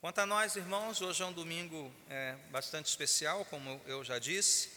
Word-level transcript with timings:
Quanto 0.00 0.18
a 0.18 0.24
nós, 0.24 0.56
irmãos, 0.56 1.02
hoje 1.02 1.22
é 1.22 1.26
um 1.26 1.32
domingo 1.32 1.92
é, 2.08 2.34
bastante 2.50 2.86
especial, 2.86 3.44
como 3.44 3.78
eu 3.84 4.02
já 4.02 4.18
disse, 4.18 4.70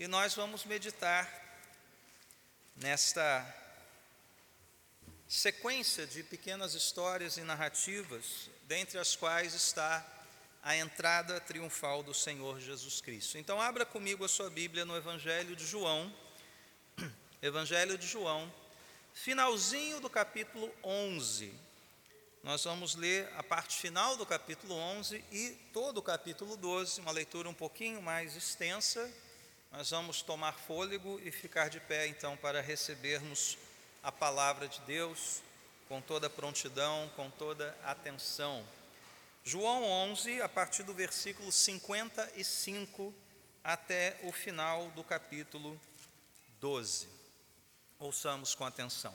e 0.00 0.08
nós 0.08 0.34
vamos 0.34 0.64
meditar 0.64 1.30
nesta 2.74 3.54
sequência 5.28 6.08
de 6.08 6.24
pequenas 6.24 6.74
histórias 6.74 7.36
e 7.36 7.42
narrativas, 7.42 8.50
dentre 8.64 8.98
as 8.98 9.14
quais 9.14 9.54
está 9.54 10.04
a 10.60 10.76
entrada 10.76 11.40
triunfal 11.40 12.02
do 12.02 12.12
Senhor 12.12 12.58
Jesus 12.58 13.00
Cristo. 13.00 13.38
Então, 13.38 13.60
abra 13.60 13.86
comigo 13.86 14.24
a 14.24 14.28
sua 14.28 14.50
Bíblia 14.50 14.84
no 14.84 14.96
Evangelho 14.96 15.54
de 15.54 15.64
João, 15.64 16.12
Evangelho 17.40 17.96
de 17.96 18.08
João, 18.08 18.52
finalzinho 19.12 20.00
do 20.00 20.10
capítulo 20.10 20.68
11. 20.82 21.54
Nós 22.44 22.62
vamos 22.62 22.94
ler 22.94 23.26
a 23.38 23.42
parte 23.42 23.78
final 23.78 24.18
do 24.18 24.26
capítulo 24.26 24.74
11 24.74 25.24
e 25.32 25.56
todo 25.72 25.96
o 25.96 26.02
capítulo 26.02 26.58
12, 26.58 27.00
uma 27.00 27.10
leitura 27.10 27.48
um 27.48 27.54
pouquinho 27.54 28.02
mais 28.02 28.36
extensa. 28.36 29.10
Nós 29.72 29.88
vamos 29.88 30.20
tomar 30.20 30.52
fôlego 30.52 31.18
e 31.24 31.30
ficar 31.30 31.70
de 31.70 31.80
pé 31.80 32.06
então 32.06 32.36
para 32.36 32.60
recebermos 32.60 33.56
a 34.02 34.12
palavra 34.12 34.68
de 34.68 34.78
Deus 34.82 35.40
com 35.88 36.02
toda 36.02 36.28
prontidão, 36.28 37.10
com 37.16 37.30
toda 37.30 37.74
atenção. 37.82 38.62
João 39.42 39.82
11, 39.82 40.42
a 40.42 40.48
partir 40.48 40.82
do 40.82 40.92
versículo 40.92 41.50
55 41.50 43.14
até 43.64 44.20
o 44.22 44.30
final 44.30 44.90
do 44.90 45.02
capítulo 45.02 45.80
12. 46.60 47.08
Ouçamos 47.98 48.54
com 48.54 48.66
atenção. 48.66 49.14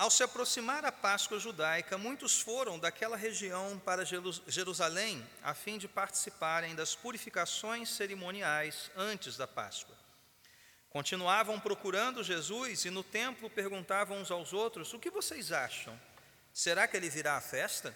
Ao 0.00 0.10
se 0.10 0.22
aproximar 0.22 0.82
a 0.82 0.90
Páscoa 0.90 1.38
judaica, 1.38 1.98
muitos 1.98 2.40
foram 2.40 2.78
daquela 2.78 3.18
região 3.18 3.78
para 3.84 4.02
Jerusalém 4.46 5.22
a 5.42 5.52
fim 5.52 5.76
de 5.76 5.86
participarem 5.86 6.74
das 6.74 6.94
purificações 6.94 7.90
cerimoniais 7.90 8.90
antes 8.96 9.36
da 9.36 9.46
Páscoa. 9.46 9.94
Continuavam 10.88 11.60
procurando 11.60 12.24
Jesus 12.24 12.86
e 12.86 12.90
no 12.90 13.04
templo 13.04 13.50
perguntavam 13.50 14.16
uns 14.16 14.30
aos 14.30 14.54
outros: 14.54 14.94
O 14.94 14.98
que 14.98 15.10
vocês 15.10 15.52
acham? 15.52 16.00
Será 16.50 16.88
que 16.88 16.96
ele 16.96 17.10
virá 17.10 17.36
à 17.36 17.40
festa? 17.42 17.94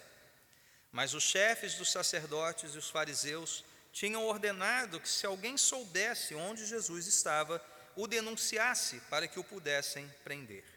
Mas 0.91 1.15
os 1.15 1.23
chefes 1.23 1.73
dos 1.73 1.91
sacerdotes 1.91 2.75
e 2.75 2.77
os 2.77 2.87
fariseus 2.87 3.65
tinham 3.91 4.23
ordenado 4.27 4.99
que, 4.99 5.09
se 5.09 5.25
alguém 5.25 5.57
soubesse 5.57 6.35
onde 6.35 6.67
Jesus 6.67 7.07
estava, 7.07 7.59
o 7.95 8.05
denunciasse 8.05 8.99
para 9.09 9.27
que 9.27 9.39
o 9.39 9.43
pudessem 9.43 10.07
prender. 10.23 10.74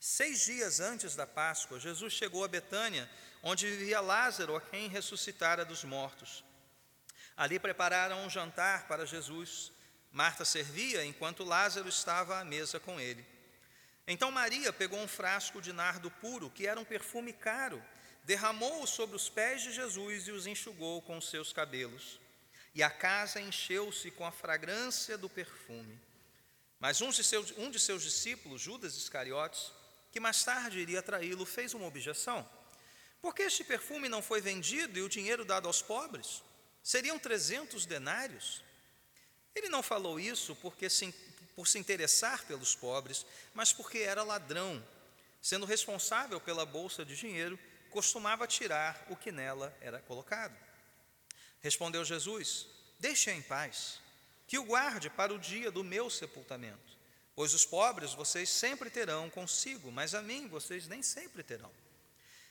Seis 0.00 0.44
dias 0.44 0.78
antes 0.78 1.16
da 1.16 1.26
Páscoa, 1.26 1.80
Jesus 1.80 2.12
chegou 2.12 2.44
a 2.44 2.48
Betânia, 2.48 3.10
onde 3.42 3.68
vivia 3.68 4.00
Lázaro, 4.00 4.54
a 4.54 4.60
quem 4.60 4.88
ressuscitara 4.88 5.64
dos 5.64 5.82
mortos. 5.82 6.44
Ali 7.36 7.58
prepararam 7.58 8.24
um 8.24 8.30
jantar 8.30 8.86
para 8.86 9.06
Jesus. 9.06 9.72
Marta 10.12 10.44
servia, 10.44 11.04
enquanto 11.04 11.44
Lázaro 11.44 11.88
estava 11.88 12.38
à 12.38 12.44
mesa 12.44 12.78
com 12.78 13.00
ele. 13.00 13.26
Então 14.06 14.30
Maria 14.30 14.72
pegou 14.72 14.98
um 15.00 15.08
frasco 15.08 15.60
de 15.60 15.72
nardo 15.72 16.10
puro, 16.10 16.48
que 16.48 16.66
era 16.66 16.80
um 16.80 16.84
perfume 16.84 17.32
caro, 17.32 17.84
derramou-o 18.24 18.86
sobre 18.86 19.16
os 19.16 19.28
pés 19.28 19.62
de 19.62 19.72
Jesus 19.72 20.28
e 20.28 20.30
os 20.30 20.46
enxugou 20.46 21.02
com 21.02 21.18
os 21.18 21.28
seus 21.28 21.52
cabelos. 21.52 22.20
E 22.74 22.82
a 22.82 22.90
casa 22.90 23.40
encheu-se 23.40 24.10
com 24.12 24.24
a 24.24 24.30
fragrância 24.30 25.18
do 25.18 25.28
perfume. 25.28 26.00
Mas 26.78 27.00
um 27.00 27.10
de 27.10 27.24
seus, 27.24 27.50
um 27.58 27.70
de 27.70 27.80
seus 27.80 28.02
discípulos, 28.02 28.60
Judas 28.60 28.96
Iscariotes, 28.96 29.72
que 30.10 30.20
mais 30.20 30.42
tarde 30.42 30.78
iria 30.78 31.02
traí-lo, 31.02 31.44
fez 31.44 31.74
uma 31.74 31.86
objeção. 31.86 32.48
Por 33.20 33.34
que 33.34 33.42
este 33.42 33.64
perfume 33.64 34.08
não 34.08 34.22
foi 34.22 34.40
vendido 34.40 34.98
e 34.98 35.02
o 35.02 35.08
dinheiro 35.08 35.44
dado 35.44 35.66
aos 35.66 35.82
pobres? 35.82 36.42
Seriam 36.82 37.18
trezentos 37.18 37.84
denários? 37.84 38.62
Ele 39.54 39.68
não 39.68 39.82
falou 39.82 40.20
isso 40.20 40.54
porque 40.56 40.88
se, 40.88 41.12
por 41.54 41.66
se 41.66 41.78
interessar 41.78 42.44
pelos 42.44 42.74
pobres, 42.74 43.26
mas 43.52 43.72
porque 43.72 43.98
era 43.98 44.22
ladrão. 44.22 44.82
Sendo 45.42 45.66
responsável 45.66 46.40
pela 46.40 46.64
bolsa 46.64 47.04
de 47.04 47.16
dinheiro, 47.16 47.58
costumava 47.90 48.46
tirar 48.46 49.06
o 49.08 49.16
que 49.16 49.32
nela 49.32 49.76
era 49.80 50.00
colocado. 50.00 50.56
Respondeu 51.60 52.04
Jesus: 52.04 52.66
Deixe-a 52.98 53.34
em 53.34 53.42
paz, 53.42 54.00
que 54.46 54.58
o 54.58 54.64
guarde 54.64 55.10
para 55.10 55.32
o 55.32 55.38
dia 55.38 55.70
do 55.70 55.84
meu 55.84 56.08
sepultamento. 56.08 56.97
Pois 57.38 57.54
os 57.54 57.64
pobres 57.64 58.14
vocês 58.14 58.50
sempre 58.50 58.90
terão 58.90 59.30
consigo, 59.30 59.92
mas 59.92 60.12
a 60.12 60.20
mim 60.20 60.48
vocês 60.48 60.88
nem 60.88 61.04
sempre 61.04 61.44
terão. 61.44 61.70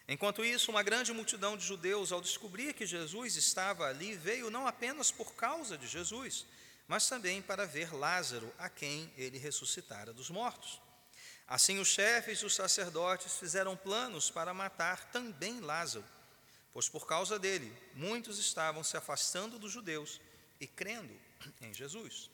Enquanto 0.08 0.46
isso, 0.46 0.72
uma 0.72 0.81
grande 0.81 1.12
multidão 1.12 1.58
de 1.58 1.66
judeus, 1.66 2.14
ao 2.14 2.22
descobrir 2.22 2.74
que 2.74 2.86
Jesus 2.86 3.36
estava 3.36 3.86
ali, 3.86 4.16
veio 4.16 4.50
não 4.50 4.66
apenas 4.66 5.12
por 5.12 5.36
causa 5.36 5.78
de 5.78 5.86
Jesus, 5.86 6.46
mas 6.88 7.06
também 7.09 7.42
para 7.42 7.66
ver 7.66 7.94
Lázaro, 7.94 8.50
a 8.58 8.70
quem 8.70 9.12
ele 9.18 9.38
ressuscitara 9.38 10.14
dos 10.14 10.30
mortos. 10.30 10.80
Assim, 11.46 11.80
os 11.80 11.90
chefes 11.90 12.40
e 12.40 12.46
os 12.46 12.56
sacerdotes 12.56 13.36
fizeram 13.36 13.76
planos 13.76 14.31
para 14.31 14.53
matar 14.53 15.12
também 15.12 15.59
Lázaro, 15.59 16.06
pois 16.72 16.88
por 16.88 17.06
causa 17.06 17.38
dele, 17.38 17.78
muitos 17.94 18.40
estavam 18.40 18.86
se 18.86 18.96
afastando 18.96 19.59
dos 19.59 19.74
judeus 19.74 20.22
e 20.62 20.66
crendo 20.66 21.14
em 21.59 21.74
Jesus. 21.74 22.30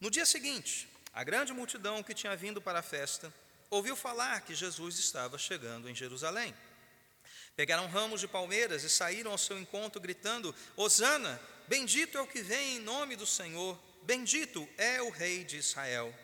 No 0.00 0.10
dia 0.10 0.26
seguinte, 0.26 0.88
a 1.12 1.24
grande 1.24 1.52
multidão 1.52 2.02
que 2.02 2.14
tinha 2.14 2.36
vindo 2.36 2.60
para 2.60 2.80
a 2.80 2.82
festa 2.82 3.32
ouviu 3.70 3.96
falar 3.96 4.40
que 4.42 4.54
Jesus 4.54 4.98
estava 4.98 5.38
chegando 5.38 5.88
em 5.88 5.94
Jerusalém. 5.94 6.54
Pegaram 7.56 7.88
ramos 7.88 8.20
de 8.20 8.28
palmeiras 8.28 8.84
e 8.84 8.88
saíram 8.88 9.32
ao 9.32 9.38
seu 9.38 9.58
encontro, 9.58 10.00
gritando: 10.00 10.54
Hosana, 10.76 11.40
bendito 11.66 12.16
é 12.16 12.20
o 12.20 12.26
que 12.26 12.40
vem 12.40 12.76
em 12.76 12.80
nome 12.80 13.16
do 13.16 13.26
Senhor, 13.26 13.78
bendito 14.04 14.68
é 14.78 15.02
o 15.02 15.10
Rei 15.10 15.44
de 15.44 15.56
Israel. 15.56 16.14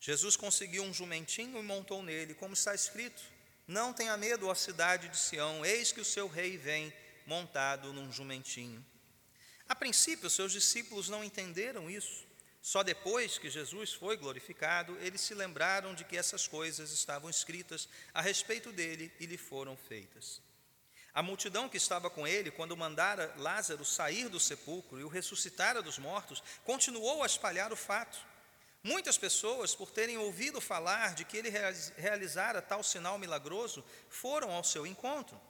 Jesus 0.00 0.36
conseguiu 0.36 0.84
um 0.84 0.92
jumentinho 0.92 1.58
e 1.58 1.62
montou 1.62 2.02
nele, 2.02 2.34
como 2.34 2.54
está 2.54 2.74
escrito: 2.74 3.22
Não 3.66 3.92
tenha 3.92 4.16
medo, 4.16 4.48
ó 4.48 4.54
cidade 4.54 5.08
de 5.08 5.16
Sião, 5.16 5.64
eis 5.64 5.92
que 5.92 6.00
o 6.00 6.04
seu 6.04 6.28
rei 6.28 6.58
vem 6.58 6.92
montado 7.26 7.92
num 7.92 8.12
jumentinho. 8.12 8.84
A 9.68 9.74
princípio, 9.74 10.30
seus 10.30 10.52
discípulos 10.52 11.08
não 11.08 11.24
entenderam 11.24 11.90
isso. 11.90 12.27
Só 12.68 12.82
depois 12.82 13.38
que 13.38 13.48
Jesus 13.48 13.94
foi 13.94 14.14
glorificado, 14.14 14.94
eles 15.00 15.22
se 15.22 15.32
lembraram 15.32 15.94
de 15.94 16.04
que 16.04 16.18
essas 16.18 16.46
coisas 16.46 16.90
estavam 16.90 17.30
escritas 17.30 17.88
a 18.12 18.20
respeito 18.20 18.70
dele 18.70 19.10
e 19.18 19.24
lhe 19.24 19.38
foram 19.38 19.74
feitas. 19.74 20.42
A 21.14 21.22
multidão 21.22 21.66
que 21.66 21.78
estava 21.78 22.10
com 22.10 22.28
ele, 22.28 22.50
quando 22.50 22.76
mandara 22.76 23.32
Lázaro 23.38 23.86
sair 23.86 24.28
do 24.28 24.38
sepulcro 24.38 25.00
e 25.00 25.02
o 25.02 25.08
ressuscitara 25.08 25.80
dos 25.80 25.98
mortos, 25.98 26.42
continuou 26.62 27.22
a 27.22 27.26
espalhar 27.26 27.72
o 27.72 27.76
fato. 27.76 28.18
Muitas 28.82 29.16
pessoas, 29.16 29.74
por 29.74 29.90
terem 29.90 30.18
ouvido 30.18 30.60
falar 30.60 31.14
de 31.14 31.24
que 31.24 31.38
ele 31.38 31.50
realizara 31.96 32.60
tal 32.60 32.82
sinal 32.82 33.18
milagroso, 33.18 33.82
foram 34.10 34.50
ao 34.50 34.62
seu 34.62 34.86
encontro. 34.86 35.40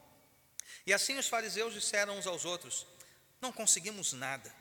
E 0.87 0.95
assim 0.95 1.19
os 1.19 1.27
fariseus 1.27 1.75
disseram 1.75 2.17
uns 2.17 2.29
aos 2.29 2.45
outros: 2.45 2.87
Não 3.41 3.51
conseguimos 3.51 4.13
nada 4.13 4.57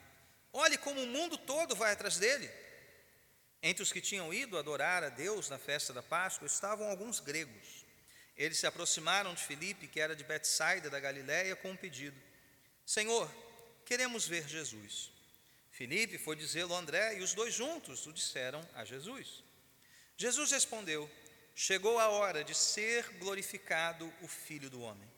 Olhe 0.58 0.76
como 0.76 1.00
o 1.00 1.06
mundo 1.06 1.38
todo 1.38 1.76
vai 1.76 1.92
atrás 1.92 2.16
dele. 2.16 2.50
Entre 3.62 3.80
os 3.80 3.92
que 3.92 4.00
tinham 4.00 4.34
ido 4.34 4.58
adorar 4.58 5.04
a 5.04 5.08
Deus 5.08 5.48
na 5.48 5.56
festa 5.56 5.92
da 5.92 6.02
Páscoa 6.02 6.46
estavam 6.46 6.90
alguns 6.90 7.20
gregos. 7.20 7.86
Eles 8.36 8.58
se 8.58 8.66
aproximaram 8.66 9.34
de 9.34 9.44
Filipe, 9.44 9.86
que 9.86 10.00
era 10.00 10.16
de 10.16 10.24
Betsaida 10.24 10.90
da 10.90 10.98
Galiléia, 10.98 11.54
com 11.54 11.70
um 11.70 11.76
pedido: 11.76 12.20
Senhor, 12.84 13.32
queremos 13.86 14.26
ver 14.26 14.48
Jesus. 14.48 15.12
Filipe 15.70 16.18
foi 16.18 16.34
dizê-lo 16.34 16.74
a 16.74 16.78
André 16.78 17.18
e 17.18 17.22
os 17.22 17.34
dois 17.34 17.54
juntos 17.54 18.04
o 18.08 18.12
disseram 18.12 18.68
a 18.74 18.84
Jesus. 18.84 19.44
Jesus 20.16 20.50
respondeu: 20.50 21.08
Chegou 21.54 22.00
a 22.00 22.08
hora 22.08 22.42
de 22.42 22.52
ser 22.52 23.08
glorificado 23.20 24.12
o 24.22 24.26
Filho 24.26 24.68
do 24.68 24.80
Homem. 24.80 25.08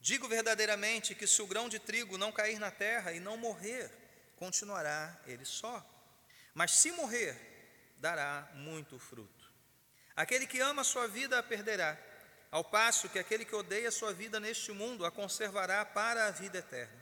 Digo 0.00 0.26
verdadeiramente 0.26 1.14
que 1.14 1.26
se 1.26 1.42
o 1.42 1.46
grão 1.46 1.68
de 1.68 1.78
trigo 1.78 2.16
não 2.16 2.32
cair 2.32 2.58
na 2.58 2.70
terra 2.70 3.12
e 3.12 3.20
não 3.20 3.36
morrer, 3.36 4.01
continuará 4.42 5.16
ele 5.24 5.44
só. 5.44 5.86
Mas 6.52 6.72
se 6.72 6.90
morrer, 6.90 7.94
dará 7.98 8.48
muito 8.54 8.98
fruto. 8.98 9.52
Aquele 10.16 10.48
que 10.48 10.58
ama 10.58 10.82
a 10.82 10.84
sua 10.84 11.06
vida 11.06 11.38
a 11.38 11.42
perderá, 11.44 11.96
ao 12.50 12.64
passo 12.64 13.08
que 13.08 13.20
aquele 13.20 13.44
que 13.44 13.54
odeia 13.54 13.88
a 13.88 13.92
sua 13.92 14.12
vida 14.12 14.40
neste 14.40 14.72
mundo 14.72 15.06
a 15.06 15.12
conservará 15.12 15.84
para 15.84 16.26
a 16.26 16.32
vida 16.32 16.58
eterna. 16.58 17.00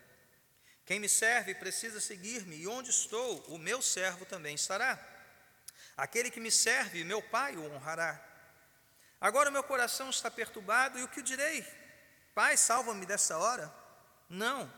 Quem 0.85 1.01
me 1.01 1.09
serve 1.09 1.55
precisa 1.55 1.99
seguir-me, 1.99 2.57
e 2.57 2.69
onde 2.69 2.91
estou, 2.91 3.43
o 3.49 3.57
meu 3.57 3.81
servo 3.81 4.27
também 4.27 4.55
estará. 4.55 4.93
Aquele 5.97 6.31
que 6.31 6.41
me 6.41 6.51
serve, 6.51 7.05
meu 7.05 7.23
Pai 7.23 7.57
o 7.57 7.73
honrará. 7.73 8.23
Agora 9.19 9.49
o 9.49 9.53
meu 9.53 9.63
coração 9.63 10.11
está 10.11 10.31
perturbado, 10.31 10.99
e 10.99 11.03
o 11.03 11.09
que 11.09 11.23
direi? 11.23 11.67
Pai, 12.35 12.59
salva-me 12.59 13.07
desta 13.07 13.39
hora? 13.39 13.75
Não, 14.29 14.71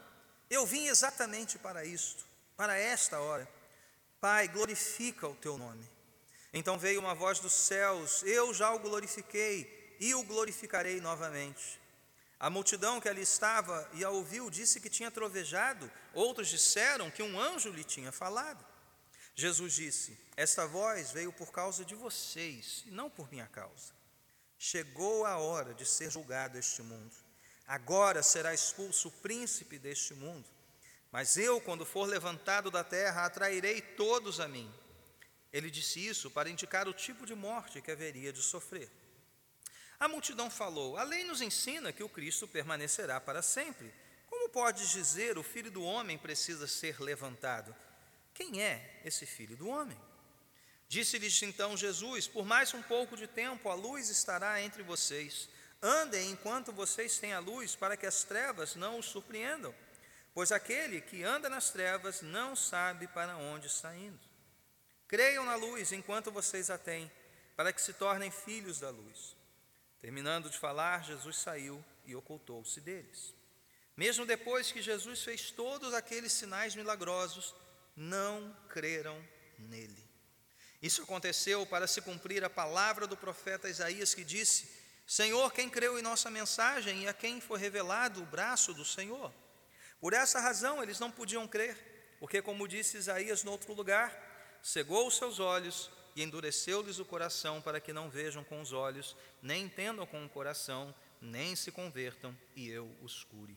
eu 0.49 0.65
vim 0.65 0.87
exatamente 0.87 1.58
para 1.58 1.85
isto 1.85 2.31
para 2.62 2.79
esta 2.79 3.19
hora. 3.19 3.49
Pai, 4.20 4.47
glorifica 4.47 5.26
o 5.26 5.35
teu 5.35 5.59
nome. 5.59 5.85
Então 6.53 6.79
veio 6.79 7.00
uma 7.00 7.12
voz 7.12 7.41
dos 7.41 7.53
céus: 7.53 8.23
Eu 8.23 8.55
já 8.55 8.73
o 8.73 8.79
glorifiquei 8.79 9.97
e 9.99 10.14
o 10.14 10.23
glorificarei 10.23 11.00
novamente. 11.00 11.81
A 12.38 12.49
multidão 12.49 13.00
que 13.00 13.09
ali 13.09 13.23
estava 13.23 13.91
e 13.94 14.05
a 14.05 14.11
ouviu 14.11 14.49
disse 14.49 14.81
que 14.81 14.88
tinha 14.88 15.11
trovejado, 15.11 15.91
outros 16.14 16.47
disseram 16.47 17.11
que 17.11 17.20
um 17.20 17.37
anjo 17.37 17.69
lhe 17.70 17.82
tinha 17.82 18.12
falado. 18.12 18.65
Jesus 19.35 19.73
disse: 19.73 20.17
Esta 20.37 20.65
voz 20.65 21.11
veio 21.11 21.32
por 21.32 21.50
causa 21.50 21.85
de 21.85 21.97
vocês, 21.97 22.85
e 22.87 22.93
não 22.93 23.11
por 23.11 23.29
minha 23.29 23.49
causa. 23.49 23.93
Chegou 24.56 25.26
a 25.26 25.37
hora 25.37 25.75
de 25.75 25.85
ser 25.85 26.12
julgado 26.12 26.56
este 26.56 26.81
mundo. 26.81 27.17
Agora 27.67 28.23
será 28.23 28.55
expulso 28.55 29.08
o 29.08 29.19
príncipe 29.20 29.81
deste 29.81 30.15
mundo. 30.15 30.62
Mas 31.12 31.37
eu, 31.37 31.61
quando 31.61 31.85
for 31.85 32.09
levantado 32.09 32.70
da 32.70 32.82
terra, 32.82 33.26
atrairei 33.26 33.82
todos 33.82 34.41
a 34.41 34.49
mim. 34.49 34.73
Ele 35.53 35.70
disse 35.70 36.05
isso 36.05 36.31
para 36.31 36.49
indicar 36.49 36.88
o 36.88 36.94
tipo 36.94 37.26
de 37.26 37.35
morte 37.35 37.82
que 37.82 37.91
haveria 37.91 38.32
de 38.32 38.41
sofrer. 38.41 38.91
A 40.00 40.09
multidão 40.09 40.50
falou: 40.50 40.97
A 40.97 41.03
lei 41.03 41.23
nos 41.25 41.43
ensina 41.43 41.93
que 41.93 42.03
o 42.03 42.09
Cristo 42.09 42.49
permanecerá 42.49 43.20
para 43.20 43.43
sempre. 43.43 43.93
Como 44.26 44.49
podes 44.49 44.88
dizer 44.88 45.37
o 45.37 45.43
filho 45.43 45.70
do 45.70 45.82
homem 45.85 46.17
precisa 46.17 46.67
ser 46.67 46.99
levantado? 46.99 47.76
Quem 48.32 48.62
é 48.62 49.03
esse 49.05 49.26
filho 49.26 49.55
do 49.55 49.69
homem? 49.69 50.00
Disse-lhes 50.88 51.43
então 51.43 51.76
Jesus: 51.76 52.26
Por 52.26 52.47
mais 52.47 52.73
um 52.73 52.82
pouco 52.82 53.19
de 53.19 53.26
tempo 53.26 53.69
a 53.69 53.75
luz 53.75 54.08
estará 54.08 54.62
entre 54.62 54.82
vocês. 54.82 55.47
Andem 55.82 56.31
enquanto 56.31 56.73
vocês 56.73 57.19
têm 57.19 57.35
a 57.35 57.38
luz, 57.38 57.76
para 57.76 57.97
que 57.97 58.06
as 58.06 58.25
trevas 58.25 58.75
não 58.75 58.99
os 58.99 59.06
surpreendam. 59.06 59.75
Pois 60.34 60.50
aquele 60.50 61.00
que 61.00 61.23
anda 61.23 61.49
nas 61.49 61.70
trevas 61.70 62.23
não 62.23 62.56
sabe 62.56 63.06
para 63.08 63.37
onde 63.37 63.67
está 63.67 63.94
indo. 63.94 64.20
Creiam 65.06 65.44
na 65.44 65.55
luz 65.55 65.93
enquanto 65.93 66.32
vocês 66.32 66.70
a 66.70 66.79
têm, 66.79 67.11
para 67.55 67.73
que 67.73 67.82
se 67.82 67.93
tornem 67.93 68.31
filhos 68.31 68.81
da 68.81 68.88
luz. 68.88 69.37
Terminando 70.00 70.49
de 70.49 70.58
falar, 70.58 71.05
Jesus 71.05 71.37
saiu 71.37 71.84
e 72.06 72.17
ocultou-se 72.17 72.81
deles. 72.81 73.34
Mesmo 73.96 74.25
depois 74.25 74.73
que 74.73 74.81
Jesus 74.81 75.23
fez 75.23 75.50
todos 75.50 75.93
aqueles 75.93 76.32
sinais 76.32 76.75
milagrosos, 76.75 77.55
não 77.94 78.56
creram 78.69 79.23
nele. 79.58 80.02
Isso 80.81 81.02
aconteceu 81.02 81.64
para 81.67 81.87
se 81.87 82.00
cumprir 82.00 82.43
a 82.43 82.50
palavra 82.50 83.06
do 83.06 83.17
profeta 83.17 83.69
Isaías 83.69 84.14
que 84.14 84.25
disse: 84.25 84.69
Senhor, 85.06 85.52
quem 85.52 85.69
creu 85.69 85.99
em 85.99 86.02
nossa 86.02 86.31
mensagem 86.31 87.02
e 87.02 87.08
a 87.08 87.12
quem 87.12 87.40
foi 87.40 87.58
revelado 87.58 88.23
o 88.23 88.26
braço 88.26 88.73
do 88.73 88.84
Senhor? 88.84 89.32
Por 90.02 90.14
essa 90.14 90.40
razão 90.40 90.82
eles 90.82 90.99
não 90.99 91.12
podiam 91.12 91.46
crer, 91.46 91.76
porque, 92.19 92.43
como 92.43 92.66
disse 92.66 92.96
Isaías 92.96 93.44
no 93.44 93.52
outro 93.52 93.72
lugar, 93.72 94.12
cegou 94.60 95.06
os 95.06 95.16
seus 95.16 95.38
olhos 95.38 95.93
e 96.16 96.25
endureceu-lhes 96.25 96.99
o 96.99 97.04
coração 97.04 97.62
para 97.62 97.81
que 97.81 97.93
não 97.93 98.10
vejam 98.10 98.43
com 98.43 98.60
os 98.60 98.72
olhos, 98.72 99.14
nem 99.40 99.62
entendam 99.66 100.04
com 100.04 100.25
o 100.25 100.28
coração, 100.28 100.93
nem 101.20 101.54
se 101.54 101.70
convertam 101.70 102.37
e 102.56 102.69
eu 102.69 102.93
os 103.00 103.22
cure. 103.22 103.56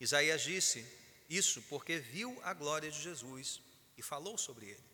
Isaías 0.00 0.40
disse 0.40 0.82
isso 1.28 1.60
porque 1.68 1.98
viu 1.98 2.40
a 2.42 2.54
glória 2.54 2.90
de 2.90 2.98
Jesus 2.98 3.60
e 3.98 4.02
falou 4.02 4.38
sobre 4.38 4.70
ele. 4.70 4.84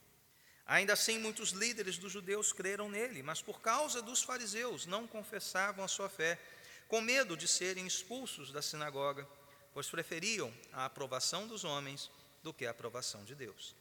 Ainda 0.66 0.94
assim, 0.94 1.16
muitos 1.16 1.50
líderes 1.50 1.96
dos 1.96 2.10
judeus 2.10 2.52
creram 2.52 2.88
nele, 2.88 3.22
mas 3.22 3.40
por 3.40 3.60
causa 3.60 4.02
dos 4.02 4.20
fariseus 4.20 4.84
não 4.84 5.06
confessavam 5.06 5.84
a 5.84 5.88
sua 5.88 6.08
fé, 6.08 6.40
com 6.88 7.00
medo 7.00 7.36
de 7.36 7.46
serem 7.46 7.86
expulsos 7.86 8.50
da 8.50 8.60
sinagoga, 8.60 9.28
pois 9.72 9.88
preferiam 9.88 10.52
a 10.72 10.84
aprovação 10.84 11.46
dos 11.46 11.64
homens 11.64 12.10
do 12.42 12.52
que 12.52 12.66
a 12.66 12.70
aprovação 12.70 13.24
de 13.24 13.34
Deus. 13.34 13.74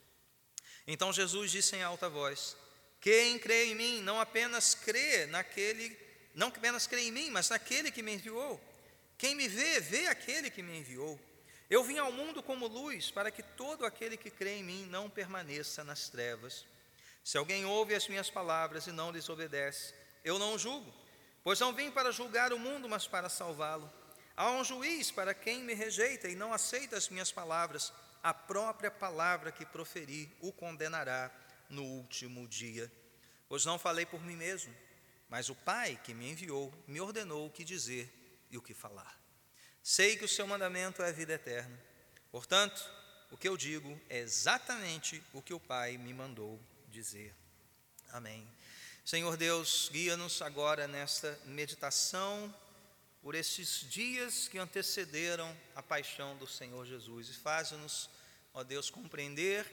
Então 0.87 1.13
Jesus 1.13 1.51
disse 1.51 1.75
em 1.75 1.83
alta 1.83 2.09
voz: 2.09 2.55
quem 3.01 3.39
crê 3.39 3.65
em 3.65 3.75
mim 3.75 4.01
não 4.01 4.19
apenas 4.19 4.75
crê 4.75 5.25
naquele, 5.25 5.97
não 6.35 6.49
apenas 6.49 6.85
crê 6.85 7.01
em 7.01 7.11
mim, 7.11 7.31
mas 7.31 7.49
naquele 7.49 7.89
que 7.91 8.03
me 8.03 8.13
enviou. 8.13 8.61
Quem 9.17 9.33
me 9.33 9.47
vê, 9.47 9.79
vê 9.79 10.05
aquele 10.05 10.51
que 10.51 10.61
me 10.61 10.77
enviou. 10.77 11.19
Eu 11.67 11.83
vim 11.83 11.97
ao 11.97 12.11
mundo 12.11 12.43
como 12.43 12.67
luz, 12.67 13.09
para 13.09 13.31
que 13.31 13.41
todo 13.41 13.85
aquele 13.85 14.17
que 14.17 14.29
crê 14.29 14.57
em 14.57 14.63
mim 14.63 14.85
não 14.85 15.09
permaneça 15.09 15.83
nas 15.83 16.09
trevas. 16.09 16.63
Se 17.23 17.37
alguém 17.37 17.65
ouve 17.65 17.95
as 17.95 18.07
minhas 18.07 18.29
palavras 18.29 18.85
e 18.85 18.91
não 18.91 19.11
lhes 19.11 19.29
obedece, 19.29 19.95
eu 20.23 20.37
não 20.37 20.53
o 20.53 20.59
julgo, 20.59 20.93
pois 21.43 21.59
não 21.59 21.73
vim 21.73 21.89
para 21.89 22.11
julgar 22.11 22.53
o 22.53 22.59
mundo, 22.59 22.87
mas 22.87 23.07
para 23.07 23.29
salvá-lo. 23.29 23.91
Há 24.41 24.49
um 24.49 24.63
juiz 24.63 25.11
para 25.11 25.35
quem 25.35 25.61
me 25.61 25.75
rejeita 25.75 26.27
e 26.27 26.33
não 26.33 26.51
aceita 26.51 26.97
as 26.97 27.09
minhas 27.09 27.31
palavras, 27.31 27.93
a 28.23 28.33
própria 28.33 28.89
palavra 28.89 29.51
que 29.51 29.63
proferi 29.63 30.35
o 30.41 30.51
condenará 30.51 31.29
no 31.69 31.83
último 31.83 32.47
dia. 32.47 32.91
Pois 33.47 33.65
não 33.65 33.77
falei 33.77 34.03
por 34.03 34.19
mim 34.19 34.35
mesmo, 34.35 34.75
mas 35.29 35.49
o 35.49 35.53
Pai 35.53 36.01
que 36.03 36.15
me 36.15 36.31
enviou 36.31 36.73
me 36.87 36.99
ordenou 36.99 37.45
o 37.45 37.51
que 37.51 37.63
dizer 37.63 38.11
e 38.49 38.57
o 38.57 38.63
que 38.63 38.73
falar. 38.73 39.15
Sei 39.83 40.17
que 40.17 40.25
o 40.25 40.27
seu 40.27 40.47
mandamento 40.47 41.03
é 41.03 41.09
a 41.09 41.11
vida 41.11 41.33
eterna. 41.33 41.79
Portanto, 42.31 42.83
o 43.29 43.37
que 43.37 43.47
eu 43.47 43.55
digo 43.55 44.01
é 44.09 44.17
exatamente 44.17 45.21
o 45.33 45.41
que 45.43 45.53
o 45.53 45.59
Pai 45.59 45.99
me 45.99 46.15
mandou 46.15 46.59
dizer. 46.87 47.35
Amém. 48.09 48.47
Senhor 49.05 49.37
Deus, 49.37 49.87
guia-nos 49.93 50.41
agora 50.41 50.87
nesta 50.87 51.39
meditação 51.45 52.51
por 53.21 53.35
esses 53.35 53.87
dias 53.89 54.47
que 54.47 54.57
antecederam 54.57 55.55
a 55.75 55.83
paixão 55.83 56.35
do 56.37 56.47
Senhor 56.47 56.85
Jesus 56.85 57.29
e 57.29 57.33
faz-nos, 57.33 58.09
ó 58.53 58.63
Deus, 58.63 58.89
compreender 58.89 59.65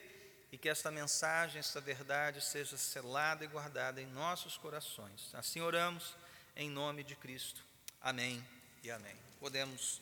e 0.51 0.57
que 0.57 0.69
esta 0.69 0.91
mensagem, 0.91 1.59
esta 1.59 1.81
verdade 1.81 2.41
seja 2.41 2.77
selada 2.77 3.43
e 3.43 3.47
guardada 3.47 4.01
em 4.01 4.05
nossos 4.07 4.57
corações. 4.57 5.33
Assim 5.33 5.61
oramos 5.61 6.15
em 6.55 6.69
nome 6.69 7.03
de 7.03 7.15
Cristo. 7.15 7.63
Amém 8.01 8.43
e 8.83 8.91
amém. 8.91 9.15
Podemos 9.39 10.01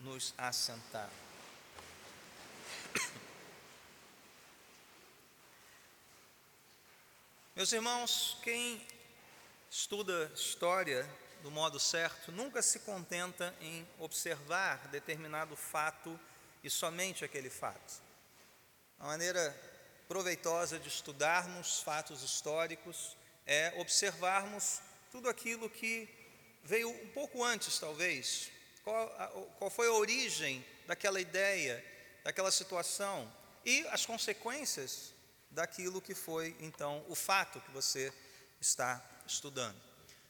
nos 0.00 0.34
assentar. 0.36 1.10
Meus 7.54 7.72
irmãos, 7.72 8.36
quem 8.42 8.86
estuda 9.70 10.30
história 10.34 11.08
do 11.46 11.50
modo 11.52 11.78
certo 11.78 12.32
nunca 12.32 12.60
se 12.60 12.80
contenta 12.80 13.54
em 13.60 13.86
observar 14.00 14.88
determinado 14.88 15.54
fato 15.54 16.18
e 16.64 16.68
somente 16.68 17.24
aquele 17.24 17.48
fato. 17.48 18.02
A 18.98 19.06
maneira 19.06 19.56
proveitosa 20.08 20.76
de 20.76 20.88
estudarmos 20.88 21.82
fatos 21.82 22.24
históricos 22.24 23.16
é 23.46 23.72
observarmos 23.76 24.80
tudo 25.12 25.28
aquilo 25.28 25.70
que 25.70 26.08
veio 26.64 26.90
um 26.90 27.08
pouco 27.10 27.44
antes, 27.44 27.78
talvez. 27.78 28.50
Qual, 28.82 29.08
qual 29.56 29.70
foi 29.70 29.86
a 29.86 29.92
origem 29.92 30.66
daquela 30.84 31.20
ideia, 31.20 31.84
daquela 32.24 32.50
situação 32.50 33.32
e 33.64 33.86
as 33.92 34.04
consequências 34.04 35.14
daquilo 35.48 36.02
que 36.02 36.12
foi, 36.12 36.56
então, 36.58 37.04
o 37.08 37.14
fato 37.14 37.60
que 37.60 37.70
você 37.70 38.12
está 38.60 39.00
estudando. 39.28 39.85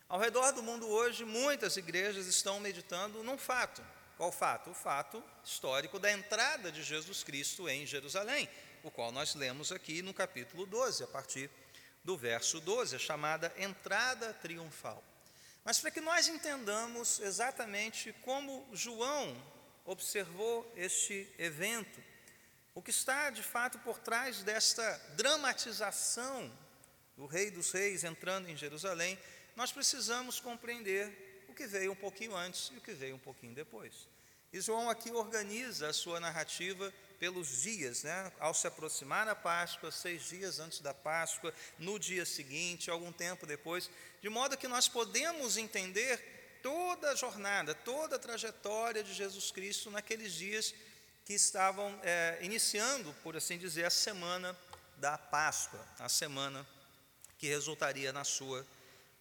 Ao 0.08 0.20
redor 0.20 0.52
do 0.52 0.62
mundo 0.62 0.86
hoje, 0.86 1.24
muitas 1.24 1.76
igrejas 1.76 2.28
estão 2.28 2.60
meditando 2.60 3.24
num 3.24 3.36
fato. 3.36 3.84
Qual 4.16 4.30
fato? 4.30 4.70
O 4.70 4.74
fato 4.74 5.22
histórico 5.42 5.98
da 5.98 6.12
entrada 6.12 6.70
de 6.70 6.80
Jesus 6.80 7.24
Cristo 7.24 7.68
em 7.68 7.84
Jerusalém, 7.84 8.48
o 8.84 8.90
qual 8.90 9.10
nós 9.10 9.34
lemos 9.34 9.72
aqui 9.72 10.02
no 10.02 10.14
capítulo 10.14 10.64
12, 10.64 11.02
a 11.02 11.08
partir 11.08 11.50
do 12.04 12.16
verso 12.16 12.60
12, 12.60 12.94
a 12.94 12.98
chamada 13.00 13.52
entrada 13.58 14.32
triunfal. 14.34 15.02
Mas 15.64 15.80
para 15.80 15.90
que 15.90 16.00
nós 16.00 16.28
entendamos 16.28 17.18
exatamente 17.18 18.12
como 18.22 18.64
João 18.72 19.36
observou 19.84 20.72
este 20.76 21.28
evento, 21.36 22.00
o 22.76 22.80
que 22.80 22.90
está 22.90 23.28
de 23.30 23.42
fato 23.42 23.76
por 23.80 23.98
trás 23.98 24.40
desta 24.44 24.88
dramatização 25.16 26.48
do 27.16 27.26
Rei 27.26 27.50
dos 27.50 27.72
Reis 27.72 28.04
entrando 28.04 28.48
em 28.48 28.56
Jerusalém, 28.56 29.18
nós 29.56 29.72
precisamos 29.72 30.38
compreender 30.38 31.26
que 31.56 31.66
veio 31.66 31.92
um 31.92 31.96
pouquinho 31.96 32.36
antes 32.36 32.70
e 32.72 32.76
o 32.76 32.80
que 32.80 32.92
veio 32.92 33.16
um 33.16 33.18
pouquinho 33.18 33.54
depois. 33.54 34.06
E 34.52 34.60
João 34.60 34.88
aqui 34.88 35.10
organiza 35.10 35.88
a 35.88 35.92
sua 35.92 36.20
narrativa 36.20 36.92
pelos 37.18 37.62
dias, 37.62 38.04
né? 38.04 38.30
ao 38.38 38.54
se 38.54 38.66
aproximar 38.66 39.26
a 39.26 39.34
Páscoa, 39.34 39.90
seis 39.90 40.28
dias 40.28 40.60
antes 40.60 40.80
da 40.80 40.94
Páscoa, 40.94 41.52
no 41.78 41.98
dia 41.98 42.24
seguinte, 42.24 42.90
algum 42.90 43.10
tempo 43.10 43.46
depois, 43.46 43.90
de 44.20 44.28
modo 44.28 44.56
que 44.56 44.68
nós 44.68 44.86
podemos 44.86 45.56
entender 45.56 46.58
toda 46.62 47.10
a 47.10 47.14
jornada, 47.14 47.74
toda 47.74 48.16
a 48.16 48.18
trajetória 48.18 49.02
de 49.02 49.14
Jesus 49.14 49.50
Cristo 49.50 49.90
naqueles 49.90 50.32
dias 50.32 50.74
que 51.24 51.32
estavam 51.32 51.98
é, 52.02 52.38
iniciando, 52.42 53.12
por 53.22 53.36
assim 53.36 53.58
dizer, 53.58 53.84
a 53.84 53.90
semana 53.90 54.56
da 54.98 55.18
Páscoa, 55.18 55.84
a 55.98 56.08
semana 56.08 56.66
que 57.38 57.48
resultaria 57.48 58.12
na 58.12 58.24
sua 58.24 58.64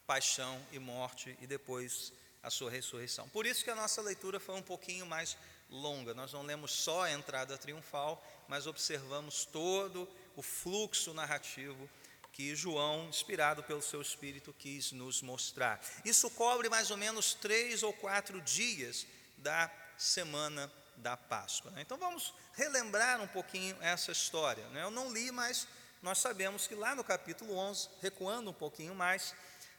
paixão 0.06 0.62
e 0.72 0.80
morte 0.80 1.38
e 1.42 1.48
depois 1.48 2.14
a 2.42 2.50
sua 2.50 2.70
ressurreição. 2.70 3.28
Por 3.30 3.46
isso 3.46 3.64
que 3.64 3.72
a 3.72 3.76
nossa 3.76 4.02
leitura 4.02 4.40
foi 4.40 4.56
um 4.56 4.62
pouquinho 4.62 5.06
mais 5.06 5.38
longa. 5.70 6.14
Nós 6.14 6.32
não 6.32 6.44
lemos 6.44 6.72
só 6.72 7.04
a 7.04 7.12
entrada 7.12 7.58
triunfal, 7.58 8.24
mas 8.48 8.68
observamos 8.68 9.46
todo 9.46 10.08
o 10.36 10.42
fluxo 10.42 11.14
narrativo 11.14 11.90
que 12.32 12.54
João, 12.54 13.08
inspirado 13.08 13.64
pelo 13.64 13.82
seu 13.82 14.02
espírito, 14.02 14.54
quis 14.54 14.92
nos 14.92 15.22
mostrar. 15.22 15.80
Isso 16.04 16.30
cobre 16.30 16.68
mais 16.68 16.92
ou 16.92 16.98
menos 16.98 17.34
três 17.34 17.82
ou 17.82 17.94
quatro 17.94 18.42
dias 18.42 19.08
da 19.38 19.72
semana 19.98 20.72
da 20.98 21.16
Páscoa. 21.16 21.72
Né? 21.72 21.82
Então 21.82 21.98
vamos 21.98 22.34
relembrar 22.54 23.22
um 23.22 23.28
pouquinho 23.28 23.78
essa 23.82 24.12
história. 24.12 24.68
Né? 24.70 24.84
Eu 24.84 24.92
não 24.92 25.14
li, 25.14 25.32
mas 25.32 25.66
nós 26.02 26.20
sabemos 26.20 26.68
que 26.68 26.76
lá 26.76 26.94
no 26.94 27.04
capítulo 27.04 27.56
11, 27.56 27.90
recuando 28.02 28.52
um 28.52 28.54
pouquinho 28.54 28.94
mais, 28.94 29.34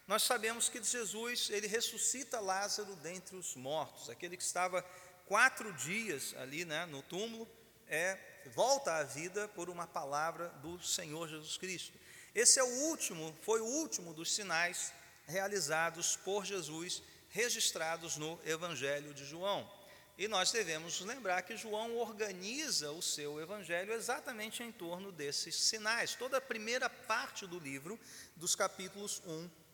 nós 0.06 0.22
sabemos 0.22 0.68
que 0.68 0.82
Jesus 0.82 1.50
ele 1.50 1.66
ressuscita 1.66 2.38
Lázaro 2.38 2.94
dentre 2.96 3.36
os 3.36 3.56
mortos, 3.56 4.08
aquele 4.08 4.36
que 4.36 4.42
estava 4.42 4.84
quatro 5.26 5.72
dias 5.72 6.32
ali 6.38 6.64
né, 6.64 6.86
no 6.86 7.02
túmulo, 7.02 7.48
é, 7.88 8.16
volta 8.54 8.94
à 8.94 9.02
vida 9.02 9.48
por 9.48 9.68
uma 9.68 9.86
palavra 9.86 10.48
do 10.62 10.80
Senhor 10.80 11.28
Jesus 11.28 11.56
Cristo. 11.56 11.98
Esse 12.32 12.60
é 12.60 12.62
o 12.62 12.88
último, 12.88 13.36
foi 13.42 13.60
o 13.60 13.64
último 13.64 14.14
dos 14.14 14.32
sinais 14.32 14.92
realizados 15.26 16.16
por 16.16 16.44
Jesus, 16.44 17.02
registrados 17.30 18.16
no 18.16 18.38
Evangelho 18.44 19.12
de 19.12 19.24
João. 19.24 19.68
E 20.16 20.28
nós 20.28 20.52
devemos 20.52 21.00
lembrar 21.00 21.42
que 21.42 21.56
João 21.56 21.96
organiza 21.96 22.90
o 22.92 23.02
seu 23.02 23.38
evangelho 23.38 23.92
exatamente 23.92 24.62
em 24.62 24.72
torno 24.72 25.12
desses 25.12 25.54
sinais. 25.56 26.14
Toda 26.14 26.38
a 26.38 26.40
primeira 26.40 26.88
parte 26.88 27.46
do 27.46 27.58
livro, 27.58 28.00
dos 28.34 28.54
capítulos 28.54 29.20
1 29.26 29.65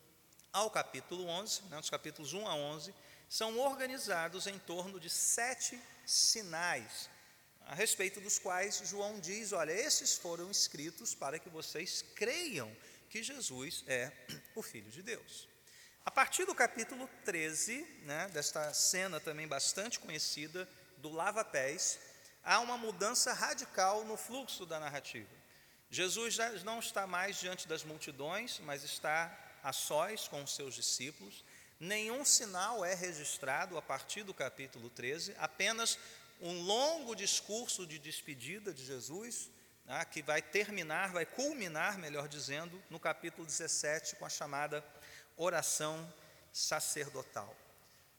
ao 0.53 0.69
capítulo 0.69 1.27
11, 1.27 1.63
né, 1.63 1.77
dos 1.79 1.89
capítulos 1.89 2.31
1 2.31 2.47
a 2.47 2.55
11, 2.55 2.93
são 3.27 3.59
organizados 3.59 4.45
em 4.45 4.59
torno 4.59 4.99
de 4.99 5.09
sete 5.09 5.81
sinais, 6.05 7.09
a 7.65 7.73
respeito 7.73 8.21
dos 8.21 8.37
quais 8.37 8.81
João 8.85 9.19
diz: 9.19 9.51
olha, 9.51 9.71
esses 9.71 10.15
foram 10.15 10.51
escritos 10.51 11.15
para 11.15 11.39
que 11.39 11.49
vocês 11.49 12.03
creiam 12.15 12.71
que 13.09 13.23
Jesus 13.23 13.83
é 13.87 14.11
o 14.55 14.61
Filho 14.61 14.91
de 14.91 15.01
Deus. 15.01 15.47
A 16.05 16.11
partir 16.11 16.45
do 16.45 16.53
capítulo 16.53 17.09
13, 17.23 17.81
né, 18.03 18.29
desta 18.33 18.73
cena 18.73 19.19
também 19.19 19.47
bastante 19.47 19.99
conhecida, 19.99 20.67
do 20.97 21.09
lava-pés, 21.09 21.99
há 22.43 22.59
uma 22.59 22.77
mudança 22.77 23.33
radical 23.33 24.03
no 24.03 24.17
fluxo 24.17 24.65
da 24.65 24.79
narrativa. 24.79 25.29
Jesus 25.89 26.33
já 26.33 26.49
não 26.63 26.79
está 26.79 27.07
mais 27.07 27.39
diante 27.39 27.67
das 27.67 27.83
multidões, 27.83 28.59
mas 28.59 28.83
está 28.83 29.27
a 29.63 29.71
sós 29.71 30.27
com 30.27 30.43
os 30.43 30.53
seus 30.53 30.75
discípulos. 30.75 31.43
Nenhum 31.79 32.23
sinal 32.23 32.83
é 32.83 32.93
registrado 32.93 33.77
a 33.77 33.81
partir 33.81 34.23
do 34.23 34.33
capítulo 34.33 34.89
13, 34.89 35.35
apenas 35.37 35.97
um 36.41 36.61
longo 36.61 37.15
discurso 37.15 37.87
de 37.87 37.97
despedida 37.97 38.73
de 38.73 38.85
Jesus, 38.85 39.49
né, 39.85 40.03
que 40.05 40.21
vai 40.21 40.41
terminar, 40.41 41.11
vai 41.11 41.25
culminar, 41.25 41.97
melhor 41.97 42.27
dizendo, 42.27 42.81
no 42.89 42.99
capítulo 42.99 43.45
17, 43.45 44.15
com 44.17 44.25
a 44.25 44.29
chamada 44.29 44.83
oração 45.37 46.11
sacerdotal. 46.51 47.55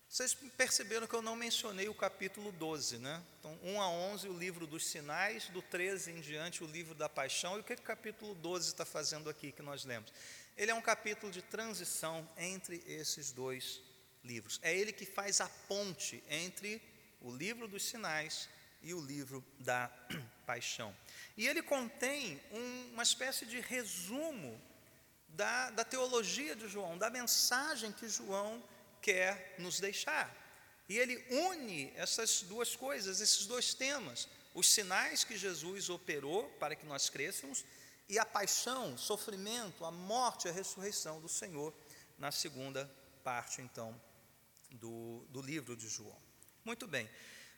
Vocês 0.08 0.32
perceberam 0.56 1.08
que 1.08 1.14
eu 1.14 1.22
não 1.22 1.34
mencionei 1.34 1.88
o 1.88 1.94
capítulo 1.94 2.52
12, 2.52 2.98
né? 2.98 3.20
Então, 3.40 3.58
1 3.64 3.82
a 3.82 3.88
11, 3.88 4.28
o 4.28 4.38
livro 4.38 4.64
dos 4.64 4.86
sinais, 4.86 5.48
do 5.48 5.60
13 5.60 6.12
em 6.12 6.20
diante, 6.20 6.62
o 6.62 6.68
livro 6.68 6.94
da 6.94 7.08
paixão. 7.08 7.56
E 7.56 7.60
o 7.60 7.64
que, 7.64 7.74
que 7.74 7.82
o 7.82 7.84
capítulo 7.84 8.32
12 8.36 8.68
está 8.68 8.84
fazendo 8.84 9.28
aqui 9.28 9.50
que 9.50 9.60
nós 9.60 9.84
lemos? 9.84 10.12
Ele 10.56 10.70
é 10.70 10.74
um 10.74 10.82
capítulo 10.82 11.32
de 11.32 11.42
transição 11.42 12.28
entre 12.36 12.82
esses 12.86 13.32
dois 13.32 13.80
livros. 14.22 14.60
É 14.62 14.74
ele 14.74 14.92
que 14.92 15.04
faz 15.04 15.40
a 15.40 15.48
ponte 15.68 16.22
entre 16.28 16.80
o 17.20 17.30
livro 17.30 17.66
dos 17.66 17.84
sinais 17.84 18.48
e 18.82 18.94
o 18.94 19.00
livro 19.00 19.44
da 19.58 19.90
paixão. 20.46 20.94
E 21.36 21.48
ele 21.48 21.62
contém 21.62 22.40
um, 22.52 22.90
uma 22.92 23.02
espécie 23.02 23.46
de 23.46 23.60
resumo 23.60 24.60
da, 25.28 25.70
da 25.70 25.84
teologia 25.84 26.54
de 26.54 26.68
João, 26.68 26.96
da 26.96 27.10
mensagem 27.10 27.90
que 27.90 28.08
João 28.08 28.62
quer 29.02 29.56
nos 29.58 29.80
deixar. 29.80 30.32
E 30.88 30.98
ele 30.98 31.24
une 31.30 31.92
essas 31.96 32.42
duas 32.42 32.76
coisas, 32.76 33.20
esses 33.20 33.46
dois 33.46 33.74
temas: 33.74 34.28
os 34.52 34.68
sinais 34.68 35.24
que 35.24 35.36
Jesus 35.36 35.90
operou 35.90 36.48
para 36.60 36.76
que 36.76 36.86
nós 36.86 37.08
crescemos 37.08 37.64
e 38.08 38.18
a 38.18 38.24
paixão, 38.24 38.96
sofrimento, 38.98 39.84
a 39.84 39.90
morte 39.90 40.46
e 40.46 40.50
a 40.50 40.52
ressurreição 40.52 41.20
do 41.20 41.28
Senhor 41.28 41.72
na 42.18 42.30
segunda 42.30 42.90
parte, 43.22 43.62
então, 43.62 43.98
do, 44.72 45.24
do 45.30 45.40
livro 45.40 45.76
de 45.76 45.88
João. 45.88 46.16
Muito 46.64 46.86
bem. 46.86 47.06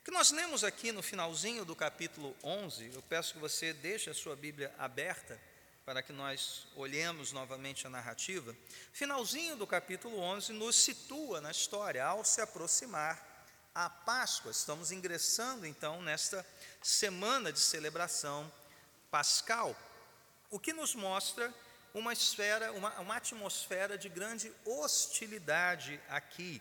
O 0.01 0.05
que 0.05 0.11
nós 0.11 0.31
lemos 0.31 0.63
aqui 0.63 0.93
no 0.93 1.03
finalzinho 1.03 1.65
do 1.65 1.75
capítulo 1.75 2.37
11, 2.43 2.93
eu 2.95 3.03
peço 3.03 3.35
que 3.35 3.41
você 3.41 3.73
deixe 3.73 4.09
a 4.09 4.15
sua 4.15 4.37
Bíblia 4.37 4.73
aberta 4.79 5.41
para 5.87 6.03
que 6.03 6.13
nós 6.13 6.67
olhemos 6.75 7.31
novamente 7.31 7.87
a 7.87 7.91
narrativa, 7.91 8.57
finalzinho 8.93 9.55
do 9.55 9.69
capítulo 9.69 10.19
11 10.19 10.53
nos 10.53 10.75
situa 10.75 11.41
na 11.41 11.53
história 11.53 12.05
ao 12.05 12.25
se 12.25 12.41
aproximar 12.41 13.47
a 13.73 13.89
Páscoa. 13.89 14.51
Estamos 14.51 14.91
ingressando 14.91 15.65
então 15.65 16.03
nesta 16.03 16.45
semana 16.83 17.53
de 17.53 17.61
celebração 17.61 18.51
pascal, 19.13 19.77
o 20.51 20.59
que 20.59 20.73
nos 20.73 20.95
mostra 20.95 21.53
uma 21.95 22.13
esfera, 22.13 22.73
uma, 22.73 22.91
uma 23.01 23.17
atmosfera 23.17 23.97
de 23.97 24.09
grande 24.09 24.53
hostilidade 24.65 26.01
aqui. 26.09 26.61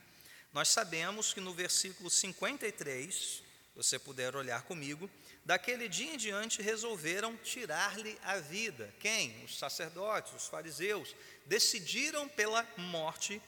Nós 0.54 0.70
sabemos 0.70 1.34
que 1.34 1.42
no 1.42 1.54
versículo 1.54 2.10
53, 2.10 3.15
se 3.15 3.44
você 3.75 4.00
puder 4.00 4.36
olhar 4.36 4.63
comigo, 4.63 5.10
Daquele 5.46 5.88
dia 5.88 6.12
em 6.12 6.18
diante 6.18 6.63
resolveram 6.63 7.38
tirar-lhe 7.38 8.18
a 8.24 8.39
vida. 8.39 8.92
Quem? 9.00 9.46
Os 9.46 9.60
sacerdotes, 9.60 10.34
os 10.34 10.48
fariseus, 10.48 11.15
decidiram 11.46 12.27
pela 12.27 12.68
morte 12.77 13.39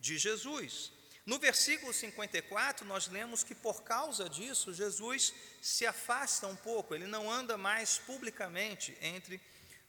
de 0.00 0.16
Jesus. 0.16 0.90
No 1.26 1.38
versículo 1.38 1.92
54, 1.92 2.86
nós 2.86 3.06
lemos 3.08 3.44
que 3.44 3.54
por 3.54 3.82
causa 3.82 4.30
disso, 4.30 4.72
Jesus 4.72 5.34
se 5.60 5.84
afasta 5.84 6.46
um 6.46 6.56
pouco, 6.56 6.94
ele 6.94 7.06
não 7.06 7.30
anda 7.30 7.58
mais 7.58 7.98
publicamente 7.98 8.96
entre 9.02 9.38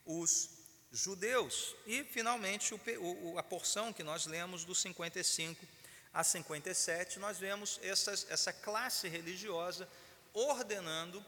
os 0.05 0.49
judeus. 0.91 1.75
E, 1.85 2.03
finalmente, 2.03 2.73
o, 2.73 3.37
a 3.37 3.43
porção 3.43 3.91
que 3.91 4.03
nós 4.03 4.25
lemos 4.25 4.63
do 4.63 4.75
55 4.75 5.65
a 6.13 6.23
57, 6.23 7.17
nós 7.19 7.39
vemos 7.39 7.79
essa, 7.81 8.11
essa 8.29 8.53
classe 8.53 9.07
religiosa 9.07 9.89
ordenando 10.31 11.23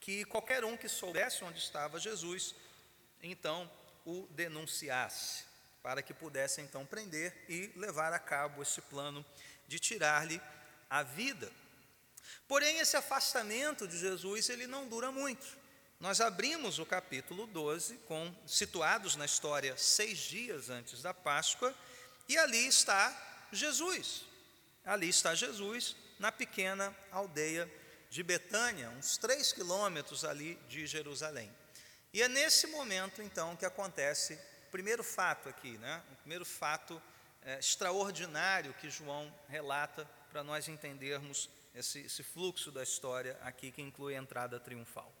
que 0.00 0.24
qualquer 0.24 0.64
um 0.64 0.76
que 0.76 0.88
soubesse 0.88 1.44
onde 1.44 1.58
estava 1.58 2.00
Jesus, 2.00 2.54
então 3.22 3.70
o 4.06 4.26
denunciasse, 4.30 5.44
para 5.82 6.02
que 6.02 6.14
pudesse 6.14 6.62
então 6.62 6.86
prender 6.86 7.36
e 7.48 7.70
levar 7.76 8.14
a 8.14 8.18
cabo 8.18 8.62
esse 8.62 8.80
plano 8.80 9.24
de 9.68 9.78
tirar-lhe 9.78 10.40
a 10.88 11.02
vida. 11.02 11.52
Porém, 12.48 12.78
esse 12.78 12.96
afastamento 12.96 13.86
de 13.86 13.98
Jesus, 13.98 14.48
ele 14.48 14.66
não 14.66 14.88
dura 14.88 15.12
muito. 15.12 15.59
Nós 16.00 16.18
abrimos 16.18 16.78
o 16.78 16.86
capítulo 16.86 17.46
12, 17.46 17.98
com, 18.08 18.34
situados 18.46 19.16
na 19.16 19.26
história 19.26 19.76
seis 19.76 20.18
dias 20.18 20.70
antes 20.70 21.02
da 21.02 21.12
Páscoa, 21.12 21.74
e 22.26 22.38
ali 22.38 22.66
está 22.66 23.46
Jesus. 23.52 24.24
Ali 24.82 25.10
está 25.10 25.34
Jesus, 25.34 25.94
na 26.18 26.32
pequena 26.32 26.96
aldeia 27.12 27.70
de 28.08 28.22
Betânia, 28.22 28.88
uns 28.90 29.18
três 29.18 29.52
quilômetros 29.52 30.24
ali 30.24 30.54
de 30.70 30.86
Jerusalém. 30.86 31.54
E 32.14 32.22
é 32.22 32.28
nesse 32.28 32.66
momento, 32.68 33.20
então, 33.20 33.54
que 33.54 33.66
acontece 33.66 34.38
o 34.68 34.70
primeiro 34.70 35.04
fato 35.04 35.50
aqui, 35.50 35.76
né? 35.76 36.02
o 36.12 36.16
primeiro 36.16 36.46
fato 36.46 37.00
é, 37.42 37.58
extraordinário 37.58 38.72
que 38.80 38.88
João 38.88 39.30
relata 39.48 40.08
para 40.30 40.42
nós 40.42 40.66
entendermos 40.66 41.50
esse, 41.74 42.00
esse 42.00 42.22
fluxo 42.22 42.72
da 42.72 42.82
história 42.82 43.38
aqui, 43.42 43.70
que 43.70 43.82
inclui 43.82 44.16
a 44.16 44.18
entrada 44.18 44.58
triunfal, 44.58 45.12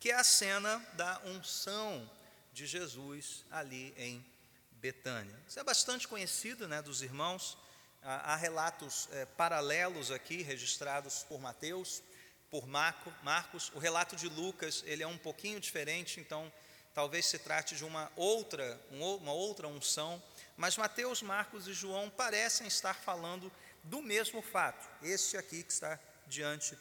que 0.00 0.10
é 0.10 0.14
a 0.14 0.24
cena 0.24 0.78
da 0.94 1.20
unção 1.24 2.08
de 2.52 2.66
Jesus 2.66 3.44
ali 3.50 3.94
em 3.96 4.24
Betânia. 4.72 5.36
Isso 5.46 5.58
é 5.58 5.64
bastante 5.64 6.06
conhecido 6.06 6.68
né, 6.68 6.80
dos 6.80 7.02
irmãos, 7.02 7.58
há, 8.02 8.36
relatos 8.36 9.08
é, 9.12 9.26
paralelos 9.26 10.10
aqui 10.10 10.42
registrados 10.42 11.24
por 11.24 11.40
Mateus, 11.40 12.02
por 12.50 12.66
Marco, 12.66 13.12
Marcos. 13.22 13.70
O 13.74 13.78
relato 13.78 14.16
de 14.16 14.28
Lucas 14.28 14.82
ele 14.86 15.02
é 15.02 15.06
um 15.06 15.18
pouquinho 15.18 15.60
diferente, 15.60 16.20
então 16.20 16.52
talvez 16.94 17.26
se 17.26 17.38
trate 17.38 17.76
de 17.76 17.84
uma 17.84 18.10
outra, 18.16 18.80
uma 18.90 19.32
outra 19.32 19.68
unção, 19.68 20.22
mas 20.56 20.76
Mateus, 20.76 21.22
Marcos 21.22 21.68
e 21.68 21.72
João 21.72 22.10
parecem 22.10 22.66
estar 22.66 22.94
falando 22.94 23.52
do 23.84 24.02
mesmo 24.02 24.42
fato, 24.42 24.88
este 25.02 25.36
aqui 25.36 25.62
que 25.62 25.72
está 25.72 25.98
diante 26.26 26.76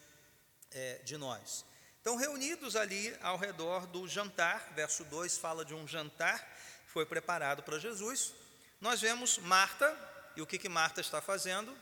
é, 0.72 1.00
de 1.04 1.18
nós. 1.18 1.64
Então, 2.08 2.16
reunidos 2.16 2.78
ali 2.78 3.14
ao 3.22 3.38
redor 3.38 3.86
do 3.86 4.08
jantar, 4.08 4.72
verso 4.74 5.04
2 5.04 5.38
fala 5.38 5.66
de 5.66 5.74
um 5.74 5.86
jantar 5.86 6.40
que 6.86 6.90
foi 6.94 7.06
preparado 7.06 7.62
para 7.64 7.78
Jesus. 7.78 8.34
Nós 8.80 9.02
vemos 9.02 9.38
Marta, 9.40 9.94
e 10.34 10.42
o 10.42 10.48
que, 10.48 10.58
que 10.58 10.70
Marta 10.70 11.02
está 11.02 11.22
fazendo? 11.22 11.78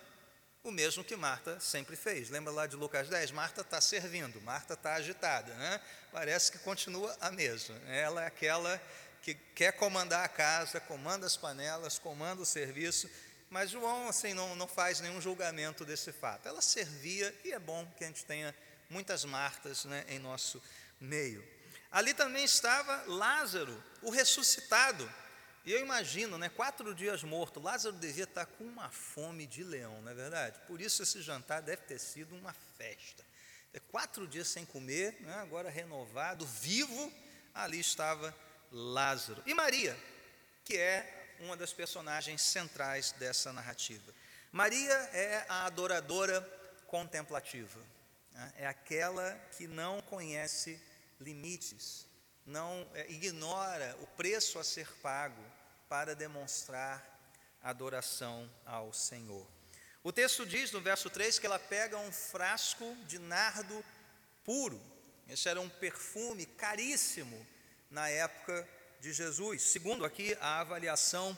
o 0.63 0.71
mesmo 0.71 1.03
que 1.03 1.15
Marta 1.15 1.59
sempre 1.59 1.95
fez. 1.95 2.31
Lembra 2.31 2.51
lá 2.51 2.65
de 2.65 2.75
Lucas 2.75 3.07
10? 3.07 3.29
Marta 3.29 3.61
está 3.61 3.79
servindo, 3.79 4.41
Marta 4.41 4.73
está 4.73 4.95
agitada, 4.95 5.53
né? 5.53 5.79
Parece 6.11 6.51
que 6.51 6.57
continua 6.57 7.15
a 7.21 7.29
mesma. 7.29 7.75
Ela 7.85 8.23
é 8.23 8.25
aquela 8.25 8.81
que 9.21 9.35
quer 9.35 9.73
comandar 9.73 10.25
a 10.25 10.27
casa, 10.27 10.79
comanda 10.79 11.27
as 11.27 11.37
panelas, 11.37 11.99
comanda 11.99 12.41
o 12.41 12.45
serviço, 12.47 13.07
mas 13.47 13.69
João 13.69 14.09
assim 14.09 14.33
não, 14.33 14.55
não 14.55 14.67
faz 14.67 14.99
nenhum 15.01 15.21
julgamento 15.21 15.85
desse 15.85 16.11
fato. 16.11 16.47
Ela 16.47 16.63
servia 16.63 17.31
e 17.43 17.53
é 17.53 17.59
bom 17.59 17.85
que 17.95 18.03
a 18.03 18.07
gente 18.07 18.25
tenha 18.25 18.55
muitas 18.89 19.25
Martas 19.25 19.85
né, 19.85 20.05
em 20.09 20.19
nosso 20.19 20.61
meio. 20.99 21.45
Ali 21.91 22.13
também 22.13 22.43
estava 22.43 23.03
Lázaro, 23.07 23.81
o 24.01 24.09
ressuscitado. 24.09 25.09
E 25.65 25.71
eu 25.71 25.79
imagino, 25.79 26.37
né, 26.37 26.49
quatro 26.49 26.93
dias 26.93 27.23
morto, 27.23 27.59
Lázaro 27.59 27.95
devia 27.95 28.25
estar 28.25 28.45
com 28.45 28.63
uma 28.65 28.89
fome 28.89 29.47
de 29.47 29.63
leão, 29.63 30.01
não 30.01 30.11
é 30.11 30.13
verdade? 30.13 30.59
Por 30.67 30.79
isso 30.79 31.01
esse 31.01 31.21
jantar 31.21 31.61
deve 31.61 31.83
ter 31.83 31.99
sido 31.99 32.35
uma 32.35 32.53
festa. 32.77 33.23
É 33.73 33.79
quatro 33.91 34.27
dias 34.27 34.47
sem 34.47 34.65
comer, 34.65 35.17
né, 35.21 35.33
agora 35.35 35.69
renovado, 35.69 36.45
vivo, 36.45 37.11
ali 37.53 37.79
estava 37.79 38.35
Lázaro. 38.71 39.41
E 39.45 39.53
Maria, 39.53 39.97
que 40.63 40.77
é 40.77 41.35
uma 41.39 41.57
das 41.57 41.73
personagens 41.73 42.41
centrais 42.41 43.11
dessa 43.13 43.51
narrativa. 43.51 44.13
Maria 44.51 44.93
é 45.13 45.45
a 45.49 45.65
adoradora 45.65 46.41
contemplativa, 46.87 47.79
né? 48.35 48.53
é 48.57 48.67
aquela 48.67 49.33
que 49.57 49.65
não 49.67 50.01
conhece 50.01 50.79
limites, 51.19 52.05
não 52.45 52.87
é, 52.93 53.09
ignora 53.09 53.97
o 54.01 54.07
preço 54.07 54.59
a 54.59 54.63
ser 54.63 54.87
pago 55.01 55.41
para 55.89 56.13
demonstrar 56.13 57.03
adoração 57.63 58.47
ao 58.65 58.93
Senhor. 58.93 59.47
O 60.03 60.11
texto 60.11 60.45
diz 60.45 60.71
no 60.71 60.79
verso 60.79 61.09
3 61.09 61.39
que 61.39 61.47
ela 61.47 61.57
pega 61.57 61.97
um 61.97 62.11
frasco 62.11 62.95
de 63.07 63.17
nardo 63.17 63.83
puro. 64.43 64.79
Esse 65.27 65.49
era 65.49 65.59
um 65.59 65.67
perfume 65.67 66.45
caríssimo 66.45 67.47
na 67.89 68.07
época 68.09 68.67
de 68.99 69.11
Jesus. 69.11 69.63
Segundo 69.63 70.05
aqui 70.05 70.37
a 70.39 70.59
avaliação 70.59 71.35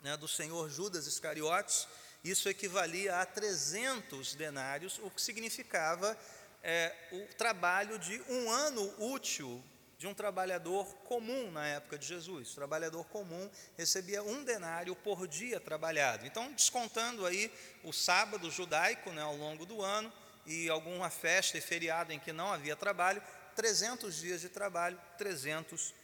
né, 0.00 0.16
do 0.16 0.26
senhor 0.26 0.68
Judas 0.68 1.06
Iscariotes, 1.06 1.86
isso 2.24 2.48
equivalia 2.48 3.20
a 3.20 3.26
300 3.26 4.34
denários, 4.34 4.98
o 5.02 5.10
que 5.10 5.20
significava 5.20 6.16
é, 6.62 6.94
o 7.12 7.34
trabalho 7.34 7.98
de 7.98 8.20
um 8.28 8.50
ano 8.50 8.94
útil 8.98 9.62
de 10.02 10.06
um 10.08 10.14
trabalhador 10.14 10.84
comum 11.04 11.52
na 11.52 11.64
época 11.64 11.96
de 11.96 12.04
Jesus. 12.04 12.50
O 12.50 12.54
trabalhador 12.56 13.04
comum 13.04 13.48
recebia 13.78 14.20
um 14.20 14.42
denário 14.42 14.96
por 14.96 15.28
dia 15.28 15.60
trabalhado. 15.60 16.26
Então, 16.26 16.52
descontando 16.52 17.24
aí 17.24 17.52
o 17.84 17.92
sábado 17.92 18.50
judaico 18.50 19.12
né, 19.12 19.22
ao 19.22 19.36
longo 19.36 19.64
do 19.64 19.80
ano 19.80 20.12
e 20.44 20.68
alguma 20.68 21.08
festa 21.08 21.56
e 21.56 21.60
feriado 21.60 22.12
em 22.12 22.18
que 22.18 22.32
não 22.32 22.52
havia 22.52 22.74
trabalho, 22.74 23.22
300 23.54 24.16
dias 24.16 24.40
de 24.40 24.48
trabalho, 24.48 25.00
300 25.18 25.94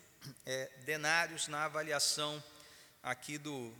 é, 0.46 0.70
denários 0.84 1.48
na 1.48 1.64
avaliação 1.64 2.42
aqui 3.02 3.36
do. 3.36 3.74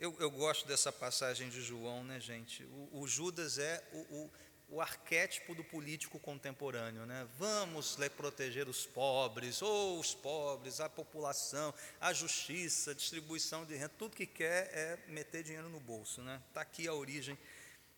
Eu, 0.00 0.16
eu, 0.18 0.30
gosto 0.30 0.66
dessa 0.66 0.90
passagem 0.90 1.50
de 1.50 1.60
João, 1.60 2.02
né, 2.02 2.18
gente? 2.18 2.64
O, 2.64 3.00
o 3.02 3.06
Judas 3.06 3.58
é 3.58 3.86
o, 3.92 3.98
o, 3.98 4.30
o, 4.70 4.80
arquétipo 4.80 5.54
do 5.54 5.62
político 5.62 6.18
contemporâneo, 6.18 7.04
né? 7.04 7.28
Vamos 7.38 7.98
proteger 8.16 8.66
os 8.66 8.86
pobres, 8.86 9.60
ou 9.60 10.00
os 10.00 10.14
pobres, 10.14 10.80
a 10.80 10.88
população, 10.88 11.74
a 12.00 12.14
justiça, 12.14 12.94
distribuição 12.94 13.66
de 13.66 13.74
renda, 13.74 13.90
tudo 13.90 14.16
que 14.16 14.24
quer 14.24 14.70
é 14.72 14.98
meter 15.08 15.42
dinheiro 15.42 15.68
no 15.68 15.80
bolso, 15.80 16.22
né? 16.22 16.40
Está 16.48 16.62
aqui 16.62 16.88
a 16.88 16.94
origem 16.94 17.38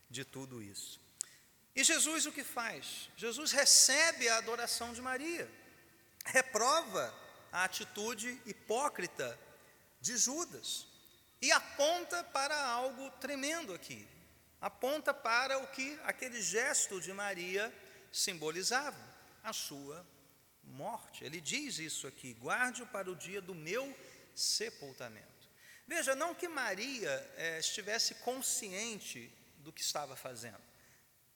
de 0.09 0.25
tudo 0.25 0.61
isso. 0.61 0.99
E 1.73 1.85
Jesus 1.85 2.25
o 2.25 2.33
que 2.33 2.43
faz? 2.43 3.09
Jesus 3.15 3.53
recebe 3.53 4.27
a 4.27 4.39
adoração 4.39 4.91
de 4.91 5.01
Maria, 5.01 5.49
reprova 6.25 7.17
a 7.49 7.63
atitude 7.63 8.41
hipócrita 8.45 9.39
de 10.01 10.17
Judas 10.17 10.91
e 11.43 11.51
aponta 11.51 12.23
para 12.23 12.57
algo 12.67 13.11
tremendo 13.19 13.73
aqui. 13.73 14.07
Aponta 14.61 15.13
para 15.13 15.59
o 15.59 15.67
que 15.67 15.99
aquele 16.05 16.41
gesto 16.41 17.01
de 17.01 17.11
Maria 17.11 17.69
simbolizava, 18.13 18.97
a 19.43 19.51
sua 19.51 20.07
morte. 20.63 21.25
Ele 21.25 21.41
diz 21.41 21.79
isso 21.79 22.07
aqui: 22.07 22.33
guarde-o 22.35 22.87
para 22.87 23.11
o 23.11 23.15
dia 23.15 23.41
do 23.41 23.53
meu 23.53 23.93
sepultamento. 24.33 25.27
Veja, 25.85 26.15
não 26.15 26.33
que 26.33 26.47
Maria 26.47 27.11
é, 27.35 27.59
estivesse 27.59 28.15
consciente 28.15 29.29
do 29.57 29.73
que 29.73 29.81
estava 29.81 30.15
fazendo. 30.15 30.63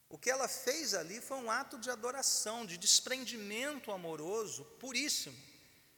O 0.08 0.18
que 0.18 0.30
ela 0.30 0.48
fez 0.48 0.94
ali 0.94 1.20
foi 1.20 1.36
um 1.36 1.52
ato 1.52 1.78
de 1.78 1.90
adoração, 1.90 2.66
de 2.66 2.78
desprendimento 2.78 3.92
amoroso 3.92 4.64
puríssimo. 4.80 5.38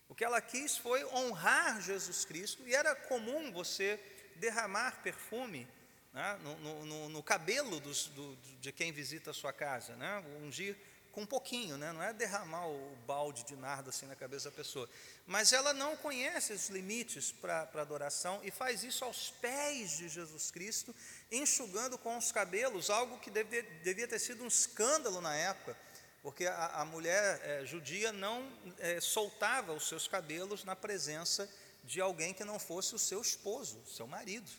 O 0.10 0.15
que 0.15 0.26
ela 0.26 0.41
quis 0.41 0.76
foi 0.76 1.06
honrar 1.06 1.80
Jesus 1.82 2.26
Cristo, 2.26 2.67
e 2.67 2.74
era 2.74 2.95
comum 2.95 3.52
você 3.52 4.00
derramar 4.36 5.02
perfume 5.04 5.67
né, 6.12 6.39
no, 6.41 6.86
no, 6.86 7.10
no, 7.10 7.24
cabelo 7.24 7.80
dos, 7.80 8.08
do, 8.08 8.36
de 8.60 8.72
quem 8.72 8.91
visita 8.91 9.30
a 9.30 9.34
sua 9.34 9.54
casa, 9.54 9.95
né, 9.95 10.24
ungir 10.41 10.76
com 11.12 11.22
um 11.22 11.26
pouquinho, 11.26 11.78
né, 11.78 11.91
não 11.91 12.02
é 12.02 12.12
derramar 12.12 12.67
o 12.67 12.95
balde 13.06 13.43
de 13.43 13.56
nardo 13.56 13.89
assim 13.89 14.08
na 14.08 14.15
cabeça 14.15 14.50
da 14.50 14.56
pessoa. 14.56 14.89
Mas 15.28 15.54
ela 15.54 15.74
não 15.74 15.95
conhece 15.98 16.54
os 16.54 16.69
limites 16.69 17.32
para 17.32 17.67
adoração 17.76 18.39
e 18.43 18.50
faz 18.50 18.84
isso 18.84 19.06
aos 19.06 19.30
pés 19.30 19.98
de 19.98 20.10
Jesus 20.10 20.50
Cristo, 20.50 20.95
enxugando 21.32 21.98
com 21.98 22.17
os 22.17 22.32
cabelos, 22.32 22.89
algo 22.89 23.19
que 23.19 23.30
deve, 23.30 23.62
devia 23.84 24.08
ter 24.08 24.19
sido 24.19 24.43
um 24.43 24.48
escândalo 24.48 25.22
na 25.22 25.36
época 25.36 25.78
porque 26.21 26.45
a, 26.45 26.67
a 26.67 26.86
mulher 26.86 27.39
é, 27.43 27.65
judia 27.65 28.12
não 28.12 28.51
é, 28.77 28.99
soltava 28.99 29.73
os 29.73 29.88
seus 29.88 30.08
cabelos 30.08 30.63
na 30.63 30.75
presença 30.75 31.49
de 31.84 32.01
alguém 32.01 32.34
que 32.34 32.43
não 32.43 32.60
fosse 32.60 32.93
o 32.93 32.99
seu 32.99 33.21
esposo, 33.21 33.82
seu 33.88 34.05
marido. 34.05 34.49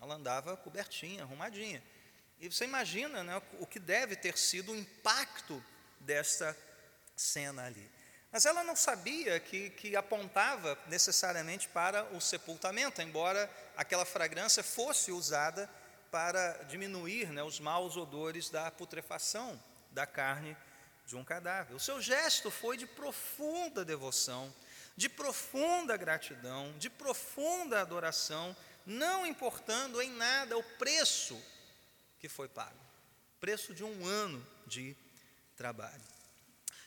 Ela 0.00 0.14
andava 0.14 0.56
cobertinha, 0.56 1.22
arrumadinha. 1.22 1.82
E 2.38 2.48
você 2.50 2.64
imagina 2.64 3.22
né, 3.22 3.40
o 3.58 3.66
que 3.66 3.78
deve 3.78 4.16
ter 4.16 4.36
sido 4.38 4.72
o 4.72 4.76
impacto 4.76 5.62
desta 6.00 6.56
cena 7.16 7.66
ali. 7.66 7.90
Mas 8.32 8.46
ela 8.46 8.62
não 8.62 8.76
sabia 8.76 9.40
que, 9.40 9.70
que 9.70 9.96
apontava 9.96 10.78
necessariamente 10.86 11.68
para 11.68 12.04
o 12.14 12.20
sepultamento, 12.20 13.02
embora 13.02 13.50
aquela 13.76 14.04
fragrância 14.04 14.62
fosse 14.62 15.10
usada 15.10 15.68
para 16.10 16.52
diminuir 16.64 17.30
né, 17.30 17.42
os 17.42 17.58
maus 17.58 17.96
odores 17.96 18.48
da 18.48 18.70
putrefação 18.70 19.60
da 19.90 20.06
carne 20.06 20.56
de 21.10 21.16
um 21.16 21.24
cadáver. 21.24 21.74
O 21.76 21.80
seu 21.80 22.00
gesto 22.00 22.50
foi 22.50 22.76
de 22.76 22.86
profunda 22.86 23.84
devoção, 23.84 24.52
de 24.96 25.08
profunda 25.08 25.96
gratidão, 25.96 26.74
de 26.78 26.88
profunda 26.88 27.80
adoração, 27.80 28.56
não 28.86 29.26
importando 29.26 30.00
em 30.00 30.10
nada 30.10 30.56
o 30.56 30.62
preço 30.62 31.38
que 32.18 32.28
foi 32.28 32.48
pago 32.48 32.90
preço 33.40 33.74
de 33.74 33.82
um 33.82 34.06
ano 34.06 34.46
de 34.66 34.94
trabalho. 35.56 36.02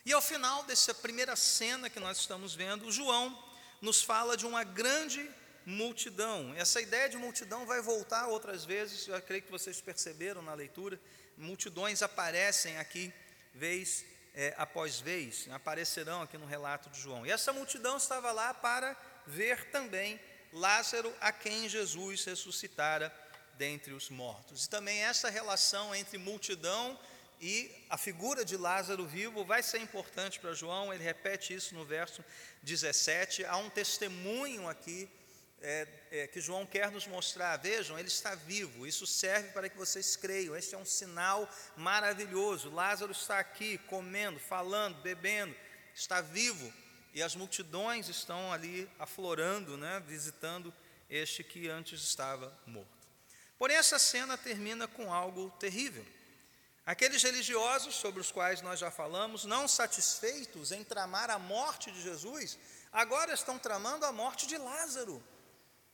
E 0.05 0.13
ao 0.13 0.21
final 0.21 0.63
dessa 0.63 0.93
primeira 0.93 1.35
cena 1.35 1.89
que 1.89 1.99
nós 1.99 2.19
estamos 2.19 2.53
vendo, 2.53 2.91
João 2.91 3.37
nos 3.81 4.03
fala 4.03 4.37
de 4.37 4.45
uma 4.45 4.63
grande 4.63 5.27
multidão. 5.65 6.53
Essa 6.55 6.79
ideia 6.79 7.09
de 7.09 7.17
multidão 7.17 7.65
vai 7.65 7.81
voltar 7.81 8.27
outras 8.27 8.63
vezes, 8.63 9.07
eu 9.07 9.19
creio 9.21 9.41
que 9.41 9.51
vocês 9.51 9.81
perceberam 9.81 10.41
na 10.41 10.53
leitura. 10.53 10.99
Multidões 11.35 12.03
aparecem 12.03 12.77
aqui, 12.77 13.11
vez 13.53 14.05
é, 14.33 14.53
após 14.57 14.99
vez, 14.99 15.47
aparecerão 15.51 16.21
aqui 16.21 16.37
no 16.37 16.45
relato 16.45 16.89
de 16.89 16.99
João. 16.99 17.25
E 17.25 17.31
essa 17.31 17.53
multidão 17.53 17.97
estava 17.97 18.31
lá 18.31 18.53
para 18.53 18.95
ver 19.27 19.69
também 19.69 20.19
Lázaro, 20.51 21.13
a 21.19 21.31
quem 21.31 21.67
Jesus 21.67 22.25
ressuscitara 22.25 23.13
dentre 23.57 23.93
os 23.93 24.09
mortos. 24.09 24.65
E 24.65 24.69
também 24.69 25.03
essa 25.03 25.29
relação 25.29 25.93
entre 25.93 26.17
multidão 26.17 26.99
e 27.41 27.69
a 27.89 27.97
figura 27.97 28.45
de 28.45 28.55
Lázaro 28.55 29.05
vivo 29.05 29.43
vai 29.43 29.61
ser 29.61 29.79
importante 29.79 30.39
para 30.39 30.53
João, 30.53 30.93
ele 30.93 31.03
repete 31.03 31.53
isso 31.53 31.75
no 31.75 31.83
verso 31.83 32.23
17. 32.61 33.45
Há 33.45 33.57
um 33.57 33.69
testemunho 33.69 34.69
aqui 34.69 35.09
é, 35.63 35.87
é, 36.11 36.27
que 36.27 36.41
João 36.41 36.65
quer 36.65 36.91
nos 36.91 37.07
mostrar. 37.07 37.55
Vejam, 37.57 37.97
ele 37.97 38.09
está 38.09 38.35
vivo. 38.35 38.85
Isso 38.85 39.07
serve 39.07 39.49
para 39.49 39.69
que 39.69 39.77
vocês 39.77 40.15
creiam. 40.17 40.55
Este 40.55 40.75
é 40.75 40.77
um 40.77 40.85
sinal 40.85 41.49
maravilhoso. 41.77 42.69
Lázaro 42.69 43.13
está 43.13 43.39
aqui, 43.39 43.77
comendo, 43.87 44.39
falando, 44.39 45.01
bebendo, 45.01 45.55
está 45.95 46.19
vivo. 46.19 46.71
E 47.13 47.23
as 47.23 47.35
multidões 47.35 48.09
estão 48.09 48.51
ali 48.51 48.89
aflorando, 48.99 49.77
né, 49.77 50.03
visitando 50.05 50.73
este 51.09 51.43
que 51.43 51.69
antes 51.69 52.01
estava 52.01 52.53
morto. 52.67 52.89
Porém, 53.57 53.77
essa 53.77 53.97
cena 53.97 54.37
termina 54.37 54.87
com 54.87 55.13
algo 55.13 55.49
terrível. 55.51 56.05
Aqueles 56.85 57.23
religiosos 57.23 57.95
sobre 57.95 58.19
os 58.19 58.29
quais 58.29 58.61
nós 58.61 58.79
já 58.79 58.91
falamos, 58.91 59.45
não 59.45 59.69
satisfeitos 59.69 60.73
em 60.73 60.83
tramar 60.83 61.29
a 61.29 61.39
morte 61.39 61.89
de 61.89 62.01
Jesus, 62.01 62.59
agora 62.91 63.33
estão 63.33 63.57
tramando 63.57 64.05
a 64.05 64.11
morte 64.11 64.45
de 64.45 64.57
Lázaro. 64.57 65.23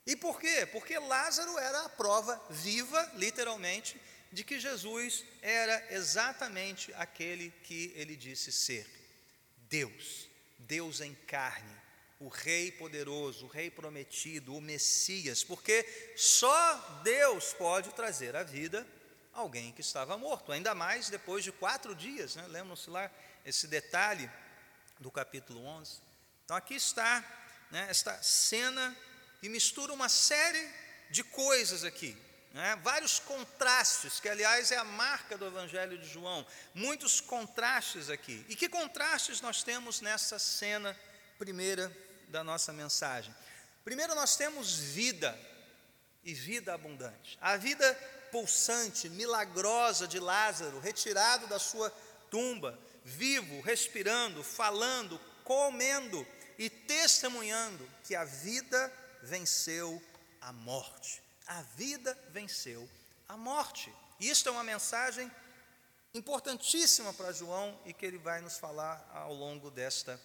E 0.06 0.16
por 0.16 0.40
quê? 0.40 0.66
Porque 0.66 0.98
Lázaro 0.98 1.58
era 1.58 1.84
a 1.84 1.88
prova 1.88 2.40
viva, 2.50 3.10
literalmente, 3.14 4.00
de 4.32 4.44
que 4.44 4.58
Jesus 4.58 5.24
era 5.42 5.94
exatamente 5.94 6.92
aquele 6.94 7.50
que 7.64 7.92
ele 7.94 8.16
disse 8.16 8.52
ser: 8.52 8.88
Deus, 9.68 10.28
Deus 10.58 11.00
em 11.00 11.14
carne, 11.14 11.76
o 12.18 12.28
Rei 12.28 12.72
poderoso, 12.72 13.46
o 13.46 13.48
Rei 13.48 13.70
prometido, 13.70 14.54
o 14.54 14.60
Messias, 14.60 15.42
porque 15.42 15.86
só 16.16 17.00
Deus 17.02 17.52
pode 17.52 17.90
trazer 17.94 18.36
à 18.36 18.42
vida 18.42 18.86
alguém 19.32 19.72
que 19.72 19.80
estava 19.80 20.16
morto, 20.16 20.52
ainda 20.52 20.74
mais 20.74 21.08
depois 21.08 21.44
de 21.44 21.52
quatro 21.52 21.94
dias, 21.94 22.36
né? 22.36 22.46
lembram-se 22.48 22.90
lá 22.90 23.10
esse 23.44 23.66
detalhe 23.66 24.30
do 24.98 25.10
capítulo 25.10 25.64
11. 25.64 26.00
Então 26.44 26.56
aqui 26.56 26.74
está 26.74 27.24
né, 27.70 27.86
esta 27.88 28.22
cena 28.22 28.96
e 29.42 29.48
mistura 29.48 29.92
uma 29.92 30.08
série 30.08 30.68
de 31.10 31.24
coisas 31.24 31.84
aqui, 31.84 32.16
né? 32.52 32.78
vários 32.82 33.18
contrastes, 33.18 34.20
que 34.20 34.28
aliás 34.28 34.70
é 34.70 34.76
a 34.76 34.84
marca 34.84 35.36
do 35.36 35.46
Evangelho 35.46 35.98
de 35.98 36.08
João, 36.08 36.46
muitos 36.74 37.20
contrastes 37.20 38.10
aqui. 38.10 38.44
E 38.48 38.54
que 38.54 38.68
contrastes 38.68 39.40
nós 39.40 39.62
temos 39.62 40.00
nessa 40.00 40.38
cena 40.38 40.98
primeira 41.38 41.90
da 42.28 42.44
nossa 42.44 42.72
mensagem? 42.72 43.34
Primeiro, 43.84 44.14
nós 44.14 44.36
temos 44.36 44.76
vida 44.76 45.38
e 46.22 46.34
vida 46.34 46.74
abundante. 46.74 47.38
A 47.40 47.56
vida 47.56 47.94
pulsante, 48.30 49.08
milagrosa 49.08 50.06
de 50.06 50.18
Lázaro, 50.18 50.78
retirado 50.78 51.46
da 51.46 51.58
sua 51.58 51.90
tumba, 52.30 52.78
vivo, 53.04 53.60
respirando, 53.60 54.44
falando, 54.44 55.20
comendo 55.44 56.26
e 56.58 56.68
testemunhando 56.68 57.88
que 58.04 58.14
a 58.14 58.24
vida 58.24 58.92
venceu 59.22 60.02
a 60.40 60.52
morte. 60.52 61.22
A 61.46 61.62
vida 61.62 62.16
venceu 62.30 62.88
a 63.28 63.36
morte. 63.36 63.92
Isto 64.18 64.48
é 64.48 64.52
uma 64.52 64.64
mensagem 64.64 65.30
importantíssima 66.12 67.12
para 67.14 67.32
João 67.32 67.78
e 67.84 67.92
que 67.92 68.04
ele 68.04 68.18
vai 68.18 68.40
nos 68.40 68.58
falar 68.58 69.08
ao 69.12 69.32
longo 69.32 69.70
desta, 69.70 70.20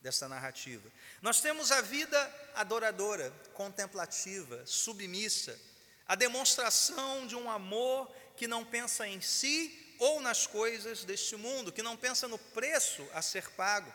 desta 0.00 0.28
narrativa. 0.28 0.90
Nós 1.20 1.40
temos 1.40 1.72
a 1.72 1.80
vida 1.80 2.50
adoradora, 2.54 3.30
contemplativa, 3.52 4.64
submissa, 4.64 5.58
a 6.06 6.14
demonstração 6.14 7.26
de 7.26 7.34
um 7.34 7.50
amor 7.50 8.10
que 8.36 8.46
não 8.46 8.64
pensa 8.64 9.06
em 9.08 9.20
si 9.20 9.96
ou 9.98 10.20
nas 10.20 10.46
coisas 10.46 11.04
deste 11.04 11.36
mundo, 11.36 11.72
que 11.72 11.82
não 11.82 11.96
pensa 11.96 12.28
no 12.28 12.38
preço 12.38 13.06
a 13.12 13.22
ser 13.22 13.50
pago, 13.52 13.92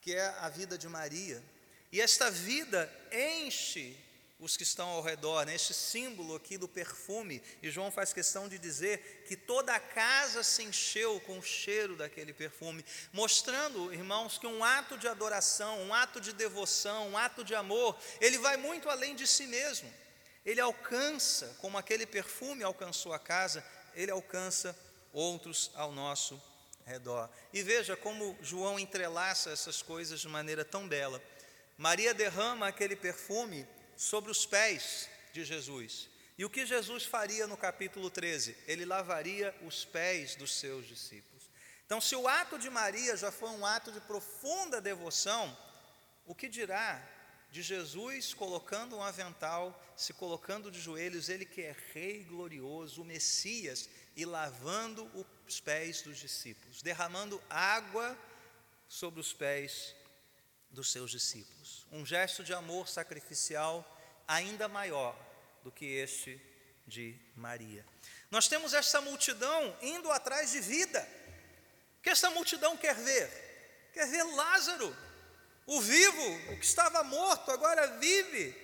que 0.00 0.14
é 0.14 0.28
a 0.40 0.48
vida 0.48 0.76
de 0.76 0.88
Maria. 0.88 1.42
E 1.92 2.00
esta 2.00 2.30
vida 2.30 2.90
enche 3.12 3.96
os 4.40 4.56
que 4.56 4.64
estão 4.64 4.88
ao 4.88 5.02
redor, 5.02 5.46
né? 5.46 5.54
este 5.54 5.72
símbolo 5.72 6.34
aqui 6.34 6.58
do 6.58 6.66
perfume, 6.66 7.40
e 7.62 7.70
João 7.70 7.92
faz 7.92 8.12
questão 8.12 8.48
de 8.48 8.58
dizer 8.58 9.24
que 9.28 9.36
toda 9.36 9.72
a 9.72 9.78
casa 9.78 10.42
se 10.42 10.64
encheu 10.64 11.20
com 11.20 11.38
o 11.38 11.42
cheiro 11.42 11.94
daquele 11.94 12.32
perfume, 12.32 12.84
mostrando, 13.12 13.94
irmãos, 13.94 14.38
que 14.38 14.46
um 14.46 14.64
ato 14.64 14.98
de 14.98 15.06
adoração, 15.06 15.80
um 15.82 15.94
ato 15.94 16.20
de 16.20 16.32
devoção, 16.32 17.10
um 17.10 17.16
ato 17.16 17.44
de 17.44 17.54
amor, 17.54 17.96
ele 18.20 18.36
vai 18.38 18.56
muito 18.56 18.90
além 18.90 19.14
de 19.14 19.28
si 19.28 19.46
mesmo. 19.46 19.92
Ele 20.44 20.60
alcança, 20.60 21.54
como 21.60 21.78
aquele 21.78 22.04
perfume 22.04 22.64
alcançou 22.64 23.12
a 23.12 23.20
casa, 23.20 23.64
ele 23.94 24.10
alcança 24.10 24.76
outros 25.12 25.70
ao 25.74 25.92
nosso 25.92 26.42
redor. 26.84 27.30
E 27.52 27.62
veja 27.62 27.96
como 27.96 28.36
João 28.42 28.76
entrelaça 28.76 29.50
essas 29.50 29.82
coisas 29.82 30.20
de 30.20 30.26
maneira 30.26 30.64
tão 30.64 30.88
bela. 30.88 31.22
Maria 31.76 32.14
derrama 32.14 32.68
aquele 32.68 32.96
perfume 32.96 33.66
sobre 33.96 34.30
os 34.30 34.46
pés 34.46 35.08
de 35.32 35.44
Jesus. 35.44 36.08
E 36.36 36.44
o 36.44 36.50
que 36.50 36.66
Jesus 36.66 37.04
faria 37.04 37.46
no 37.46 37.56
capítulo 37.56 38.10
13? 38.10 38.56
Ele 38.66 38.84
lavaria 38.84 39.54
os 39.62 39.84
pés 39.84 40.34
dos 40.34 40.54
seus 40.54 40.86
discípulos. 40.86 41.50
Então, 41.84 42.00
se 42.00 42.16
o 42.16 42.26
ato 42.26 42.58
de 42.58 42.70
Maria 42.70 43.16
já 43.16 43.30
foi 43.30 43.50
um 43.50 43.66
ato 43.66 43.92
de 43.92 44.00
profunda 44.00 44.80
devoção, 44.80 45.56
o 46.24 46.34
que 46.34 46.48
dirá 46.48 47.06
de 47.50 47.60
Jesus 47.60 48.32
colocando 48.32 48.96
um 48.96 49.02
avental, 49.02 49.78
se 49.94 50.14
colocando 50.14 50.70
de 50.70 50.80
joelhos, 50.80 51.28
ele 51.28 51.44
que 51.44 51.60
é 51.60 51.76
rei 51.92 52.24
glorioso, 52.24 53.02
o 53.02 53.04
Messias, 53.04 53.90
e 54.16 54.24
lavando 54.24 55.04
os 55.46 55.60
pés 55.60 56.00
dos 56.00 56.18
discípulos, 56.18 56.80
derramando 56.80 57.42
água 57.50 58.18
sobre 58.88 59.20
os 59.20 59.34
pés 59.34 59.94
dos 60.72 60.90
seus 60.90 61.10
discípulos. 61.10 61.86
Um 61.92 62.04
gesto 62.04 62.42
de 62.42 62.52
amor 62.52 62.88
sacrificial 62.88 63.86
ainda 64.26 64.68
maior 64.68 65.16
do 65.62 65.70
que 65.70 65.84
este 65.84 66.40
de 66.86 67.16
Maria. 67.36 67.84
Nós 68.30 68.48
temos 68.48 68.74
esta 68.74 69.00
multidão 69.00 69.76
indo 69.82 70.10
atrás 70.10 70.50
de 70.50 70.60
vida. 70.60 71.06
O 71.98 72.02
que 72.02 72.10
essa 72.10 72.30
multidão 72.30 72.76
quer 72.76 72.94
ver? 72.94 73.90
Quer 73.92 74.06
ver 74.08 74.22
Lázaro, 74.22 74.96
o 75.66 75.80
vivo, 75.80 76.52
o 76.52 76.58
que 76.58 76.64
estava 76.64 77.04
morto, 77.04 77.50
agora 77.50 77.98
vive. 77.98 78.56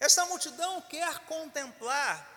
Essa 0.00 0.26
multidão 0.26 0.82
quer 0.82 1.20
contemplar 1.20 2.28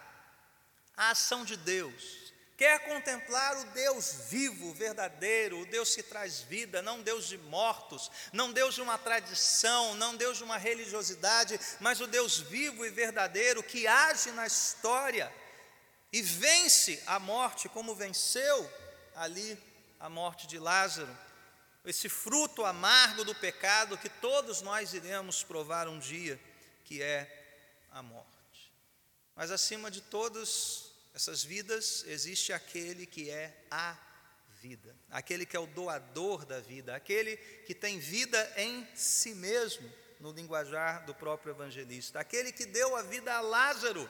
a 0.96 1.10
ação 1.10 1.44
de 1.44 1.58
Deus 1.58 2.25
quer 2.58 2.80
contemplar 2.86 3.58
o 3.58 3.66
Deus 3.66 4.28
vivo, 4.30 4.74
verdadeiro, 4.74 5.60
o 5.60 5.66
Deus 5.66 5.94
que 5.94 6.02
traz 6.02 6.40
vida, 6.40 6.82
não 6.82 7.02
Deus 7.02 7.28
de 7.28 7.38
mortos, 7.38 8.10
não 8.32 8.52
Deus 8.52 8.76
de 8.76 8.82
uma 8.82 8.98
tradição, 8.98 9.94
não 9.96 10.16
Deus 10.16 10.38
de 10.38 10.44
uma 10.44 10.58
religiosidade, 10.58 11.60
mas 11.80 12.00
o 12.00 12.08
Deus 12.08 12.40
vivo 12.40 12.86
e 12.86 12.90
verdadeiro 12.90 13.62
que 13.62 13.86
age 13.88 14.32
na 14.32 14.48
história 14.48 15.32
e 16.14 16.22
vence 16.22 17.04
a 17.08 17.20
morte, 17.20 17.68
como 17.68 17.94
venceu 17.94 18.72
ali 19.16 19.58
a 20.00 20.08
morte 20.08 20.48
de 20.48 20.58
Lázaro, 20.58 21.16
esse 21.84 22.08
fruto 22.08 22.64
amargo 22.64 23.24
do 23.26 23.36
pecado 23.36 23.98
que 23.98 24.10
todos 24.10 24.62
nós 24.62 24.94
iremos 24.94 25.44
provar 25.44 25.88
um 25.88 26.00
dia, 26.00 26.40
que 26.86 27.02
é 27.02 27.88
a 27.92 28.02
morte. 28.02 28.72
Mas 29.36 29.52
acima 29.52 29.92
de 29.92 30.02
todos 30.02 30.85
essas 31.16 31.46
vidas, 31.46 32.04
existe 32.08 32.52
aquele 32.52 33.06
que 33.06 33.30
é 33.30 33.58
a 33.72 33.98
vida, 34.62 34.94
aquele 35.10 35.46
que 35.46 35.56
é 35.56 35.60
o 35.60 35.66
doador 35.66 36.46
da 36.46 36.60
vida, 36.60 36.94
aquele 36.94 37.38
que 37.66 37.74
tem 37.74 37.98
vida 38.00 38.54
em 38.58 38.86
si 38.94 39.34
mesmo, 39.34 39.90
no 40.20 40.34
linguajar 40.34 41.06
do 41.06 41.16
próprio 41.16 41.54
evangelista, 41.54 42.20
aquele 42.20 42.52
que 42.52 42.66
deu 42.66 42.98
a 42.98 43.02
vida 43.02 43.34
a 43.34 43.40
Lázaro 43.40 44.10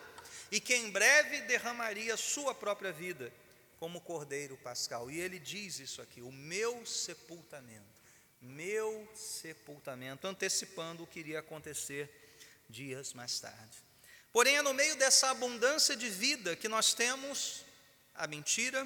e 0.51 0.59
que 0.59 0.73
em 0.73 0.89
breve 0.89 1.41
derramaria 1.41 2.17
sua 2.17 2.55
própria 2.55 2.91
vida 2.91 3.31
como 3.77 4.01
cordeiro 4.01 4.57
pascal. 4.57 5.11
E 5.11 5.19
ele 5.19 5.37
diz 5.37 5.77
isso 5.79 6.01
aqui: 6.01 6.21
o 6.21 6.31
meu 6.31 6.85
sepultamento, 6.87 8.01
meu 8.41 9.07
sepultamento, 9.13 10.25
antecipando 10.25 11.03
o 11.03 11.07
que 11.07 11.19
iria 11.19 11.39
acontecer 11.39 12.09
dias 12.67 13.13
mais 13.13 13.39
tarde. 13.39 13.85
Porém, 14.35 14.57
é 14.57 14.61
no 14.61 14.73
meio 14.73 14.97
dessa 14.97 15.29
abundância 15.29 15.95
de 15.95 16.09
vida 16.09 16.57
que 16.57 16.67
nós 16.67 16.93
temos 16.93 17.63
a 18.13 18.27
mentira, 18.27 18.85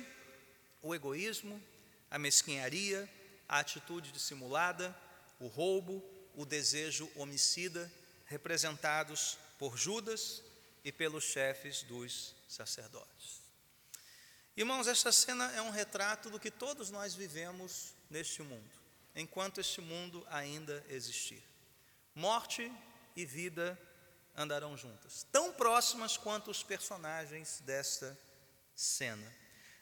o 0.79 0.93
egoísmo, 0.93 1.59
a 2.11 2.19
mesquinharia, 2.19 3.09
a 3.47 3.57
atitude 3.57 4.11
dissimulada, 4.11 4.95
o 5.39 5.47
roubo, 5.47 6.07
o 6.35 6.45
desejo 6.45 7.11
homicida, 7.15 7.91
representados 8.27 9.39
por 9.57 9.75
Judas 9.75 10.43
e 10.83 10.91
pelos 10.91 11.23
chefes 11.23 11.81
dos 11.81 12.35
sacerdotes. 12.47 13.41
Irmãos, 14.55 14.85
esta 14.85 15.11
cena 15.11 15.51
é 15.53 15.61
um 15.63 15.71
retrato 15.71 16.29
do 16.29 16.39
que 16.39 16.51
todos 16.51 16.91
nós 16.91 17.15
vivemos 17.15 17.95
neste 18.07 18.43
mundo, 18.43 18.69
enquanto 19.15 19.59
este 19.59 19.81
mundo 19.81 20.23
ainda 20.29 20.85
existir. 20.89 21.41
Morte 22.13 22.71
e 23.15 23.25
vida 23.25 23.75
andarão 24.39 24.77
juntas, 24.77 25.27
tão 25.31 25.51
próximas 25.51 26.15
quanto 26.15 26.49
os 26.49 26.63
personagens 26.63 27.61
desta 27.65 28.17
cena. 28.73 29.35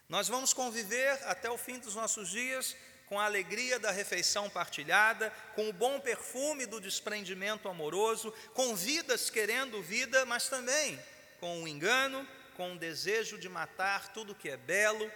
Nós 0.10 0.28
vamos 0.28 0.52
conviver 0.52 1.12
até 1.26 1.50
o 1.50 1.58
fim 1.58 1.78
dos 1.78 1.93
nossos 1.93 2.30
dias 2.30 2.76
com 3.06 3.20
a 3.20 3.26
alegria 3.26 3.80
da 3.80 3.91
refeição 3.91 4.50
partilhada, 4.50 5.30
com 5.56 5.70
o 5.70 5.74
bom 5.74 6.00
perfume 6.00 6.65
do 6.65 6.82
desprendimento 6.82 7.70
amoroso, 7.70 8.34
com 8.54 8.76
vidas 8.76 9.30
querendo 9.30 9.82
vida, 9.82 10.26
mas 10.26 10.50
também 10.50 11.00
com 11.39 11.63
o 11.63 11.67
engano, 11.67 12.28
com 12.56 12.74
o 12.74 12.80
desejo 12.80 13.38
de 13.38 13.48
matar 13.48 14.12
tudo 14.12 14.36
que 14.36 14.50
é 14.50 14.58
belo, 14.58 15.10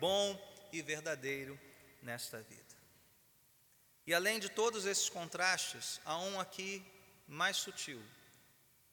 bom 0.00 0.36
e 0.72 0.82
verdadeiro 0.82 1.58
nesta 2.02 2.42
vida. 2.42 2.76
E 4.06 4.12
além 4.12 4.40
de 4.40 4.48
todos 4.48 4.84
esses 4.86 5.08
contrastes, 5.08 6.00
há 6.04 6.18
um 6.18 6.40
aqui 6.40 6.84
mais 7.26 7.58
sutil, 7.58 8.02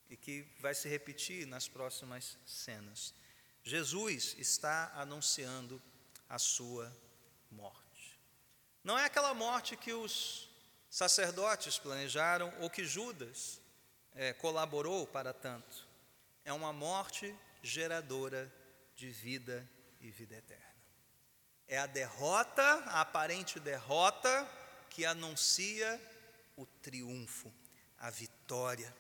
e 0.10 0.16
que 0.16 0.48
vai 0.60 0.74
se 0.74 0.88
repetir 0.88 1.46
nas 1.46 1.68
próximas 1.68 2.38
cenas. 2.46 3.14
Jesus 3.64 4.36
está 4.38 4.92
anunciando 4.96 5.82
a 6.30 6.38
sua 6.38 6.96
morte. 7.50 8.20
Não 8.84 8.98
é 8.98 9.06
aquela 9.06 9.34
morte 9.34 9.76
que 9.76 9.94
os 9.94 10.50
sacerdotes 10.90 11.80
planejaram 11.80 12.54
ou 12.60 12.70
que 12.70 12.86
Judas 12.86 13.60
é, 14.14 14.34
colaborou 14.34 15.08
para 15.08 15.34
tanto. 15.34 15.88
É 16.44 16.54
uma 16.54 16.72
morte 16.72 17.36
geradora 17.64 18.52
de 18.96 19.10
vida 19.10 19.68
e 20.00 20.12
vida 20.12 20.36
eterna. 20.36 20.64
É 21.68 21.80
a 21.80 21.88
derrota, 21.88 22.62
a 22.62 23.02
aparente 23.02 23.60
derrota, 23.60 24.48
que 24.90 25.04
anuncia 25.04 26.00
o 26.56 26.66
triunfo 26.66 27.52
a 28.00 28.10
vitória. 28.10 28.94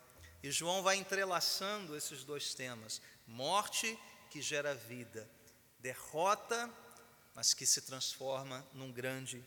E 0.46 0.52
João 0.52 0.84
vai 0.84 0.98
entrelaçando 0.98 1.98
esses 1.98 2.24
dois 2.24 2.54
temas: 2.54 3.02
morte 3.26 3.98
que 4.30 4.44
gera 4.44 4.76
vida, 4.76 5.28
derrota, 5.80 6.70
mas 7.34 7.56
que 7.56 7.66
se 7.66 7.82
transforma 7.82 8.64
num 8.72 8.92
grande 8.92 9.44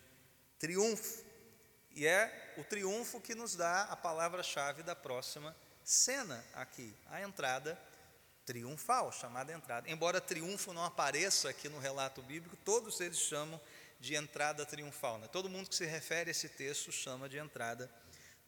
triunfo. 0.59 1.25
E 1.93 2.05
é 2.05 2.53
o 2.57 2.65
triunfo 2.65 3.21
que 3.21 3.33
nos 3.33 3.55
dá 3.55 3.85
a 3.85 3.95
palavra-chave 3.95 4.83
da 4.83 4.97
próxima 4.97 5.57
cena 5.85 6.45
aqui, 6.53 6.93
a 7.07 7.23
entrada 7.23 7.81
triunfal, 8.45 9.13
chamada 9.13 9.53
entrada. 9.53 9.89
Embora 9.89 10.21
triunfo 10.21 10.73
não 10.73 10.85
apareça 10.85 11.49
aqui 11.49 11.69
no 11.69 11.79
relato 11.79 12.23
bíblico, 12.23 12.57
todos 12.65 13.01
eles 13.01 13.19
chamam 13.19 13.61
de 14.01 14.17
entrada 14.17 14.67
triunfal. 14.67 15.19
Né? 15.19 15.29
Todo 15.29 15.49
mundo 15.49 15.69
que 15.69 15.77
se 15.77 15.87
refere 15.87 16.31
a 16.31 16.33
esse 16.33 16.49
texto 16.49 16.91
chama 16.91 17.29
de 17.29 17.39
entrada 17.39 17.89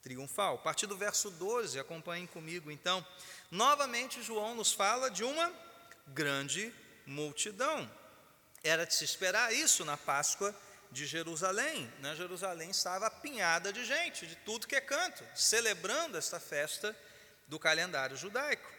triunfal. 0.03 0.57
A 0.57 0.59
partir 0.59 0.87
do 0.87 0.97
verso 0.97 1.31
12, 1.31 1.79
acompanhem 1.79 2.27
comigo 2.27 2.71
então. 2.71 3.05
Novamente, 3.51 4.23
João 4.23 4.55
nos 4.55 4.73
fala 4.73 5.11
de 5.11 5.25
uma 5.25 5.53
grande 6.09 6.73
multidão. 7.07 7.91
Era 8.63 8.85
de 8.85 8.95
se 8.95 9.05
esperar 9.05 9.53
isso 9.53 9.85
na 9.85 9.97
Páscoa 9.97 10.55
de 10.91 11.07
Jerusalém. 11.07 11.91
Né? 12.01 12.15
Jerusalém 12.15 12.71
estava 12.71 13.07
apinhada 13.07 13.73
de 13.73 13.85
gente, 13.85 14.27
de 14.27 14.37
tudo 14.37 14.67
que 14.67 14.77
é 14.77 14.81
canto, 14.81 15.25
celebrando 15.35 16.19
esta 16.19 16.41
festa 16.41 16.97
do 17.47 17.59
calendário 17.59 18.17
judaico. 18.17 18.71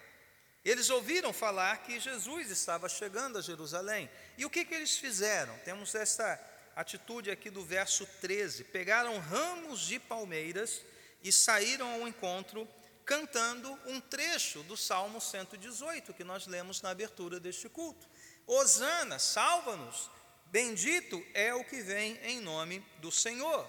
Eles 0.63 0.89
ouviram 0.91 1.33
falar 1.33 1.77
que 1.83 1.99
Jesus 1.99 2.51
estava 2.51 2.87
chegando 2.87 3.37
a 3.37 3.41
Jerusalém. 3.41 4.09
E 4.37 4.45
o 4.45 4.49
que, 4.49 4.63
que 4.63 4.75
eles 4.75 4.97
fizeram? 4.97 5.57
Temos 5.59 5.95
esta 5.95 6.39
atitude 6.75 7.31
aqui 7.31 7.49
do 7.49 7.65
verso 7.65 8.05
13: 8.21 8.65
pegaram 8.65 9.17
ramos 9.17 9.81
de 9.81 9.99
palmeiras 9.99 10.81
e 11.23 11.31
saíram 11.31 11.91
ao 11.93 12.07
encontro 12.07 12.67
cantando 13.05 13.71
um 13.85 13.99
trecho 13.99 14.63
do 14.63 14.77
Salmo 14.77 15.19
118 15.19 16.13
que 16.13 16.23
nós 16.23 16.47
lemos 16.47 16.81
na 16.81 16.91
abertura 16.91 17.39
deste 17.39 17.67
culto. 17.67 18.07
Osana, 18.47 19.19
salva-nos, 19.19 20.09
bendito 20.45 21.23
é 21.33 21.53
o 21.53 21.63
que 21.63 21.81
vem 21.81 22.17
em 22.23 22.39
nome 22.39 22.79
do 22.99 23.11
Senhor. 23.11 23.67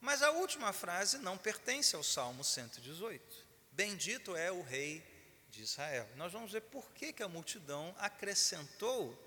Mas 0.00 0.22
a 0.22 0.30
última 0.30 0.72
frase 0.72 1.18
não 1.18 1.38
pertence 1.38 1.96
ao 1.96 2.02
Salmo 2.02 2.44
118. 2.44 3.44
Bendito 3.72 4.36
é 4.36 4.52
o 4.52 4.62
Rei 4.62 5.02
de 5.48 5.62
Israel. 5.62 6.08
Nós 6.16 6.32
vamos 6.32 6.52
ver 6.52 6.60
por 6.62 6.92
que, 6.92 7.12
que 7.12 7.22
a 7.22 7.28
multidão 7.28 7.94
acrescentou 7.98 9.18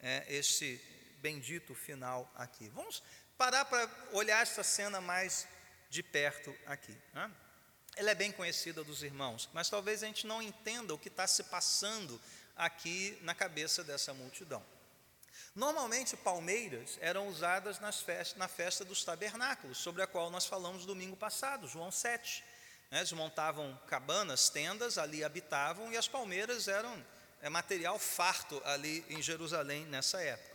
é, 0.00 0.24
este 0.28 0.80
bendito 1.18 1.74
final 1.74 2.30
aqui. 2.34 2.68
Vamos 2.70 3.02
parar 3.36 3.64
para 3.64 3.88
olhar 4.12 4.42
essa 4.42 4.62
cena 4.62 5.00
mais 5.00 5.46
de 5.92 6.02
perto 6.02 6.56
aqui. 6.64 6.96
Né? 7.12 7.30
Ela 7.96 8.12
é 8.12 8.14
bem 8.14 8.32
conhecida 8.32 8.82
dos 8.82 9.02
irmãos, 9.02 9.50
mas 9.52 9.68
talvez 9.68 10.02
a 10.02 10.06
gente 10.06 10.26
não 10.26 10.40
entenda 10.40 10.94
o 10.94 10.98
que 10.98 11.08
está 11.08 11.26
se 11.26 11.44
passando 11.44 12.18
aqui 12.56 13.18
na 13.20 13.34
cabeça 13.34 13.84
dessa 13.84 14.14
multidão. 14.14 14.64
Normalmente, 15.54 16.16
palmeiras 16.16 16.96
eram 17.02 17.28
usadas 17.28 17.78
festas, 18.00 18.38
na 18.38 18.48
festa 18.48 18.86
dos 18.86 19.04
tabernáculos, 19.04 19.76
sobre 19.76 20.00
a 20.00 20.06
qual 20.06 20.30
nós 20.30 20.46
falamos 20.46 20.86
domingo 20.86 21.14
passado, 21.14 21.68
João 21.68 21.90
7. 21.90 22.42
Né? 22.90 23.00
Eles 23.00 23.12
montavam 23.12 23.78
cabanas, 23.86 24.48
tendas, 24.48 24.96
ali 24.96 25.22
habitavam, 25.22 25.92
e 25.92 25.98
as 25.98 26.08
palmeiras 26.08 26.68
eram 26.68 27.04
é, 27.42 27.50
material 27.50 27.98
farto 27.98 28.62
ali 28.64 29.04
em 29.10 29.20
Jerusalém 29.20 29.84
nessa 29.84 30.22
época. 30.22 30.51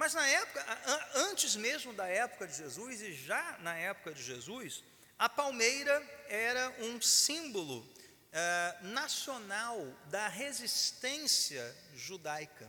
Mas 0.00 0.14
na 0.14 0.26
época, 0.26 0.64
antes 1.14 1.56
mesmo 1.56 1.92
da 1.92 2.06
época 2.06 2.46
de 2.46 2.56
Jesus 2.56 3.02
e 3.02 3.12
já 3.12 3.58
na 3.58 3.76
época 3.76 4.14
de 4.14 4.22
Jesus, 4.22 4.82
a 5.18 5.28
palmeira 5.28 6.02
era 6.26 6.70
um 6.78 6.98
símbolo 7.02 7.86
eh, 8.32 8.76
nacional 8.80 9.78
da 10.06 10.26
resistência 10.26 11.76
judaica. 11.94 12.66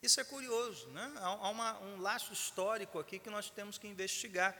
Isso 0.00 0.20
é 0.20 0.24
curioso, 0.24 0.86
né? 0.90 1.12
há 1.16 1.48
uma, 1.48 1.80
um 1.80 2.00
laço 2.00 2.32
histórico 2.32 3.00
aqui 3.00 3.18
que 3.18 3.28
nós 3.28 3.50
temos 3.50 3.76
que 3.76 3.88
investigar. 3.88 4.56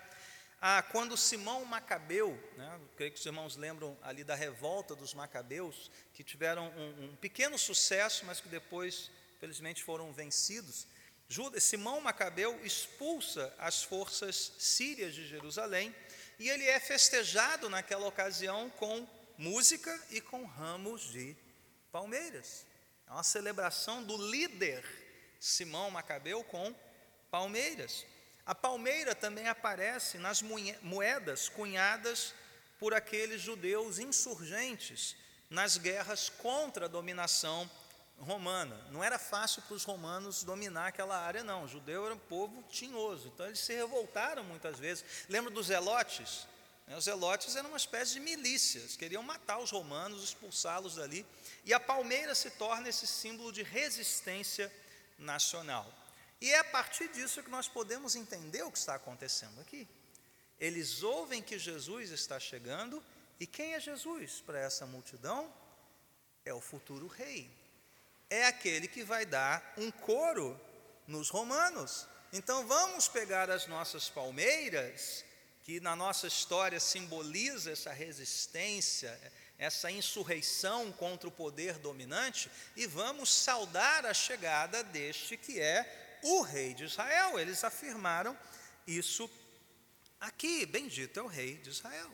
Ah, 0.61 0.83
quando 0.83 1.17
Simão 1.17 1.65
Macabeu, 1.65 2.33
né, 2.57 2.81
creio 2.97 3.13
que 3.13 3.21
os 3.21 3.27
irmãos 3.27 3.55
lembram 3.55 3.97
ali 4.03 4.25
da 4.25 4.35
revolta 4.35 4.97
dos 4.97 5.15
Macabeus, 5.15 5.89
que 6.13 6.25
tiveram 6.25 6.67
um, 6.71 7.05
um 7.05 7.17
pequeno 7.17 7.57
sucesso, 7.57 8.27
mas 8.27 8.41
que 8.41 8.49
depois, 8.49 9.09
felizmente, 9.39 9.85
foram 9.85 10.13
vencidos. 10.13 10.89
Judas, 11.29 11.63
Simão 11.65 12.01
Macabeu 12.01 12.59
expulsa 12.65 13.55
as 13.59 13.83
forças 13.83 14.53
sírias 14.59 15.15
de 15.15 15.29
Jerusalém 15.29 15.95
e 16.39 16.49
ele 16.49 16.65
é 16.65 16.81
festejado 16.81 17.69
naquela 17.69 18.07
ocasião 18.07 18.71
com 18.71 19.07
música 19.37 19.95
e 20.11 20.23
com 20.23 20.47
ramos 20.47 21.03
de 21.13 21.37
palmeiras. 21.93 22.65
É 23.07 23.13
uma 23.13 23.23
celebração 23.23 24.03
do 24.03 24.17
líder 24.17 24.83
Simão 25.39 25.91
Macabeu 25.91 26.43
com 26.45 26.75
palmeiras. 27.31 28.07
A 28.47 28.55
palmeira 28.55 29.15
também 29.15 29.49
aparece 29.49 30.17
nas 30.17 30.41
moedas 30.81 31.51
cunhadas 31.51 32.33
por 32.79 32.95
aqueles 32.95 33.43
judeus 33.43 33.99
insurgentes 33.99 35.15
nas 35.51 35.77
guerras 35.77 36.31
contra 36.31 36.87
a 36.87 36.89
dominação 36.89 37.71
romana. 38.21 38.77
Não 38.91 39.03
era 39.03 39.19
fácil 39.19 39.63
para 39.63 39.75
os 39.75 39.85
romanos 39.85 40.43
dominar 40.43 40.89
aquela 40.89 41.19
área, 41.19 41.45
não. 41.45 41.65
O 41.65 41.69
judeu 41.69 42.05
era 42.05 42.15
um 42.15 42.19
povo 42.19 42.63
tinhoso, 42.71 43.29
então 43.29 43.47
eles 43.47 43.61
se 43.61 43.75
revoltaram 43.75 44.45
muitas 44.45 44.79
vezes. 44.79 45.05
Lembra 45.29 45.51
dos 45.51 45.67
zelotes? 45.67 46.47
Né, 46.87 46.97
os 46.97 47.05
zelotes 47.05 47.55
eram 47.55 47.71
uma 47.71 47.77
espécie 47.77 48.15
de 48.15 48.21
milícias, 48.21 48.97
queriam 48.97 49.23
matar 49.23 49.59
os 49.59 49.71
romanos, 49.71 50.25
expulsá-los 50.25 50.97
dali. 50.97 51.25
E 51.65 51.73
a 51.73 51.81
palmeira 51.81 52.35
se 52.35 52.51
torna 52.51 52.89
esse 52.89 53.07
símbolo 53.07 53.53
de 53.53 53.63
resistência 53.63 54.73
nacional. 55.19 55.93
E 56.41 56.51
é 56.51 56.59
a 56.59 56.65
partir 56.65 57.09
disso 57.09 57.43
que 57.43 57.51
nós 57.51 57.69
podemos 57.69 58.15
entender 58.15 58.63
o 58.63 58.71
que 58.71 58.79
está 58.79 58.95
acontecendo 58.95 59.61
aqui. 59.61 59.89
Eles 60.61 61.03
ouvem 61.03 61.43
que 61.43 61.59
Jesus 61.59 62.11
está 62.11 62.39
chegando, 62.39 63.03
e 63.39 63.47
quem 63.47 63.75
é 63.75 63.81
Jesus 63.81 64.41
para 64.41 64.59
essa 64.59 64.87
multidão? 64.87 65.53
É 66.45 66.53
o 66.53 66.61
futuro 66.61 67.07
rei 67.07 67.58
é 68.31 68.47
aquele 68.47 68.89
que 68.89 69.03
vai 69.03 69.25
dar 69.25 69.75
um 69.77 69.91
coro 69.91 70.59
nos 71.07 71.31
romanos. 71.31 72.07
Então 72.33 72.67
vamos 72.67 73.09
pegar 73.09 73.51
as 73.51 73.67
nossas 73.67 74.09
palmeiras, 74.09 75.25
que 75.65 75.81
na 75.81 75.97
nossa 75.97 76.27
história 76.27 76.79
simboliza 76.79 77.71
essa 77.71 77.93
resistência, 77.93 79.19
essa 79.59 79.91
insurreição 79.91 80.93
contra 80.93 81.29
o 81.29 81.33
poder 81.33 81.79
dominante, 81.79 82.51
e 82.77 82.87
vamos 82.87 83.33
saudar 83.33 84.05
a 84.05 84.15
chegada 84.15 84.83
deste 84.85 85.37
que 85.37 85.59
é 85.59 86.21
o 86.23 86.43
rei 86.43 86.75
de 86.75 86.85
Israel. 86.85 87.39
Eles 87.39 87.65
afirmaram 87.65 88.39
isso 88.87 89.31
aqui: 90.21 90.67
bendito 90.67 91.19
é 91.19 91.23
o 91.23 91.27
rei 91.27 91.57
de 91.57 91.71
Israel. 91.71 92.11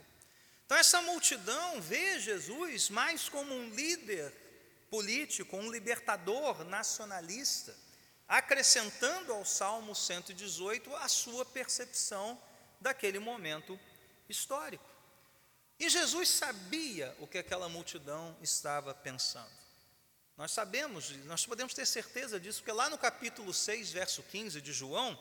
Então, 0.65 0.79
essa 0.79 1.03
multidão 1.03 1.81
vê 1.81 2.19
Jesus 2.19 2.89
mais 2.89 3.29
como 3.29 3.55
um 3.55 3.69
líder 3.69 4.33
político, 4.91 5.57
um 5.57 5.71
libertador 5.71 6.65
nacionalista, 6.65 7.75
acrescentando 8.27 9.33
ao 9.33 9.45
Salmo 9.45 9.95
118 9.95 10.95
a 10.97 11.09
sua 11.09 11.45
percepção 11.45 12.41
daquele 12.81 13.19
momento 13.19 13.79
histórico. 14.29 14.85
E 15.79 15.89
Jesus 15.89 16.29
sabia 16.29 17.15
o 17.19 17.27
que 17.27 17.39
aquela 17.39 17.69
multidão 17.69 18.37
estava 18.41 18.95
pensando. 18.95 19.51
Nós 20.37 20.51
sabemos, 20.51 21.11
nós 21.27 21.47
podemos 21.47 21.75
ter 21.75 21.87
certeza 21.87 22.41
disso, 22.41 22.61
porque 22.61 22.73
lá 22.73 22.89
no 22.89 22.99
capítulo 22.99 23.53
6, 23.53 23.93
verso 23.93 24.23
15 24.23 24.61
de 24.61 24.73
João, 24.73 25.19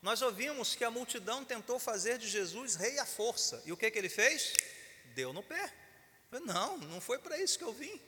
nós 0.00 0.22
ouvimos 0.22 0.74
que 0.74 0.84
a 0.84 0.90
multidão 0.90 1.44
tentou 1.44 1.78
fazer 1.78 2.18
de 2.18 2.28
Jesus 2.28 2.74
rei 2.74 2.98
à 2.98 3.06
força. 3.06 3.62
E 3.64 3.72
o 3.72 3.76
que, 3.76 3.90
que 3.90 3.98
ele 3.98 4.08
fez? 4.08 4.52
Deu 5.14 5.32
no 5.32 5.42
pé. 5.42 5.72
Não, 6.44 6.78
não 6.78 7.00
foi 7.00 7.18
para 7.18 7.38
isso 7.38 7.58
que 7.58 7.64
eu 7.64 7.72
vim. 7.72 8.00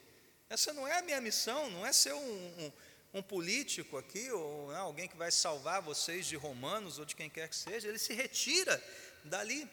Essa 0.55 0.73
não 0.73 0.87
é 0.87 1.01
a 1.01 1.03
minha 1.03 1.21
missão, 1.21 1.69
não 1.69 1.85
é 1.85 1.93
ser 1.93 2.13
um, 2.13 2.17
um, 2.23 2.73
um 3.15 3.21
político 3.21 3.99
aqui, 3.99 4.31
ou 4.31 4.71
né, 4.71 4.79
alguém 4.79 5.09
que 5.09 5.17
vai 5.17 5.33
salvar 5.33 5.83
vocês 5.83 6.27
de 6.27 6.37
romanos 6.37 6.97
ou 6.97 7.05
de 7.05 7.17
quem 7.17 7.29
quer 7.29 7.49
que 7.49 7.57
seja. 7.57 7.89
Ele 7.89 7.99
se 7.99 8.15
retira 8.15 8.81
dali. 9.25 9.69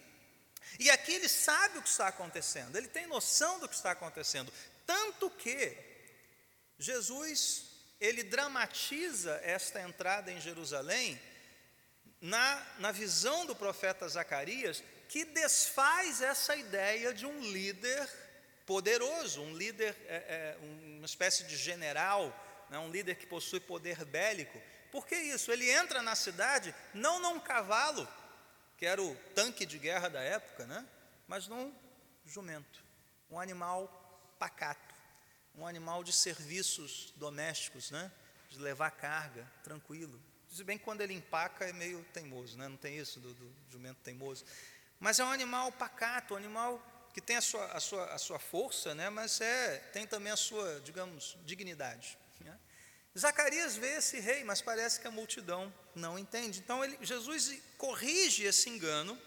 E 0.80 0.90
aqui 0.90 1.12
ele 1.12 1.30
sabe 1.30 1.78
o 1.78 1.84
que 1.84 1.88
está 1.88 2.08
acontecendo, 2.08 2.76
ele 2.76 2.88
tem 2.88 3.06
noção 3.06 3.60
do 3.60 3.70
que 3.70 3.76
está 3.76 3.92
acontecendo. 3.92 4.52
Tanto 4.84 5.30
que 5.30 5.78
Jesus, 6.80 7.66
ele 8.00 8.24
dramatiza 8.24 9.40
esta 9.44 9.80
entrada 9.82 10.32
em 10.32 10.42
Jerusalém 10.42 11.22
na, 12.20 12.68
na 12.80 12.92
visão 12.92 13.46
do 13.46 13.56
profeta 13.56 14.10
Zacarias, 14.10 14.84
que 15.08 15.26
desfaz 15.26 16.24
essa 16.24 16.56
ideia 16.56 17.14
de 17.14 17.28
um 17.28 17.40
líder 17.40 18.10
poderoso, 18.72 19.42
um 19.42 19.54
líder, 19.54 19.94
é, 20.08 20.16
é, 20.16 20.58
uma 20.96 21.06
espécie 21.06 21.44
de 21.44 21.58
general, 21.58 22.34
né, 22.70 22.80
um 22.80 22.90
líder 22.90 23.16
que 23.16 23.26
possui 23.26 23.60
poder 23.60 24.06
bélico. 24.06 24.58
Por 24.90 25.06
que 25.06 25.14
isso? 25.14 25.52
Ele 25.52 25.70
entra 25.70 26.02
na 26.02 26.16
cidade 26.16 26.74
não 26.94 27.20
num 27.20 27.38
cavalo, 27.38 28.08
que 28.78 28.86
era 28.86 29.04
o 29.04 29.14
tanque 29.36 29.66
de 29.66 29.78
guerra 29.78 30.08
da 30.08 30.22
época, 30.22 30.66
né, 30.68 30.88
mas 31.28 31.50
num 31.50 31.76
jumento. 32.26 32.82
um 33.30 33.42
animal 33.42 33.90
pacato, 34.40 34.96
um 35.54 35.68
animal 35.68 36.02
de 36.02 36.14
serviços 36.14 37.14
domésticos, 37.18 37.92
né? 37.92 38.10
de 38.50 38.58
levar 38.58 38.92
carga, 38.92 39.46
tranquilo. 39.66 40.18
Se 40.50 40.64
bem 40.64 40.78
que 40.78 40.86
quando 40.86 41.02
ele 41.02 41.14
empaca 41.14 41.66
é 41.66 41.74
meio 41.74 42.02
teimoso, 42.14 42.58
né? 42.58 42.70
não 42.70 42.78
tem 42.78 42.98
isso 42.98 43.20
do, 43.20 43.34
do 43.34 43.54
jumento 43.70 44.00
teimoso. 44.02 44.46
Mas 44.98 45.20
é 45.20 45.26
um 45.26 45.32
animal 45.32 45.74
pacato, 45.74 46.36
um 46.36 46.38
animal 46.38 46.82
que 47.14 47.22
tem 47.22 47.36
a 47.36 47.42
sua, 47.42 47.66
a 47.68 47.80
sua, 47.80 48.06
a 48.06 48.18
sua 48.18 48.40
força, 48.40 48.96
né? 48.96 49.10
mas 49.10 49.42
é, 49.42 49.78
tem 49.94 50.08
também 50.08 50.32
a 50.32 50.38
sua, 50.38 50.80
digamos, 50.82 51.38
dignidade. 51.46 52.18
Né? 52.40 52.58
Zacarias 53.18 53.76
vê 53.76 53.98
esse 53.98 54.20
rei, 54.20 54.44
mas 54.44 54.62
parece 54.62 55.00
que 55.00 55.08
a 55.08 55.12
multidão 55.12 55.74
não 55.94 56.18
entende. 56.18 56.60
Então 56.60 56.84
ele, 56.84 56.98
Jesus 57.02 57.58
corrige 57.78 58.44
esse 58.44 58.70
engano. 58.70 59.20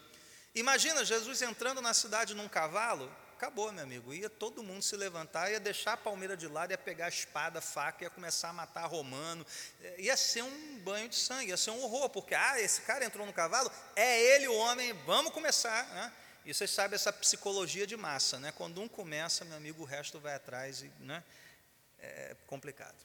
Imagina 0.54 1.04
Jesus 1.04 1.42
entrando 1.42 1.82
na 1.82 1.92
cidade 1.92 2.34
num 2.34 2.48
cavalo, 2.48 3.12
acabou, 3.36 3.70
meu 3.72 3.82
amigo. 3.82 4.14
Ia 4.14 4.30
todo 4.30 4.62
mundo 4.62 4.82
se 4.82 4.96
levantar, 4.96 5.50
ia 5.50 5.60
deixar 5.60 5.92
a 5.92 5.96
palmeira 5.96 6.36
de 6.36 6.48
lado, 6.48 6.70
ia 6.70 6.78
pegar 6.78 7.06
a 7.06 7.08
espada, 7.08 7.58
a 7.58 7.62
faca, 7.62 8.04
ia 8.04 8.10
começar 8.10 8.48
a 8.48 8.52
matar 8.52 8.86
romano. 8.86 9.44
Ia 9.98 10.16
ser 10.16 10.42
um 10.42 10.78
banho 10.78 11.08
de 11.08 11.16
sangue, 11.16 11.50
ia 11.50 11.56
ser 11.56 11.70
um 11.70 11.82
horror, 11.82 12.08
porque, 12.08 12.34
ah, 12.34 12.58
esse 12.60 12.80
cara 12.82 13.04
entrou 13.04 13.26
no 13.26 13.32
cavalo, 13.32 13.70
é 13.94 14.20
ele 14.34 14.48
o 14.48 14.54
homem, 14.54 14.92
vamos 15.04 15.32
começar. 15.32 15.84
Né? 15.88 16.12
E 16.44 16.52
vocês 16.52 16.70
sabem 16.70 16.94
essa 16.94 17.12
psicologia 17.12 17.86
de 17.86 17.96
massa, 17.96 18.38
né? 18.38 18.52
Quando 18.52 18.80
um 18.80 18.88
começa, 18.88 19.44
meu 19.44 19.56
amigo, 19.56 19.82
o 19.82 19.86
resto 19.86 20.20
vai 20.20 20.34
atrás, 20.34 20.82
e, 20.82 20.90
né? 21.00 21.24
É 21.98 22.36
complicado. 22.46 22.96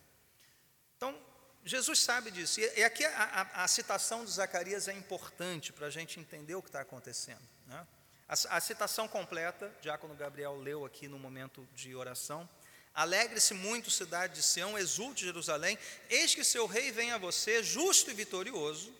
Então, 0.97 1.17
Jesus 1.63 1.99
sabe 1.99 2.31
disso. 2.31 2.59
E 2.59 2.83
aqui 2.83 3.05
a, 3.05 3.23
a, 3.23 3.63
a 3.63 3.67
citação 3.67 4.25
de 4.25 4.31
Zacarias 4.31 4.87
é 4.87 4.93
importante 4.93 5.71
para 5.71 5.87
a 5.87 5.89
gente 5.89 6.19
entender 6.19 6.55
o 6.55 6.61
que 6.61 6.69
está 6.69 6.81
acontecendo. 6.81 7.47
Né? 7.67 7.87
A, 8.27 8.57
a 8.57 8.61
citação 8.61 9.07
completa, 9.07 9.73
diácono 9.81 10.15
Gabriel 10.15 10.57
leu 10.57 10.85
aqui 10.85 11.07
no 11.07 11.19
momento 11.19 11.67
de 11.73 11.95
oração. 11.95 12.47
Alegre-se 12.93 13.53
muito, 13.53 13.89
cidade 13.91 14.35
de 14.35 14.43
Sião, 14.43 14.77
exulte 14.77 15.25
Jerusalém, 15.25 15.77
eis 16.09 16.33
que 16.33 16.43
seu 16.43 16.65
rei 16.65 16.91
vem 16.91 17.11
a 17.11 17.17
você, 17.17 17.63
justo 17.63 18.09
e 18.11 18.13
vitorioso, 18.13 18.93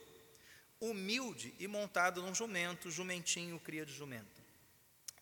humilde 0.79 1.53
e 1.59 1.67
montado 1.67 2.21
num 2.21 2.33
jumento, 2.33 2.89
jumentinho, 2.89 3.59
cria 3.59 3.85
de 3.85 3.93
jumento. 3.93 4.41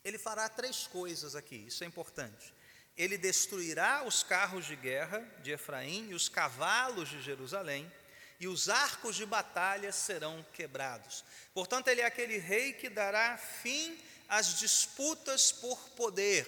Ele 0.04 0.18
fará 0.18 0.48
três 0.48 0.88
coisas 0.88 1.36
aqui, 1.36 1.66
isso 1.68 1.84
é 1.84 1.88
importante. 1.88 2.54
Ele 2.96 3.18
destruirá 3.18 4.04
os 4.06 4.24
carros 4.24 4.66
de 4.66 4.76
guerra 4.76 5.20
de 5.44 5.52
Efraim 5.52 6.10
e 6.10 6.14
os 6.14 6.30
cavalos 6.30 7.10
de 7.10 7.22
Jerusalém, 7.22 7.92
e 8.40 8.48
os 8.48 8.70
arcos 8.70 9.16
de 9.16 9.26
batalha 9.26 9.92
serão 9.92 10.46
quebrados. 10.54 11.24
Portanto, 11.54 11.88
ele 11.88 12.02
é 12.02 12.06
aquele 12.06 12.38
rei 12.38 12.74
que 12.74 12.88
dará 12.88 13.38
fim 13.38 13.98
às 14.30 14.60
disputas 14.60 15.52
por 15.52 15.78
poder. 15.90 16.48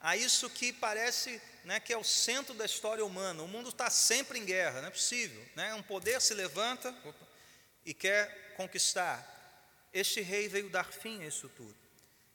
A 0.00 0.16
isso 0.16 0.48
que 0.50 0.72
parece 0.72 1.40
né, 1.64 1.78
que 1.78 1.92
é 1.92 1.96
o 1.96 2.02
centro 2.02 2.54
da 2.54 2.64
história 2.64 3.04
humana. 3.04 3.42
O 3.42 3.48
mundo 3.48 3.68
está 3.68 3.90
sempre 3.90 4.38
em 4.38 4.44
guerra, 4.44 4.80
não 4.80 4.88
é 4.88 4.90
possível. 4.90 5.44
Né? 5.54 5.74
Um 5.74 5.82
poder 5.82 6.20
se 6.20 6.34
levanta 6.34 6.88
opa, 7.04 7.26
e 7.84 7.92
quer 7.92 8.54
conquistar. 8.56 9.28
Este 9.92 10.20
rei 10.20 10.48
veio 10.48 10.70
dar 10.70 10.92
fim 10.92 11.22
a 11.22 11.26
isso 11.26 11.48
tudo. 11.50 11.82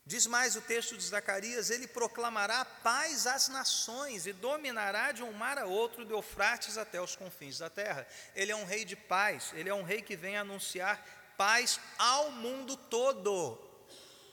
Diz 0.06 0.26
mais 0.26 0.56
o 0.56 0.62
texto 0.62 0.96
de 0.98 1.04
Zacarias: 1.04 1.70
ele 1.70 1.86
proclamará 1.86 2.64
paz 2.64 3.28
às 3.28 3.50
nações 3.50 4.26
e 4.26 4.32
dominará 4.32 5.12
de 5.12 5.22
um 5.22 5.34
mar 5.34 5.58
a 5.58 5.66
outro, 5.66 6.06
de 6.06 6.14
Eufrates 6.14 6.78
até 6.78 7.02
os 7.02 7.16
confins 7.16 7.58
da 7.58 7.70
terra. 7.70 8.08
Ele 8.34 8.52
é 8.52 8.56
um 8.56 8.64
rei 8.64 8.86
de 8.86 8.96
paz, 8.96 9.52
ele 9.54 9.68
é 9.68 9.74
um 9.74 9.84
rei 9.84 10.02
que 10.02 10.16
vem 10.16 10.38
anunciar 10.38 11.04
paz 11.36 11.80
ao 11.98 12.32
mundo 12.32 12.78
todo, 12.78 13.60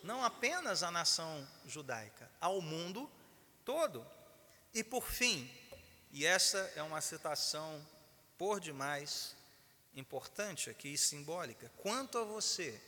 não 0.02 0.24
apenas 0.24 0.84
à 0.84 0.92
nação 0.92 1.46
judaica, 1.66 2.30
ao 2.40 2.60
mundo 2.60 3.10
todo. 3.64 4.06
E 4.72 4.84
por 4.84 5.04
fim, 5.08 5.50
e 6.12 6.24
essa 6.24 6.72
é 6.76 6.82
uma 6.84 7.00
citação 7.00 7.84
por 8.38 8.60
demais 8.60 9.34
importante 9.94 10.70
aqui 10.70 10.88
e 10.88 10.98
simbólica: 10.98 11.70
quanto 11.76 12.18
a 12.18 12.24
você, 12.24 12.80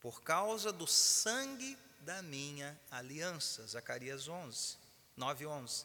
por 0.00 0.22
causa 0.22 0.72
do 0.72 0.86
sangue 0.86 1.76
da 2.06 2.22
minha 2.22 2.80
aliança. 2.88 3.66
Zacarias 3.66 4.28
11, 4.28 4.76
9 5.16 5.42
e 5.42 5.46
11. 5.46 5.84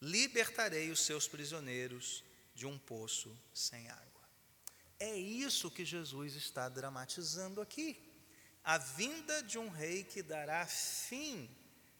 Libertarei 0.00 0.90
os 0.90 1.00
seus 1.04 1.26
prisioneiros 1.26 2.24
de 2.54 2.66
um 2.66 2.78
poço 2.78 3.36
sem 3.52 3.90
água. 3.90 4.22
É 4.98 5.16
isso 5.16 5.70
que 5.70 5.84
Jesus 5.84 6.34
está 6.34 6.68
dramatizando 6.68 7.60
aqui. 7.60 8.00
A 8.62 8.78
vinda 8.78 9.42
de 9.42 9.58
um 9.58 9.68
rei 9.68 10.04
que 10.04 10.22
dará 10.22 10.64
fim 10.66 11.50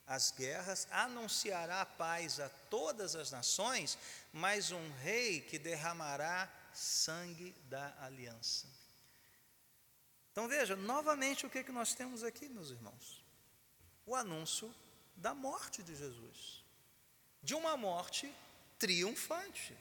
às 0.07 0.31
guerras, 0.31 0.87
anunciará 0.91 1.85
paz 1.85 2.39
a 2.39 2.49
todas 2.49 3.17
as 3.17 3.31
nações, 3.31 3.99
mas 4.33 4.71
um 4.71 4.93
rei 5.03 5.41
que 5.41 5.59
derramará 5.59 6.49
sangue 6.73 7.53
da 7.69 7.95
aliança. 8.01 8.67
Então 10.33 10.49
veja, 10.49 10.77
novamente 10.77 11.47
o 11.47 11.51
que, 11.51 11.59
é 11.59 11.65
que 11.65 11.73
nós 11.73 11.95
temos 11.95 12.23
aqui, 12.23 12.49
meus 12.49 12.71
irmãos? 12.71 13.21
o 14.11 14.15
anúncio 14.17 14.75
da 15.15 15.33
morte 15.33 15.85
de 15.85 15.95
Jesus, 15.95 16.65
de 17.41 17.55
uma 17.55 17.77
morte 17.77 18.29
triunfante 18.77 19.73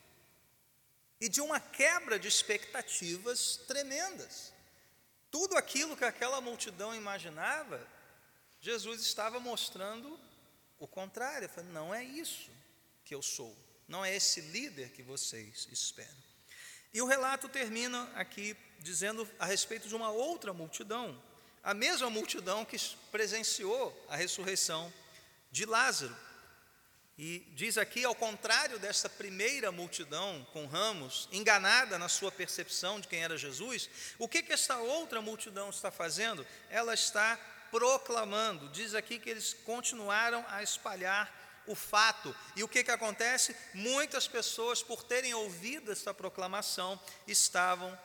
e 1.19 1.27
de 1.27 1.41
uma 1.41 1.59
quebra 1.59 2.19
de 2.19 2.27
expectativas 2.27 3.57
tremendas. 3.67 4.53
Tudo 5.31 5.57
aquilo 5.57 5.97
que 5.97 6.05
aquela 6.05 6.39
multidão 6.39 6.93
imaginava, 6.93 7.85
Jesus 8.59 9.01
estava 9.01 9.39
mostrando 9.39 10.19
o 10.77 10.87
contrário, 10.87 11.49
falando, 11.49 11.71
não 11.71 11.91
é 11.91 12.03
isso 12.03 12.51
que 13.03 13.15
eu 13.15 13.23
sou, 13.23 13.57
não 13.87 14.05
é 14.05 14.15
esse 14.15 14.41
líder 14.41 14.91
que 14.91 15.01
vocês 15.01 15.67
esperam. 15.71 16.28
E 16.93 17.01
o 17.01 17.07
relato 17.07 17.47
termina 17.47 18.09
aqui 18.15 18.55
dizendo 18.79 19.27
a 19.37 19.45
respeito 19.45 19.87
de 19.87 19.95
uma 19.95 20.09
outra 20.09 20.53
multidão, 20.53 21.21
a 21.63 21.73
mesma 21.73 22.09
multidão 22.09 22.65
que 22.65 22.77
presenciou 23.11 24.05
a 24.09 24.15
ressurreição 24.15 24.91
de 25.51 25.65
Lázaro. 25.65 26.15
E 27.17 27.39
diz 27.53 27.77
aqui, 27.77 28.05
ao 28.05 28.15
contrário 28.15 28.79
desta 28.79 29.09
primeira 29.09 29.73
multidão 29.73 30.47
com 30.53 30.65
ramos, 30.65 31.27
enganada 31.33 31.99
na 31.99 32.07
sua 32.07 32.31
percepção 32.31 32.99
de 32.99 33.09
quem 33.09 33.21
era 33.21 33.37
Jesus, 33.37 33.89
o 34.17 34.27
que, 34.27 34.41
que 34.41 34.53
esta 34.53 34.77
outra 34.77 35.21
multidão 35.21 35.69
está 35.69 35.91
fazendo? 35.91 36.47
Ela 36.69 36.93
está 36.93 37.37
proclamando. 37.69 38.69
Diz 38.69 38.95
aqui 38.95 39.19
que 39.19 39.29
eles 39.29 39.53
continuaram 39.53 40.45
a 40.47 40.63
espalhar 40.63 41.29
o 41.67 41.75
fato. 41.75 42.35
E 42.55 42.63
o 42.63 42.67
que, 42.67 42.83
que 42.83 42.91
acontece? 42.91 43.55
Muitas 43.73 44.27
pessoas, 44.27 44.81
por 44.81 45.03
terem 45.03 45.33
ouvido 45.33 45.91
esta 45.91 46.13
proclamação, 46.13 46.99
estavam 47.27 47.97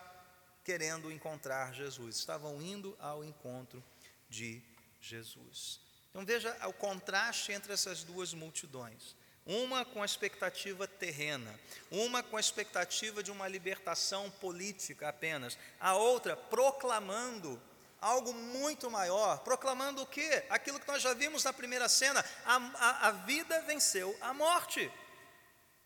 querendo 0.64 1.12
encontrar 1.12 1.74
Jesus, 1.74 2.16
estavam 2.16 2.60
indo 2.62 2.96
ao 2.98 3.22
encontro 3.22 3.82
de 4.28 4.62
Jesus. 5.00 5.80
Então 6.10 6.24
veja 6.24 6.56
o 6.66 6.72
contraste 6.72 7.52
entre 7.52 7.72
essas 7.72 8.02
duas 8.02 8.32
multidões. 8.32 9.14
Uma 9.46 9.84
com 9.84 10.02
a 10.02 10.06
expectativa 10.06 10.88
terrena, 10.88 11.58
uma 11.90 12.22
com 12.22 12.38
a 12.38 12.40
expectativa 12.40 13.22
de 13.22 13.30
uma 13.30 13.46
libertação 13.46 14.30
política 14.30 15.10
apenas, 15.10 15.58
a 15.78 15.94
outra 15.94 16.34
proclamando 16.34 17.60
algo 18.04 18.34
muito 18.34 18.90
maior, 18.90 19.38
proclamando 19.38 20.02
o 20.02 20.06
quê? 20.06 20.44
Aquilo 20.50 20.78
que 20.78 20.86
nós 20.86 21.02
já 21.02 21.14
vimos 21.14 21.42
na 21.42 21.52
primeira 21.52 21.88
cena: 21.88 22.22
a, 22.44 22.56
a, 22.56 23.08
a 23.08 23.10
vida 23.10 23.62
venceu 23.62 24.16
a 24.20 24.34
morte. 24.34 24.92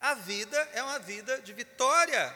A 0.00 0.14
vida 0.14 0.56
é 0.72 0.82
uma 0.82 0.98
vida 0.98 1.40
de 1.40 1.52
vitória, 1.52 2.34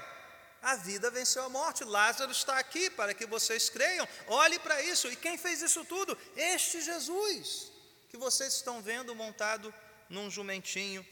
a 0.63 0.77
vida 0.77 1.11
venceu 1.11 1.45
a 1.45 1.49
morte. 1.49 1.85
Lázaro 1.85 2.31
está 2.31 2.59
aqui 2.59 2.91
para 2.91 3.13
que 3.13 3.27
vocês 3.27 3.69
creiam. 3.69 4.09
Olhe 4.27 4.59
para 4.59 4.83
isso. 4.83 5.09
E 5.09 5.17
quem 5.17 5.37
fez 5.37 5.63
isso 5.63 5.85
tudo? 5.85 6.17
Este 6.37 6.81
Jesus, 6.81 7.73
que 8.09 8.17
vocês 8.17 8.55
estão 8.55 8.81
vendo 8.81 9.15
montado 9.15 9.73
num 10.09 10.31
jumentinho 10.31 11.07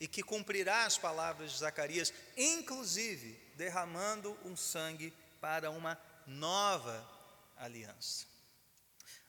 e 0.00 0.06
que 0.08 0.22
cumprirá 0.22 0.84
as 0.84 0.98
palavras 0.98 1.52
de 1.52 1.58
Zacarias, 1.58 2.12
inclusive 2.36 3.32
derramando 3.56 4.36
um 4.44 4.56
sangue 4.56 5.12
para 5.40 5.70
uma 5.70 6.00
nova 6.26 7.21
aliança. 7.56 8.26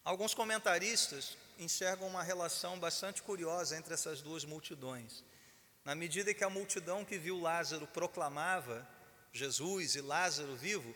Alguns 0.03 0.33
comentaristas 0.33 1.37
enxergam 1.57 2.07
uma 2.07 2.23
relação 2.23 2.77
bastante 2.79 3.21
curiosa 3.21 3.77
entre 3.77 3.93
essas 3.93 4.21
duas 4.21 4.43
multidões. 4.43 5.23
Na 5.85 5.95
medida 5.95 6.33
que 6.33 6.43
a 6.43 6.49
multidão 6.49 7.05
que 7.05 7.17
viu 7.17 7.39
Lázaro 7.39 7.87
proclamava 7.87 8.87
Jesus 9.31 9.95
e 9.95 10.01
Lázaro 10.01 10.55
vivo, 10.55 10.93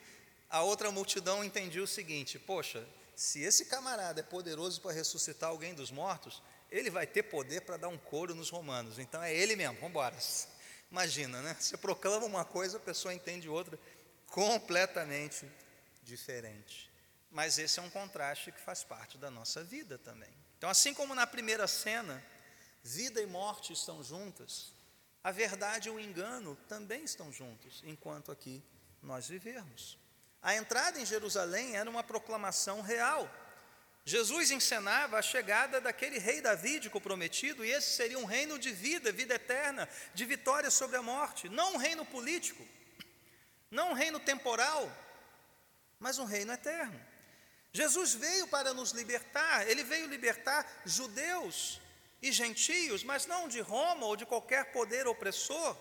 a 0.50 0.62
outra 0.62 0.92
multidão 0.92 1.44
entendia 1.44 1.84
o 1.84 1.88
seguinte: 1.88 2.38
poxa, 2.40 2.88
se 3.16 3.42
esse 3.42 3.66
camarada 3.66 4.20
é 4.20 4.24
poderoso 4.24 4.80
para 4.82 4.94
ressuscitar 4.94 5.50
alguém 5.50 5.74
dos 5.74 5.92
mortos, 5.92 6.42
ele 6.70 6.90
vai 6.90 7.08
ter 7.08 7.24
poder 7.24 7.62
para 7.62 7.78
dar 7.78 7.88
um 7.88 7.98
couro 7.98 8.36
nos 8.36 8.50
romanos. 8.50 9.00
Então 9.00 9.22
é 9.24 9.34
ele 9.34 9.56
mesmo, 9.56 9.76
vamos 9.76 9.90
embora. 9.90 10.16
Imagina, 10.92 11.42
né? 11.42 11.56
Você 11.60 11.76
proclama 11.78 12.26
uma 12.26 12.46
coisa, 12.46 12.78
a 12.78 12.80
pessoa 12.80 13.14
entende 13.14 13.50
outra 13.50 13.78
completamente 14.28 15.46
diferente. 16.04 16.87
Mas 17.38 17.60
esse 17.60 17.78
é 17.78 17.84
um 17.84 17.90
contraste 17.92 18.52
que 18.52 18.60
faz 18.60 18.84
parte 18.84 19.16
da 19.16 19.30
nossa 19.30 19.64
vida 19.64 20.00
também. 20.00 20.34
Então, 20.58 20.68
assim 20.68 20.92
como 20.92 21.14
na 21.14 21.28
primeira 21.28 21.68
cena, 21.68 22.20
vida 22.84 23.22
e 23.22 23.28
morte 23.28 23.74
estão 23.74 24.04
juntas, 24.04 24.74
a 25.24 25.30
verdade 25.30 25.88
e 25.88 25.92
o 25.92 26.00
engano 26.00 26.56
também 26.68 27.04
estão 27.04 27.32
juntos, 27.32 27.84
enquanto 27.86 28.32
aqui 28.32 28.64
nós 29.04 29.28
vivermos. 29.28 30.00
A 30.42 30.56
entrada 30.56 31.00
em 31.00 31.06
Jerusalém 31.06 31.78
era 31.78 31.88
uma 31.88 32.04
proclamação 32.04 32.82
real. 32.82 33.32
Jesus 34.04 34.50
encenava 34.50 35.20
a 35.20 35.22
chegada 35.22 35.80
daquele 35.80 36.18
rei 36.18 36.42
davídico 36.42 37.00
prometido, 37.00 37.64
e 37.64 37.70
esse 37.70 37.92
seria 37.92 38.18
um 38.18 38.26
reino 38.26 38.58
de 38.58 38.72
vida, 38.72 39.12
vida 39.12 39.36
eterna, 39.36 39.88
de 40.16 40.26
vitória 40.26 40.72
sobre 40.72 40.98
a 40.98 41.04
morte, 41.04 41.48
não 41.50 41.76
um 41.76 41.78
reino 41.78 42.04
político, 42.04 42.68
não 43.70 43.92
um 43.92 43.94
reino 43.94 44.20
temporal, 44.20 44.92
mas 46.00 46.18
um 46.18 46.26
reino 46.26 46.52
eterno. 46.52 47.07
Jesus 47.78 48.16
veio 48.16 48.48
para 48.48 48.74
nos 48.74 48.92
libertar, 48.92 49.68
ele 49.70 49.84
veio 49.84 50.08
libertar 50.08 50.66
judeus 50.84 51.80
e 52.20 52.32
gentios, 52.32 53.04
mas 53.04 53.28
não 53.28 53.48
de 53.48 53.60
Roma 53.60 54.08
ou 54.08 54.16
de 54.16 54.26
qualquer 54.26 54.72
poder 54.72 55.06
opressor. 55.08 55.78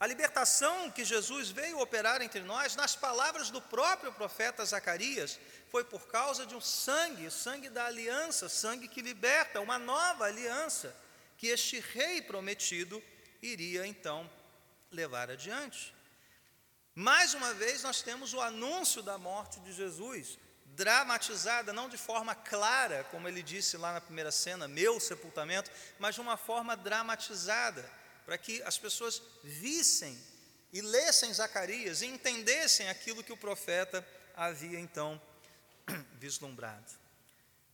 A 0.00 0.06
libertação 0.06 0.90
que 0.90 1.04
Jesus 1.04 1.50
veio 1.50 1.80
operar 1.80 2.22
entre 2.22 2.40
nós, 2.40 2.74
nas 2.76 2.96
palavras 2.96 3.50
do 3.50 3.60
próprio 3.60 4.10
profeta 4.10 4.64
Zacarias, 4.64 5.38
foi 5.68 5.84
por 5.84 6.06
causa 6.06 6.46
de 6.46 6.54
um 6.54 6.62
sangue, 6.62 7.30
sangue 7.30 7.68
da 7.68 7.84
aliança, 7.84 8.48
sangue 8.48 8.88
que 8.88 9.02
liberta, 9.02 9.60
uma 9.60 9.78
nova 9.78 10.24
aliança, 10.24 10.96
que 11.36 11.48
este 11.48 11.78
rei 11.78 12.22
prometido 12.22 13.02
iria 13.42 13.86
então 13.86 14.18
levar 14.90 15.30
adiante. 15.30 15.94
Mais 16.94 17.34
uma 17.34 17.52
vez, 17.52 17.82
nós 17.82 18.00
temos 18.00 18.32
o 18.32 18.40
anúncio 18.40 19.02
da 19.02 19.18
morte 19.18 19.60
de 19.60 19.74
Jesus, 19.74 20.38
dramatizada 20.78 21.72
não 21.72 21.88
de 21.88 21.98
forma 21.98 22.36
clara, 22.36 23.02
como 23.10 23.26
ele 23.26 23.42
disse 23.42 23.76
lá 23.76 23.92
na 23.92 24.00
primeira 24.00 24.30
cena, 24.30 24.68
meu 24.68 25.00
sepultamento, 25.00 25.68
mas 25.98 26.14
de 26.14 26.20
uma 26.20 26.36
forma 26.36 26.76
dramatizada, 26.76 27.84
para 28.24 28.38
que 28.38 28.62
as 28.62 28.78
pessoas 28.78 29.20
vissem 29.42 30.16
e 30.72 30.80
lessem 30.80 31.34
Zacarias 31.34 32.00
e 32.00 32.06
entendessem 32.06 32.88
aquilo 32.88 33.24
que 33.24 33.32
o 33.32 33.36
profeta 33.36 34.06
havia 34.36 34.78
então 34.78 35.20
vislumbrado. 36.14 36.92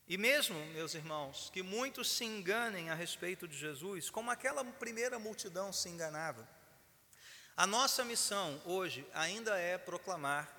E 0.08 0.16
mesmo, 0.16 0.58
meus 0.66 0.94
irmãos, 0.94 1.50
que 1.52 1.62
muitos 1.62 2.10
se 2.10 2.24
enganem 2.24 2.88
a 2.88 2.94
respeito 2.94 3.46
de 3.46 3.56
Jesus, 3.56 4.08
como 4.08 4.30
aquela 4.30 4.64
primeira 4.64 5.18
multidão 5.18 5.74
se 5.74 5.90
enganava, 5.90 6.48
a 7.54 7.66
nossa 7.66 8.02
missão 8.02 8.62
hoje 8.64 9.06
ainda 9.12 9.58
é 9.58 9.76
proclamar 9.76 10.53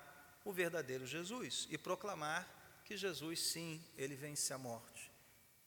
o 0.46 0.52
verdadeiro 0.52 1.04
Jesus 1.04 1.66
e 1.70 1.76
proclamar 1.76 2.48
que 2.84 2.96
Jesus, 2.96 3.42
sim, 3.42 3.84
ele 3.98 4.14
vence 4.14 4.54
a 4.54 4.58
morte. 4.58 5.10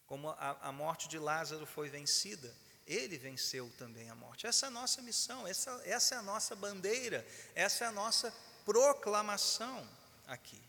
Como 0.08 0.30
a, 0.30 0.58
a 0.62 0.72
morte 0.72 1.10
de 1.10 1.20
Lázaro 1.20 1.66
foi 1.66 1.90
vencida, 1.90 2.56
ele 2.88 3.18
venceu 3.18 3.70
também 3.78 4.10
a 4.10 4.16
morte. 4.16 4.48
Essa 4.48 4.68
é 4.68 4.70
a 4.70 4.72
nossa 4.72 5.02
missão, 5.02 5.46
essa, 5.46 5.70
essa 5.84 6.16
é 6.16 6.18
a 6.18 6.22
nossa 6.22 6.56
bandeira, 6.56 7.28
essa 7.54 7.84
é 7.84 7.88
a 7.88 7.92
nossa 7.92 8.34
proclamação 8.64 9.86
aqui. 10.26 10.64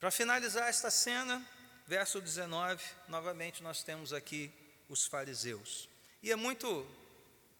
Para 0.00 0.10
finalizar 0.10 0.68
esta 0.68 0.90
cena, 0.90 1.46
verso 1.86 2.20
19, 2.20 2.82
novamente 3.06 3.62
nós 3.62 3.84
temos 3.84 4.12
aqui 4.12 4.52
os 4.88 5.06
fariseus. 5.06 5.88
E 6.20 6.32
é 6.32 6.36
muito 6.36 6.84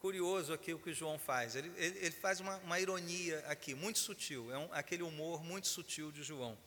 curioso 0.03 0.53
aqui 0.53 0.75
o 0.75 0.81
que 0.81 0.93
João 0.93 1.17
faz. 1.17 1.55
Ele, 1.55 1.73
ele, 1.77 1.99
ele 2.01 2.11
faz 2.11 2.41
uma, 2.41 2.57
uma, 2.57 2.81
ironia 2.81 3.39
aqui, 3.47 3.73
muito 3.73 4.01
sutil, 4.01 4.53
é 4.53 4.59
um, 4.59 4.69
aquele 4.73 5.05
humor 5.05 5.45
muito 5.45 5.69
sutil 5.69 6.11
de 6.11 6.25
João. 6.25 6.59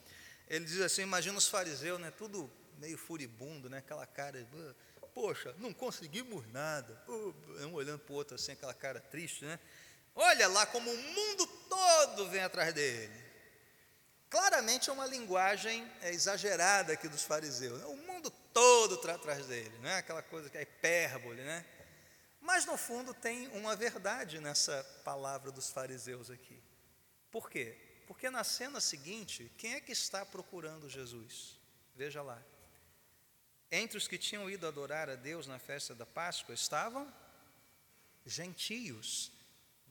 Ele 0.47 0.63
diz 0.63 0.79
assim: 0.79 1.01
imagina 1.01 1.37
os 1.37 1.49
fariseus, 1.49 1.99
né, 1.99 2.11
tudo 2.11 2.49
meio 2.77 2.97
furibundo, 2.97 3.69
né, 3.69 3.79
aquela 3.79 4.07
cara, 4.07 4.47
poxa, 5.13 5.53
não 5.59 5.73
conseguimos 5.73 6.47
nada. 6.53 7.03
Um 7.59 7.73
olhando 7.73 7.99
para 7.99 8.13
o 8.13 8.15
outro 8.15 8.35
assim, 8.35 8.53
aquela 8.53 8.73
cara 8.73 9.01
triste, 9.01 9.43
né? 9.43 9.59
Olha 10.15 10.47
lá 10.47 10.65
como 10.65 10.89
o 10.89 10.97
mundo 10.97 11.45
todo 11.69 12.29
vem 12.29 12.41
atrás 12.41 12.73
dele. 12.73 13.25
Claramente 14.29 14.89
é 14.89 14.93
uma 14.93 15.05
linguagem 15.05 15.85
é, 16.01 16.11
exagerada 16.11 16.93
aqui 16.93 17.09
dos 17.09 17.23
fariseus. 17.23 17.79
Né? 17.79 17.85
O 17.85 17.97
mundo 17.97 18.31
todo 18.53 18.95
está 18.95 19.15
atrás 19.15 19.45
dele, 19.45 19.77
né? 19.79 19.97
aquela 19.97 20.21
coisa 20.21 20.49
que 20.49 20.57
é 20.57 20.61
hipérbole, 20.61 21.41
né? 21.41 21.65
Mas 22.45 22.63
no 22.63 22.77
fundo 22.77 23.11
tem 23.11 23.47
uma 23.57 23.75
verdade 23.75 24.39
nessa 24.39 24.83
palavra 25.03 25.51
dos 25.51 25.71
fariseus 25.71 26.29
aqui. 26.29 26.61
Por 27.31 27.49
quê? 27.49 27.75
Porque 28.05 28.29
na 28.29 28.43
cena 28.43 28.79
seguinte, 28.79 29.51
quem 29.57 29.73
é 29.73 29.81
que 29.81 29.91
está 29.91 30.23
procurando 30.23 30.87
Jesus? 30.87 31.59
Veja 31.95 32.21
lá. 32.21 32.39
Entre 33.71 33.97
os 33.97 34.07
que 34.07 34.19
tinham 34.19 34.47
ido 34.47 34.67
adorar 34.67 35.09
a 35.09 35.15
Deus 35.15 35.47
na 35.47 35.57
festa 35.57 35.95
da 35.95 36.05
Páscoa 36.05 36.53
estavam 36.53 37.11
gentios, 38.23 39.31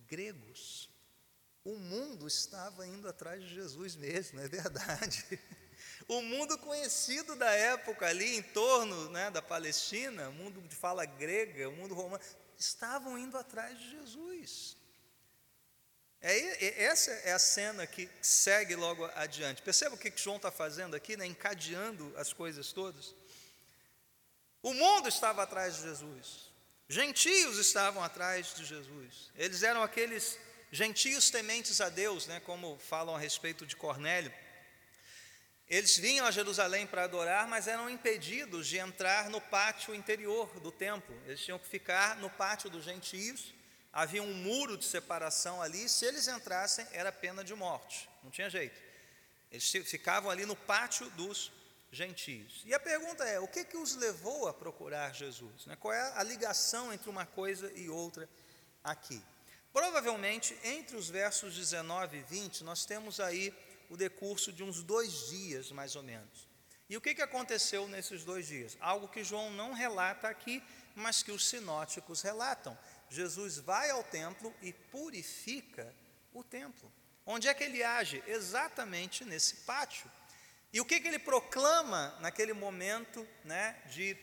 gregos. 0.07 0.89
O 1.65 1.77
mundo 1.77 2.29
estava 2.29 2.87
indo 2.87 3.09
atrás 3.09 3.43
de 3.43 3.53
Jesus 3.53 3.97
mesmo, 3.97 4.39
é 4.41 4.47
verdade. 4.47 5.27
O 6.07 6.21
mundo 6.21 6.59
conhecido 6.59 7.35
da 7.35 7.51
época 7.51 8.07
ali 8.07 8.37
em 8.37 8.43
torno 8.43 9.11
né, 9.11 9.31
da 9.31 9.41
Palestina, 9.41 10.29
o 10.29 10.33
mundo 10.33 10.61
de 10.63 10.75
fala 10.75 11.05
grega, 11.05 11.69
o 11.69 11.73
mundo 11.73 11.95
romano, 11.95 12.23
estavam 12.59 13.19
indo 13.19 13.37
atrás 13.37 13.79
de 13.79 13.91
Jesus. 13.91 14.77
É, 16.21 16.85
essa 16.85 17.11
é 17.11 17.33
a 17.33 17.39
cena 17.39 17.87
que 17.87 18.09
segue 18.23 18.75
logo 18.75 19.05
adiante. 19.15 19.61
Perceba 19.61 19.95
o 19.95 19.99
que, 19.99 20.11
que 20.11 20.21
João 20.21 20.37
está 20.37 20.51
fazendo 20.51 20.97
aqui, 20.97 21.17
né, 21.17 21.27
encadeando 21.27 22.13
as 22.17 22.33
coisas 22.33 22.73
todas. 22.73 23.15
O 24.63 24.73
mundo 24.73 25.07
estava 25.07 25.43
atrás 25.43 25.77
de 25.77 25.83
Jesus, 25.83 26.51
gentios 26.89 27.59
estavam 27.59 28.03
atrás 28.03 28.55
de 28.55 28.65
Jesus, 28.65 29.31
eles 29.37 29.63
eram 29.63 29.83
aqueles 29.83 30.39
gentios 30.73 31.29
tementes 31.29 31.83
a 31.83 31.91
Deus, 31.91 32.27
né, 32.27 32.41
como 32.41 32.79
falam 32.79 33.15
a 33.15 33.19
respeito 33.19 33.67
de 33.67 33.77
Cornélio. 33.77 34.33
Eles 35.69 35.97
vinham 35.97 36.27
a 36.27 36.31
Jerusalém 36.31 36.87
para 36.87 37.05
adorar, 37.05 37.49
mas 37.49 37.67
eram 37.67 37.89
impedidos 37.89 38.67
de 38.67 38.77
entrar 38.77 39.31
no 39.31 39.41
pátio 39.41 39.95
interior 39.95 40.49
do 40.61 40.71
templo. 40.71 41.15
Eles 41.27 41.41
tinham 41.41 41.59
que 41.59 41.67
ficar 41.67 42.17
no 42.17 42.29
pátio 42.29 42.69
dos 42.69 42.85
gentios. 42.85 43.55
Havia 43.93 44.23
um 44.23 44.35
muro 44.35 44.77
de 44.77 44.85
separação 44.85 45.63
ali. 45.63 45.89
Se 45.89 46.05
eles 46.05 46.29
entrassem, 46.29 46.87
era 46.93 47.11
pena 47.11 47.43
de 47.43 47.55
morte. 47.55 48.09
Não 48.23 48.31
tinha 48.31 48.51
jeito. 48.51 48.79
Eles 49.51 49.71
ficavam 49.71 50.31
ali 50.31 50.45
no 50.45 50.57
pátio 50.57 51.09
dos 51.11 51.51
gentios. 51.91 52.63
E 52.67 52.75
a 52.75 52.81
pergunta 52.81 53.25
é: 53.25 53.41
o 53.41 53.49
que, 53.49 53.65
que 53.65 53.77
os 53.77 53.95
levou 53.97 54.49
a 54.49 54.53
procurar 54.53 55.15
Jesus? 55.15 55.65
Né? 55.65 55.77
Qual 55.77 55.95
é 55.95 56.13
a 56.17 56.23
ligação 56.23 56.93
entre 56.93 57.09
uma 57.09 57.25
coisa 57.25 57.73
e 57.75 57.89
outra 57.89 58.29
aqui? 58.83 59.23
Provavelmente, 59.73 60.57
entre 60.63 60.97
os 60.97 61.09
versos 61.09 61.57
19 61.57 62.19
e 62.19 62.23
20, 62.23 62.63
nós 62.65 62.85
temos 62.85 63.19
aí 63.19 63.53
o 63.95 63.97
decurso 63.97 64.53
de 64.53 64.65
uns 64.65 64.83
dois 64.83 65.29
dias, 65.29 65.71
mais 65.71 65.95
ou 65.95 66.03
menos. 66.03 66.49
E 66.91 66.97
o 66.97 67.01
que, 67.01 67.15
que 67.15 67.23
aconteceu 67.23 67.87
nesses 67.87 68.25
dois 68.25 68.49
dias? 68.49 68.77
Algo 68.81 69.07
que 69.07 69.23
João 69.23 69.53
não 69.53 69.73
relata 69.73 70.29
aqui, 70.29 70.61
mas 70.97 71.23
que 71.23 71.31
os 71.31 71.47
sinóticos 71.47 72.21
relatam. 72.21 72.77
Jesus 73.09 73.59
vai 73.59 73.91
ao 73.91 74.03
templo 74.03 74.53
e 74.61 74.73
purifica 74.73 75.95
o 76.33 76.43
templo. 76.43 76.93
Onde 77.25 77.47
é 77.47 77.55
que 77.55 77.63
ele 77.63 77.85
age? 77.85 78.21
Exatamente 78.27 79.25
nesse 79.25 79.59
pátio. 79.59 80.11
E 80.73 80.81
o 80.81 80.85
que, 80.85 80.99
que 80.99 81.07
ele 81.07 81.21
proclama 81.21 82.19
naquele 82.21 82.53
momento 82.53 83.25
né, 83.45 83.81
de 83.93 84.17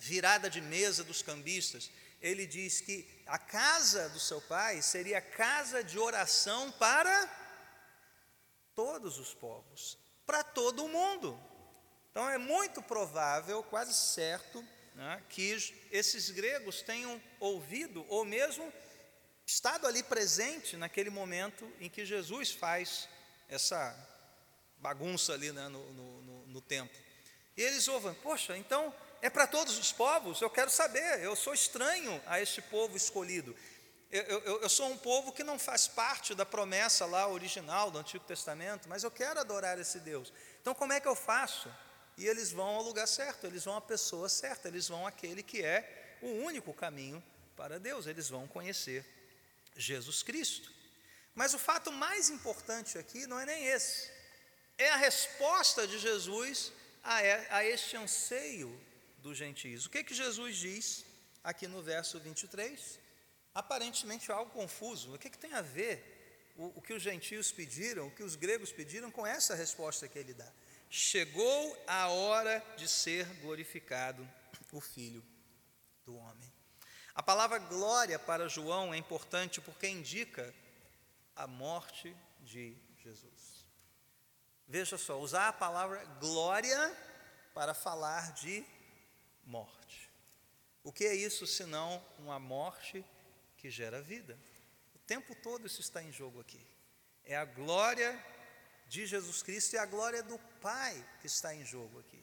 virada 0.00 0.50
de 0.50 0.60
mesa 0.60 1.04
dos 1.04 1.22
cambistas? 1.22 1.88
Ele 2.20 2.48
diz 2.48 2.80
que 2.80 3.08
a 3.28 3.38
casa 3.38 4.08
do 4.08 4.18
seu 4.18 4.40
pai 4.40 4.82
seria 4.82 5.20
casa 5.20 5.84
de 5.84 6.00
oração 6.00 6.72
para 6.72 7.43
todos 8.74 9.18
os 9.18 9.34
povos, 9.34 9.98
para 10.26 10.42
todo 10.42 10.84
o 10.84 10.88
mundo. 10.88 11.38
Então 12.10 12.28
é 12.28 12.38
muito 12.38 12.82
provável, 12.82 13.62
quase 13.62 13.94
certo, 13.94 14.64
né, 14.94 15.22
que 15.28 15.50
esses 15.90 16.30
gregos 16.30 16.82
tenham 16.82 17.20
ouvido 17.40 18.04
ou 18.08 18.24
mesmo 18.24 18.72
estado 19.46 19.86
ali 19.86 20.02
presente 20.02 20.76
naquele 20.76 21.10
momento 21.10 21.70
em 21.80 21.90
que 21.90 22.04
Jesus 22.04 22.52
faz 22.52 23.08
essa 23.48 23.94
bagunça 24.78 25.32
ali 25.32 25.52
né, 25.52 25.68
no, 25.68 25.92
no, 25.92 26.22
no, 26.22 26.46
no 26.46 26.60
templo. 26.60 26.96
E 27.56 27.62
eles 27.62 27.88
ouvem, 27.88 28.14
poxa, 28.14 28.56
então 28.56 28.94
é 29.20 29.30
para 29.30 29.46
todos 29.46 29.78
os 29.78 29.92
povos, 29.92 30.40
eu 30.40 30.50
quero 30.50 30.70
saber, 30.70 31.22
eu 31.22 31.34
sou 31.34 31.54
estranho 31.54 32.22
a 32.26 32.40
este 32.40 32.60
povo 32.62 32.96
escolhido 32.96 33.56
eu, 34.14 34.40
eu, 34.40 34.62
eu, 34.62 34.68
sou 34.68 34.88
um 34.90 34.96
povo 34.96 35.32
que 35.32 35.42
não 35.42 35.58
faz 35.58 35.88
parte 35.88 36.36
da 36.36 36.46
promessa 36.46 37.04
lá 37.04 37.26
original 37.26 37.90
do 37.90 37.98
Antigo 37.98 38.24
Testamento, 38.24 38.88
mas 38.88 39.02
eu 39.02 39.10
quero 39.10 39.40
adorar 39.40 39.76
esse 39.76 39.98
Deus. 39.98 40.32
Então, 40.60 40.72
como 40.72 40.92
é 40.92 41.00
que 41.00 41.08
eu 41.08 41.16
faço? 41.16 41.68
E 42.16 42.24
eles 42.24 42.52
vão 42.52 42.76
ao 42.76 42.82
lugar 42.82 43.08
certo, 43.08 43.44
eles 43.44 43.64
vão 43.64 43.76
à 43.76 43.80
pessoa 43.80 44.28
certa, 44.28 44.68
eles 44.68 44.86
vão 44.86 45.04
àquele 45.04 45.42
que 45.42 45.64
é 45.64 46.16
o 46.22 46.28
único 46.44 46.72
caminho 46.72 47.20
para 47.56 47.80
Deus, 47.80 48.06
eles 48.06 48.28
vão 48.28 48.46
conhecer 48.46 49.04
Jesus 49.74 50.22
Cristo. 50.22 50.72
Mas 51.34 51.52
o 51.52 51.58
fato 51.58 51.90
mais 51.90 52.30
importante 52.30 52.96
aqui 52.96 53.26
não 53.26 53.40
é 53.40 53.44
nem 53.44 53.66
esse, 53.66 54.12
é 54.78 54.90
a 54.90 54.96
resposta 54.96 55.88
de 55.88 55.98
Jesus 55.98 56.72
a, 57.02 57.16
a 57.56 57.64
este 57.64 57.96
anseio 57.96 58.80
dos 59.18 59.36
gentios. 59.36 59.86
O 59.86 59.90
que, 59.90 60.04
que 60.04 60.14
Jesus 60.14 60.56
diz 60.56 61.04
aqui 61.42 61.66
no 61.66 61.82
verso 61.82 62.20
23? 62.20 63.02
Aparentemente 63.54 64.32
algo 64.32 64.50
confuso. 64.50 65.14
O 65.14 65.18
que, 65.18 65.30
que 65.30 65.38
tem 65.38 65.52
a 65.54 65.62
ver 65.62 66.52
o, 66.56 66.78
o 66.78 66.82
que 66.82 66.92
os 66.92 67.02
gentios 67.02 67.52
pediram, 67.52 68.08
o 68.08 68.10
que 68.10 68.22
os 68.22 68.36
gregos 68.36 68.72
pediram, 68.72 69.10
com 69.10 69.26
essa 69.26 69.54
resposta 69.54 70.08
que 70.08 70.18
ele 70.18 70.34
dá? 70.34 70.50
Chegou 70.90 71.84
a 71.86 72.08
hora 72.08 72.64
de 72.76 72.88
ser 72.88 73.26
glorificado 73.40 74.28
o 74.76 74.80
Filho 74.80 75.24
do 76.04 76.16
Homem. 76.16 76.52
A 77.14 77.22
palavra 77.22 77.58
glória 77.58 78.18
para 78.18 78.48
João 78.48 78.92
é 78.92 78.96
importante 78.96 79.60
porque 79.60 79.88
indica 79.88 80.52
a 81.36 81.46
morte 81.46 82.14
de 82.40 82.76
Jesus. 82.96 83.64
Veja 84.66 84.98
só, 84.98 85.20
usar 85.20 85.48
a 85.48 85.52
palavra 85.52 86.04
glória 86.18 86.92
para 87.54 87.72
falar 87.72 88.32
de 88.32 88.64
morte. 89.44 90.10
O 90.82 90.92
que 90.92 91.04
é 91.04 91.14
isso 91.14 91.46
senão 91.46 92.04
uma 92.18 92.40
morte 92.40 93.04
que 93.64 93.70
gera 93.70 94.02
vida? 94.02 94.38
O 94.94 94.98
tempo 94.98 95.34
todo 95.36 95.66
isso 95.66 95.80
está 95.80 96.02
em 96.02 96.12
jogo 96.12 96.38
aqui. 96.38 96.60
É 97.24 97.34
a 97.34 97.46
glória 97.46 98.22
de 98.88 99.06
Jesus 99.06 99.42
Cristo 99.42 99.72
e 99.72 99.78
a 99.78 99.86
glória 99.86 100.22
do 100.22 100.38
Pai 100.60 100.94
que 101.22 101.26
está 101.26 101.54
em 101.54 101.64
jogo 101.64 101.98
aqui. 101.98 102.22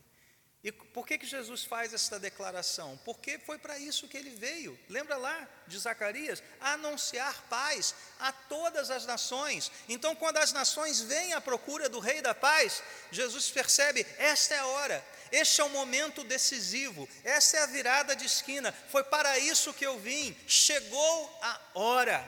E 0.64 0.72
por 0.72 1.08
que, 1.08 1.18
que 1.18 1.26
Jesus 1.26 1.64
faz 1.64 1.92
essa 1.96 2.20
declaração? 2.20 2.96
Porque 3.04 3.40
foi 3.40 3.58
para 3.58 3.80
isso 3.80 4.08
que 4.08 4.16
ele 4.16 4.30
veio. 4.30 4.80
Lembra 4.88 5.18
lá 5.18 5.50
de 5.66 5.80
Zacarias? 5.80 6.44
Anunciar 6.60 7.42
paz 7.50 7.96
a 8.20 8.32
todas 8.32 8.92
as 8.92 9.08
nações. 9.08 9.72
Então, 9.90 10.16
quando 10.16 10.38
as 10.38 10.54
nações 10.54 11.02
vêm 11.02 11.34
à 11.34 11.42
procura 11.42 11.90
do 11.90 12.00
Rei 12.00 12.22
da 12.22 12.36
Paz, 12.36 12.84
Jesus 13.12 13.50
percebe: 13.50 14.06
esta 14.20 14.54
é 14.54 14.60
a 14.60 14.68
hora, 14.68 15.04
este 15.32 15.62
é 15.62 15.64
o 15.64 15.70
momento 15.70 16.24
decisivo, 16.24 17.08
essa 17.24 17.58
é 17.58 17.64
a 17.64 17.66
virada 17.68 18.16
de 18.16 18.26
esquina. 18.26 18.72
Foi 18.72 19.04
para 19.04 19.40
isso 19.40 19.74
que 19.74 19.86
eu 19.86 19.98
vim. 20.00 20.36
Chegou 20.48 21.40
a 21.42 21.62
hora. 21.76 22.28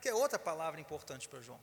Que 0.00 0.08
é 0.08 0.14
outra 0.14 0.38
palavra 0.38 0.80
importante 0.80 1.28
para 1.28 1.42
João. 1.42 1.60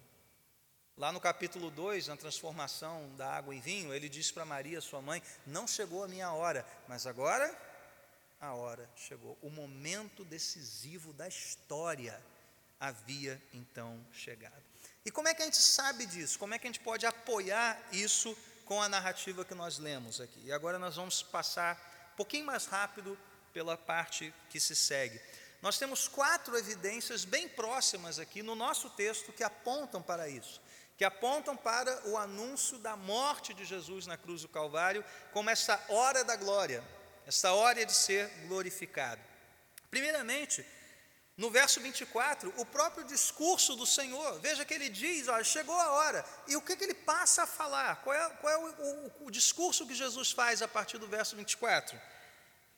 Lá 0.95 1.11
no 1.11 1.19
capítulo 1.19 1.69
2, 1.69 2.07
na 2.07 2.17
transformação 2.17 3.15
da 3.15 3.30
água 3.30 3.53
em 3.53 3.59
vinho, 3.59 3.93
ele 3.93 4.09
diz 4.09 4.32
para 4.32 4.45
Maria, 4.45 4.82
sua 4.82 5.01
mãe: 5.01 5.21
Não 5.45 5.67
chegou 5.67 6.03
a 6.03 6.07
minha 6.07 6.32
hora, 6.32 6.65
mas 6.88 7.05
agora 7.05 7.55
a 8.39 8.53
hora 8.53 8.89
chegou. 8.95 9.38
O 9.41 9.49
momento 9.49 10.23
decisivo 10.25 11.13
da 11.13 11.28
história 11.28 12.19
havia 12.80 13.41
então 13.53 13.99
chegado. 14.11 14.63
E 15.05 15.11
como 15.11 15.28
é 15.28 15.34
que 15.34 15.41
a 15.41 15.45
gente 15.45 15.57
sabe 15.57 16.05
disso? 16.05 16.38
Como 16.38 16.53
é 16.53 16.59
que 16.59 16.67
a 16.67 16.69
gente 16.69 16.80
pode 16.80 17.05
apoiar 17.05 17.80
isso 17.91 18.38
com 18.68 18.82
a 18.82 18.89
narrativa 18.89 19.45
que 19.45 19.55
nós 19.55 19.80
lemos 19.80 20.22
aqui? 20.22 20.41
E 20.43 20.51
agora 20.51 20.78
nós 20.78 20.95
vamos 20.95 21.24
passar 21.24 22.09
um 22.13 22.18
pouquinho 22.18 22.45
mais 22.45 22.65
rápido 22.65 23.18
pela 23.53 23.78
parte 23.78 24.34
que 24.49 24.59
se 24.59 24.76
segue. 24.76 25.20
Nós 25.61 25.78
temos 25.80 26.07
quatro 26.07 26.55
evidências 26.57 27.26
bem 27.26 27.49
próximas 27.49 28.20
aqui 28.20 28.43
no 28.43 28.53
nosso 28.53 28.89
texto 28.91 29.34
que 29.34 29.43
apontam 29.43 30.01
para 30.01 30.30
isso 30.30 30.61
que 30.97 31.05
apontam 31.05 31.55
para 31.55 32.07
o 32.07 32.18
anúncio 32.18 32.80
da 32.80 32.95
morte 32.95 33.53
de 33.53 33.63
Jesus 33.63 34.07
na 34.07 34.18
cruz 34.18 34.41
do 34.41 34.47
Calvário, 34.47 35.05
como 35.32 35.47
essa 35.47 35.80
hora 35.89 36.24
da 36.24 36.36
glória, 36.36 36.84
essa 37.28 37.53
hora 37.53 37.86
de 37.86 37.93
ser 37.93 38.28
glorificado. 38.47 39.22
Primeiramente, 39.91 40.65
no 41.38 41.52
verso 41.52 41.80
24, 41.80 42.52
o 42.58 42.66
próprio 42.66 43.06
discurso 43.06 43.76
do 43.76 43.86
Senhor, 43.86 44.40
veja 44.40 44.66
que 44.66 44.74
ele 44.74 44.90
diz: 44.90 45.28
olha, 45.28 45.44
chegou 45.44 45.76
a 45.76 45.92
hora, 45.92 46.26
e 46.48 46.56
o 46.56 46.62
que, 46.62 46.76
que 46.76 46.84
ele 46.84 46.96
passa 46.96 47.44
a 47.44 47.48
falar? 47.48 47.98
Qual 47.98 48.16
é, 48.16 48.30
qual 48.42 48.54
é 48.54 48.58
o, 48.58 48.70
o, 48.70 49.28
o 49.28 49.32
discurso 49.32 49.86
que 49.86 49.94
Jesus 49.94 50.32
faz 50.32 50.64
a 50.64 50.68
partir 50.68 50.98
do 50.98 51.08
verso 51.08 51.36
24? 51.36 52.00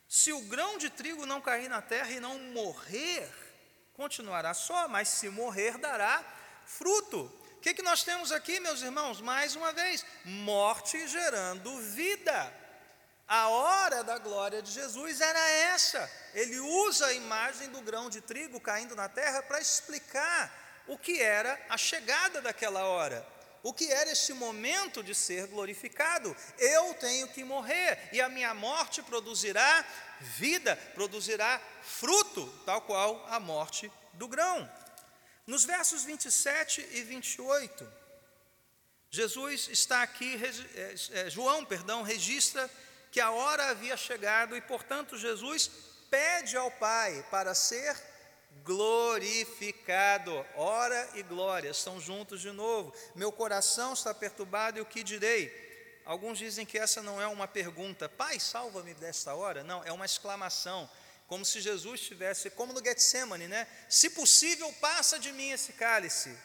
Se 0.10 0.34
o 0.34 0.42
grão 0.42 0.78
de 0.78 0.90
trigo 0.90 1.26
não 1.26 1.40
cair 1.40 1.70
na 1.70 1.82
terra 1.82 2.12
e 2.12 2.20
não 2.20 2.38
morrer, 2.38 3.32
continuará 3.94 4.54
só, 4.54 4.90
mas 4.90 5.08
se 5.08 5.30
morrer, 5.30 5.78
dará 5.78 6.22
fruto. 6.66 7.32
O 7.56 7.62
que, 7.62 7.74
que 7.74 7.82
nós 7.82 8.04
temos 8.04 8.32
aqui, 8.32 8.60
meus 8.60 8.82
irmãos? 8.82 9.22
Mais 9.22 9.56
uma 9.56 9.72
vez, 9.72 10.06
morte 10.26 11.08
gerando 11.08 11.78
vida. 11.80 12.59
A 13.30 13.48
hora 13.48 14.04
da 14.04 14.18
glória 14.18 14.60
de 14.60 14.72
Jesus 14.72 15.22
era 15.22 15.40
essa. 15.50 16.12
Ele 16.34 16.60
usa 16.60 17.06
a 17.06 17.14
imagem 17.14 17.70
do 17.70 17.80
grão 17.80 18.10
de 18.10 18.22
trigo 18.22 18.60
caindo 18.60 18.96
na 18.96 19.08
terra 19.08 19.44
para 19.44 19.62
explicar 19.62 20.84
o 20.88 20.98
que 20.98 21.22
era 21.22 21.64
a 21.70 21.78
chegada 21.78 22.42
daquela 22.42 22.86
hora. 22.86 23.24
O 23.62 23.72
que 23.72 23.92
era 23.92 24.10
esse 24.10 24.34
momento 24.34 25.04
de 25.04 25.14
ser 25.14 25.46
glorificado? 25.46 26.36
Eu 26.58 26.96
tenho 26.96 27.28
que 27.28 27.44
morrer 27.44 28.10
e 28.12 28.20
a 28.20 28.28
minha 28.28 28.52
morte 28.56 29.04
produzirá 29.04 29.86
vida, 30.22 30.76
produzirá 30.96 31.62
fruto, 31.84 32.48
tal 32.66 32.82
qual 32.82 33.24
a 33.30 33.40
morte 33.40 33.92
do 34.14 34.28
grão. 34.28 34.68
Nos 35.46 35.66
versos 35.66 36.04
27 36.04 36.82
e 36.94 37.04
28, 37.04 37.88
Jesus 39.12 39.68
está 39.70 40.02
aqui, 40.02 40.40
é, 40.74 41.20
é, 41.20 41.30
João, 41.30 41.64
perdão, 41.64 42.02
registra 42.02 42.68
que 43.12 43.20
a 43.20 43.32
hora 43.32 43.70
havia 43.70 43.98
chegado 43.98 44.56
e, 44.56 44.62
portanto, 44.62 45.18
Jesus 45.18 45.70
pede 46.10 46.56
ao 46.58 46.72
Pai 46.72 47.26
para 47.32 47.54
ser 47.56 47.96
glorificado. 48.64 50.46
Hora 50.56 51.10
e 51.16 51.24
glória 51.24 51.70
estão 51.70 52.00
juntos 52.00 52.42
de 52.42 52.52
novo. 52.52 52.94
Meu 53.16 53.32
coração 53.32 53.94
está 53.94 54.14
perturbado 54.14 54.78
e 54.78 54.82
o 54.82 54.86
que 54.86 55.04
direi? 55.04 55.70
Alguns 56.06 56.38
dizem 56.38 56.66
que 56.66 56.78
essa 56.78 57.04
não 57.04 57.22
é 57.22 57.28
uma 57.28 57.48
pergunta, 57.48 58.10
Pai, 58.10 58.40
salva-me 58.40 58.94
desta 58.96 59.36
hora. 59.36 59.64
Não, 59.64 59.84
é 59.84 59.92
uma 59.92 60.06
exclamação 60.06 60.90
como 61.30 61.46
se 61.46 61.62
Jesus 61.62 62.02
tivesse, 62.02 62.50
como 62.50 62.74
no 62.74 62.84
Getsemane, 62.84 63.48
né? 63.48 63.68
Se 63.88 64.10
possível, 64.10 64.74
passa 64.82 65.20
de 65.20 65.32
mim 65.32 65.52
esse 65.52 65.74
cálice. 65.74 66.36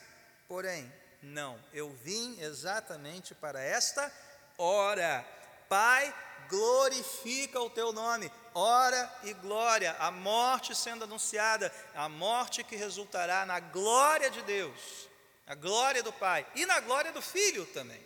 Porém, 0.47 0.93
não, 1.23 1.59
eu 1.73 1.91
vim 2.03 2.39
exatamente 2.39 3.35
para 3.35 3.63
esta 3.63 4.13
hora. 4.59 5.27
Pai, 5.71 6.15
glorifica 6.49 7.61
o 7.61 7.71
teu 7.71 7.93
nome. 7.93 8.31
Hora 8.55 9.13
e 9.25 9.33
glória, 9.35 9.97
a 9.99 10.11
morte 10.11 10.75
sendo 10.75 11.05
anunciada, 11.05 11.73
a 11.95 12.09
morte 12.09 12.63
que 12.63 12.77
resultará 12.77 13.45
na 13.45 13.59
glória 13.61 14.31
de 14.31 14.43
Deus, 14.43 15.09
a 15.47 15.55
glória 15.55 16.03
do 16.03 16.13
Pai 16.13 16.47
e 16.55 16.65
na 16.65 16.81
glória 16.81 17.13
do 17.13 17.21
Filho 17.21 17.67
também. 17.67 18.01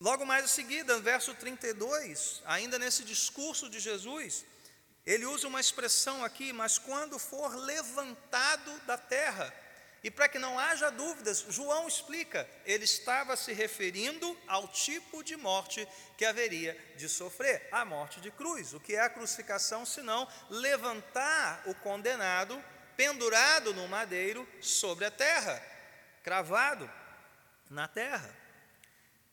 Logo 0.00 0.26
mais 0.26 0.44
em 0.44 0.48
seguida, 0.48 0.96
no 0.96 1.02
verso 1.02 1.34
32, 1.34 2.42
ainda 2.44 2.78
nesse 2.78 3.04
discurso 3.04 3.70
de 3.70 3.80
Jesus, 3.80 4.44
ele 5.06 5.24
usa 5.26 5.48
uma 5.48 5.60
expressão 5.60 6.24
aqui, 6.24 6.52
mas 6.52 6.78
quando 6.78 7.18
for 7.18 7.54
levantado 7.54 8.78
da 8.86 8.98
terra. 8.98 9.54
E 10.04 10.10
para 10.10 10.28
que 10.28 10.38
não 10.38 10.58
haja 10.58 10.90
dúvidas, 10.90 11.46
João 11.48 11.88
explica, 11.88 12.46
ele 12.66 12.84
estava 12.84 13.38
se 13.38 13.54
referindo 13.54 14.38
ao 14.46 14.68
tipo 14.68 15.24
de 15.24 15.34
morte 15.34 15.88
que 16.18 16.26
haveria 16.26 16.78
de 16.98 17.08
sofrer, 17.08 17.66
a 17.72 17.86
morte 17.86 18.20
de 18.20 18.30
cruz. 18.30 18.74
O 18.74 18.80
que 18.80 18.94
é 18.94 19.00
a 19.00 19.08
crucificação, 19.08 19.86
senão 19.86 20.28
levantar 20.50 21.62
o 21.64 21.74
condenado 21.76 22.62
pendurado 22.98 23.72
no 23.72 23.88
madeiro 23.88 24.46
sobre 24.60 25.06
a 25.06 25.10
terra, 25.10 25.58
cravado 26.22 26.88
na 27.70 27.88
terra. 27.88 28.30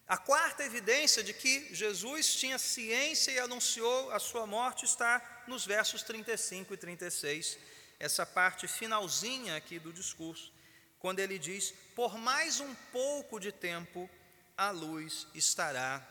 A 0.07 0.17
quarta 0.17 0.63
evidência 0.63 1.21
de 1.21 1.33
que 1.33 1.67
Jesus 1.75 2.33
tinha 2.35 2.57
ciência 2.57 3.31
e 3.31 3.39
anunciou 3.39 4.09
a 4.11 4.19
sua 4.19 4.47
morte 4.47 4.85
está 4.85 5.43
nos 5.47 5.65
versos 5.65 6.01
35 6.01 6.73
e 6.73 6.77
36, 6.77 7.57
essa 7.99 8.25
parte 8.25 8.69
finalzinha 8.69 9.57
aqui 9.57 9.77
do 9.77 9.91
discurso, 9.91 10.51
quando 11.01 11.19
ele 11.19 11.37
diz: 11.37 11.73
Por 11.95 12.17
mais 12.17 12.59
um 12.59 12.73
pouco 12.91 13.39
de 13.39 13.51
tempo 13.51 14.09
a 14.55 14.69
luz 14.69 15.27
estará 15.33 16.07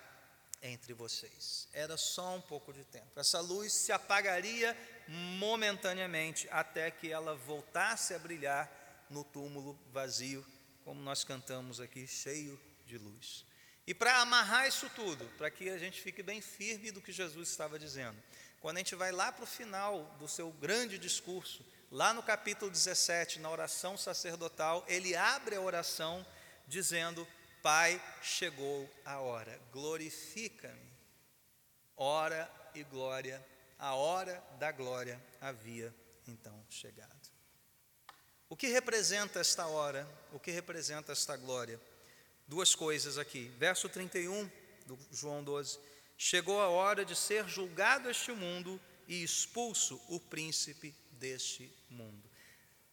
entre 0.62 0.92
vocês. 0.92 1.68
Era 1.72 1.96
só 1.96 2.34
um 2.34 2.40
pouco 2.40 2.72
de 2.72 2.84
tempo. 2.84 3.18
Essa 3.18 3.40
luz 3.40 3.72
se 3.72 3.92
apagaria 3.92 4.76
momentaneamente 5.08 6.48
até 6.50 6.90
que 6.90 7.10
ela 7.10 7.34
voltasse 7.34 8.12
a 8.12 8.18
brilhar 8.18 8.70
no 9.08 9.24
túmulo 9.24 9.78
vazio, 9.92 10.44
como 10.84 11.00
nós 11.00 11.24
cantamos 11.24 11.80
aqui, 11.80 12.06
cheio 12.06 12.60
de 12.86 12.98
luz. 12.98 13.44
E 13.86 13.94
para 13.94 14.20
amarrar 14.20 14.68
isso 14.68 14.88
tudo, 14.90 15.24
para 15.38 15.50
que 15.50 15.70
a 15.70 15.78
gente 15.78 16.00
fique 16.00 16.22
bem 16.22 16.40
firme 16.40 16.90
do 16.90 17.00
que 17.00 17.10
Jesus 17.10 17.48
estava 17.48 17.78
dizendo, 17.78 18.16
quando 18.60 18.76
a 18.76 18.80
gente 18.80 18.94
vai 18.94 19.10
lá 19.10 19.32
para 19.32 19.44
o 19.44 19.46
final 19.46 20.04
do 20.18 20.28
seu 20.28 20.50
grande 20.52 20.98
discurso, 20.98 21.64
lá 21.90 22.14
no 22.14 22.22
capítulo 22.22 22.70
17, 22.70 23.40
na 23.40 23.50
oração 23.50 23.96
sacerdotal, 23.96 24.84
ele 24.86 25.16
abre 25.16 25.56
a 25.56 25.60
oração 25.60 26.24
dizendo: 26.66 27.26
Pai, 27.62 28.00
chegou 28.22 28.88
a 29.04 29.18
hora, 29.18 29.60
glorifica-me. 29.72 30.90
Hora 31.96 32.50
e 32.74 32.82
glória, 32.84 33.44
a 33.78 33.94
hora 33.94 34.42
da 34.58 34.72
glória 34.72 35.20
havia 35.40 35.94
então 36.26 36.64
chegado. 36.70 37.10
O 38.48 38.56
que 38.56 38.68
representa 38.68 39.38
esta 39.38 39.66
hora? 39.66 40.08
O 40.32 40.40
que 40.40 40.50
representa 40.50 41.12
esta 41.12 41.36
glória? 41.36 41.80
Duas 42.48 42.74
coisas 42.74 43.18
aqui. 43.18 43.48
Verso 43.58 43.88
31 43.88 44.50
do 44.86 44.98
João 45.12 45.44
12. 45.44 45.78
chegou 46.16 46.60
a 46.60 46.68
hora 46.68 47.04
de 47.04 47.14
ser 47.14 47.46
julgado 47.46 48.10
este 48.10 48.32
mundo 48.32 48.80
e 49.06 49.22
expulso 49.22 50.00
o 50.08 50.18
príncipe 50.18 50.94
deste 51.20 51.70
mundo. 51.90 52.28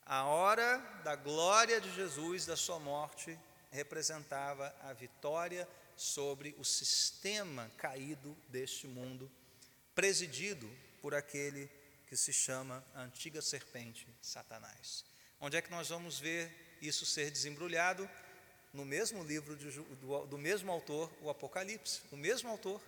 A 0.05 0.25
hora 0.25 0.77
da 1.03 1.15
glória 1.15 1.81
de 1.81 1.93
Jesus, 1.95 2.45
da 2.45 2.55
sua 2.55 2.77
morte, 2.77 3.37
representava 3.71 4.75
a 4.81 4.93
vitória 4.93 5.67
sobre 5.95 6.53
o 6.59 6.63
sistema 6.63 7.71
caído 7.77 8.37
deste 8.49 8.87
mundo, 8.87 9.31
presidido 9.95 10.69
por 11.01 11.15
aquele 11.15 11.69
que 12.05 12.15
se 12.15 12.31
chama 12.31 12.85
a 12.93 13.01
antiga 13.01 13.41
serpente, 13.41 14.07
Satanás. 14.21 15.03
Onde 15.39 15.57
é 15.57 15.61
que 15.61 15.71
nós 15.71 15.89
vamos 15.89 16.19
ver 16.19 16.77
isso 16.81 17.05
ser 17.05 17.31
desembrulhado? 17.31 18.09
No 18.73 18.85
mesmo 18.85 19.23
livro 19.23 19.55
de, 19.55 19.71
do, 19.71 20.25
do 20.25 20.37
mesmo 20.37 20.71
autor, 20.71 21.11
o 21.21 21.29
Apocalipse. 21.29 22.01
O 22.11 22.17
mesmo 22.17 22.49
autor, 22.49 22.81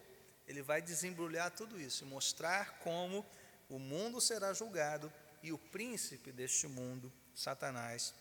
ele 0.47 0.61
vai 0.61 0.81
desembrulhar 0.81 1.51
tudo 1.51 1.79
isso 1.79 2.05
mostrar 2.05 2.79
como 2.79 3.25
o 3.69 3.77
mundo 3.77 4.19
será 4.19 4.53
julgado 4.53 5.11
e 5.41 5.51
o 5.51 5.57
príncipe 5.57 6.31
deste 6.31 6.67
mundo, 6.67 7.11
Satanás, 7.33 8.13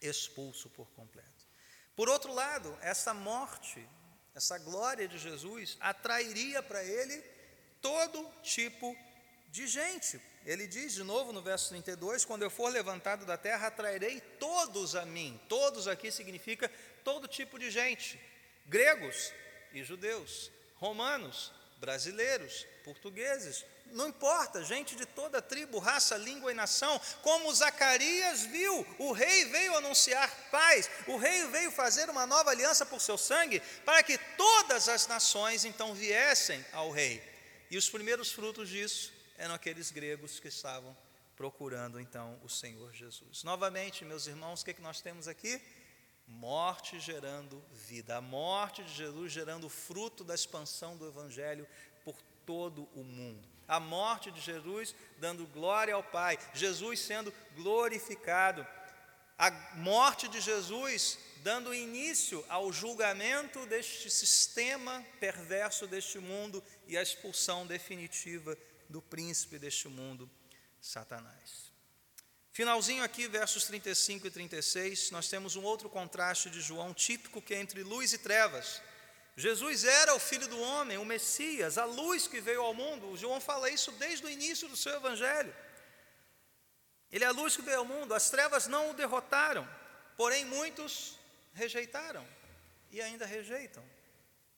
expulso 0.00 0.68
por 0.70 0.90
completo. 0.92 1.46
Por 1.94 2.08
outro 2.08 2.32
lado, 2.32 2.76
essa 2.80 3.12
morte, 3.12 3.86
essa 4.34 4.58
glória 4.58 5.06
de 5.06 5.18
Jesus 5.18 5.76
atrairia 5.80 6.62
para 6.62 6.82
ele 6.82 7.22
todo 7.80 8.30
tipo 8.42 8.96
de 9.48 9.66
gente, 9.66 10.20
ele 10.44 10.66
diz 10.66 10.94
de 10.94 11.02
novo 11.02 11.32
no 11.32 11.42
verso 11.42 11.68
32: 11.68 12.24
Quando 12.24 12.42
eu 12.42 12.50
for 12.50 12.70
levantado 12.70 13.26
da 13.26 13.36
terra, 13.36 13.66
atrairei 13.66 14.20
todos 14.38 14.94
a 14.94 15.04
mim. 15.04 15.38
Todos 15.48 15.86
aqui 15.86 16.10
significa 16.10 16.70
todo 17.04 17.28
tipo 17.28 17.58
de 17.58 17.70
gente: 17.70 18.18
gregos 18.66 19.32
e 19.72 19.84
judeus, 19.84 20.50
romanos, 20.76 21.52
brasileiros, 21.78 22.66
portugueses, 22.84 23.64
não 23.92 24.08
importa, 24.08 24.64
gente 24.64 24.96
de 24.96 25.06
toda 25.06 25.42
tribo, 25.42 25.78
raça, 25.78 26.16
língua 26.16 26.50
e 26.50 26.54
nação, 26.54 27.00
como 27.22 27.52
Zacarias 27.54 28.42
viu, 28.42 28.86
o 28.98 29.12
rei 29.12 29.44
veio 29.46 29.76
anunciar 29.76 30.30
paz, 30.50 30.90
o 31.06 31.16
rei 31.16 31.46
veio 31.46 31.70
fazer 31.70 32.08
uma 32.10 32.26
nova 32.26 32.50
aliança 32.50 32.84
por 32.86 33.00
seu 33.00 33.18
sangue, 33.18 33.60
para 33.84 34.02
que 34.02 34.18
todas 34.36 34.88
as 34.88 35.06
nações 35.06 35.64
então 35.64 35.94
viessem 35.94 36.64
ao 36.72 36.90
rei. 36.90 37.22
E 37.70 37.76
os 37.76 37.88
primeiros 37.88 38.32
frutos 38.32 38.68
disso 38.68 39.12
eram 39.36 39.54
aqueles 39.54 39.90
gregos 39.90 40.40
que 40.40 40.48
estavam 40.48 40.96
procurando 41.40 41.98
então 41.98 42.38
o 42.44 42.50
Senhor 42.50 42.92
Jesus. 42.92 43.42
Novamente, 43.44 44.04
meus 44.04 44.26
irmãos, 44.26 44.60
o 44.60 44.64
que, 44.64 44.72
é 44.72 44.74
que 44.74 44.82
nós 44.82 45.00
temos 45.00 45.26
aqui? 45.26 45.58
Morte 46.26 47.00
gerando 47.00 47.64
vida, 47.72 48.18
a 48.18 48.20
morte 48.20 48.84
de 48.84 48.92
Jesus 48.92 49.32
gerando 49.32 49.68
fruto 49.70 50.22
da 50.22 50.34
expansão 50.34 50.96
do 50.98 51.08
Evangelho 51.08 51.66
por 52.04 52.20
todo 52.44 52.88
o 52.94 53.02
mundo. 53.02 53.48
A 53.70 53.78
morte 53.78 54.30
de 54.30 54.40
Jesus 54.40 54.94
dando 55.18 55.46
glória 55.46 55.94
ao 55.94 56.02
Pai, 56.02 56.36
Jesus 56.52 56.98
sendo 56.98 57.32
glorificado, 57.54 58.66
a 59.38 59.50
morte 59.76 60.28
de 60.28 60.40
Jesus 60.40 61.18
dando 61.42 61.72
início 61.72 62.44
ao 62.48 62.72
julgamento 62.72 63.64
deste 63.66 64.10
sistema 64.10 65.02
perverso 65.18 65.86
deste 65.86 66.18
mundo 66.18 66.62
e 66.86 66.98
a 66.98 67.02
expulsão 67.02 67.66
definitiva 67.66 68.58
do 68.88 69.00
príncipe 69.00 69.58
deste 69.58 69.88
mundo, 69.88 70.28
Satanás. 70.80 71.70
Finalzinho 72.52 73.04
aqui, 73.04 73.28
versos 73.28 73.64
35 73.64 74.26
e 74.26 74.30
36, 74.30 75.12
nós 75.12 75.28
temos 75.28 75.54
um 75.54 75.62
outro 75.62 75.88
contraste 75.88 76.50
de 76.50 76.60
João 76.60 76.92
típico 76.92 77.40
que 77.40 77.54
é 77.54 77.60
entre 77.60 77.82
luz 77.84 78.12
e 78.12 78.18
trevas. 78.18 78.82
Jesus 79.36 79.84
era 79.84 80.14
o 80.14 80.18
filho 80.18 80.46
do 80.48 80.60
homem, 80.60 80.98
o 80.98 81.04
Messias, 81.04 81.78
a 81.78 81.84
luz 81.84 82.26
que 82.26 82.40
veio 82.40 82.62
ao 82.62 82.74
mundo. 82.74 83.08
O 83.08 83.16
João 83.16 83.40
fala 83.40 83.70
isso 83.70 83.92
desde 83.92 84.26
o 84.26 84.30
início 84.30 84.68
do 84.68 84.76
seu 84.76 84.94
evangelho. 84.96 85.54
Ele 87.10 87.24
é 87.24 87.26
a 87.26 87.32
luz 87.32 87.56
que 87.56 87.62
veio 87.62 87.78
ao 87.78 87.84
mundo, 87.84 88.14
as 88.14 88.30
trevas 88.30 88.66
não 88.66 88.90
o 88.90 88.94
derrotaram, 88.94 89.68
porém 90.16 90.44
muitos 90.44 91.18
rejeitaram 91.52 92.26
e 92.90 93.00
ainda 93.00 93.26
rejeitam 93.26 93.82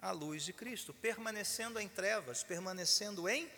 a 0.01 0.11
luz 0.11 0.43
de 0.43 0.53
Cristo, 0.53 0.93
permanecendo 0.93 1.79
em 1.79 1.89
trevas, 1.89 2.43
permanecendo 2.43 3.29
em 3.29 3.49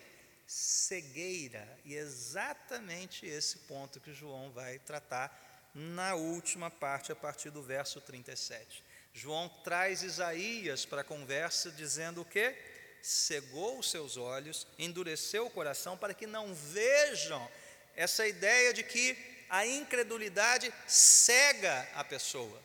cegueira. 0.46 1.66
E 1.84 1.96
é 1.96 1.98
exatamente 1.98 3.24
esse 3.24 3.60
ponto 3.60 3.98
que 3.98 4.12
João 4.12 4.50
vai 4.52 4.78
tratar 4.78 5.72
na 5.74 6.14
última 6.14 6.70
parte, 6.70 7.10
a 7.10 7.16
partir 7.16 7.50
do 7.50 7.62
verso 7.62 8.00
37. 8.00 8.84
João 9.14 9.48
traz 9.62 10.02
Isaías 10.02 10.84
para 10.84 11.02
a 11.02 11.04
conversa, 11.04 11.70
dizendo 11.70 12.22
o 12.22 12.24
que? 12.24 12.52
Cegou 13.00 13.78
os 13.78 13.88
seus 13.88 14.16
olhos, 14.16 14.66
endureceu 14.76 15.46
o 15.46 15.50
coração, 15.50 15.96
para 15.96 16.12
que 16.12 16.26
não 16.26 16.52
vejam 16.52 17.48
essa 17.94 18.26
ideia 18.26 18.74
de 18.74 18.82
que 18.82 19.16
a 19.48 19.64
incredulidade 19.64 20.74
cega 20.88 21.88
a 21.94 22.02
pessoa. 22.02 22.60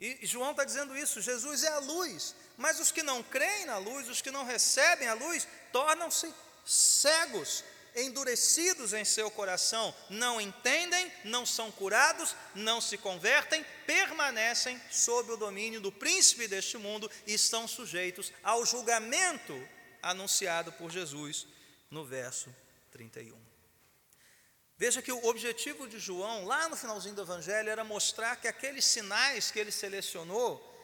E 0.00 0.24
João 0.24 0.52
está 0.52 0.62
dizendo 0.62 0.96
isso: 0.96 1.20
Jesus 1.20 1.64
é 1.64 1.68
a 1.68 1.78
luz, 1.78 2.36
mas 2.56 2.78
os 2.78 2.92
que 2.92 3.02
não 3.02 3.20
creem 3.22 3.64
na 3.64 3.78
luz, 3.78 4.08
os 4.08 4.22
que 4.22 4.30
não 4.30 4.44
recebem 4.44 5.08
a 5.08 5.14
luz, 5.14 5.48
tornam-se 5.72 6.32
cegos, 6.64 7.64
endurecidos 7.96 8.92
em 8.92 9.04
seu 9.04 9.30
coração, 9.30 9.94
não 10.10 10.40
entendem, 10.40 11.10
não 11.24 11.46
são 11.46 11.72
curados, 11.72 12.36
não 12.54 12.80
se 12.80 12.98
convertem, 12.98 13.64
permanecem 13.86 14.80
sob 14.90 15.32
o 15.32 15.36
domínio 15.36 15.80
do 15.80 15.90
príncipe 15.90 16.46
deste 16.46 16.76
mundo 16.76 17.10
e 17.26 17.34
estão 17.34 17.66
sujeitos 17.66 18.32
ao 18.42 18.64
julgamento 18.66 19.56
anunciado 20.02 20.70
por 20.72 20.90
Jesus 20.90 21.46
no 21.90 22.04
verso 22.04 22.54
31. 22.92 23.36
Veja 24.78 25.00
que 25.00 25.10
o 25.10 25.26
objetivo 25.26 25.88
de 25.88 25.98
João, 25.98 26.44
lá 26.44 26.68
no 26.68 26.76
finalzinho 26.76 27.14
do 27.14 27.22
Evangelho, 27.22 27.70
era 27.70 27.82
mostrar 27.82 28.36
que 28.36 28.46
aqueles 28.46 28.84
sinais 28.84 29.50
que 29.50 29.58
ele 29.58 29.72
selecionou 29.72 30.74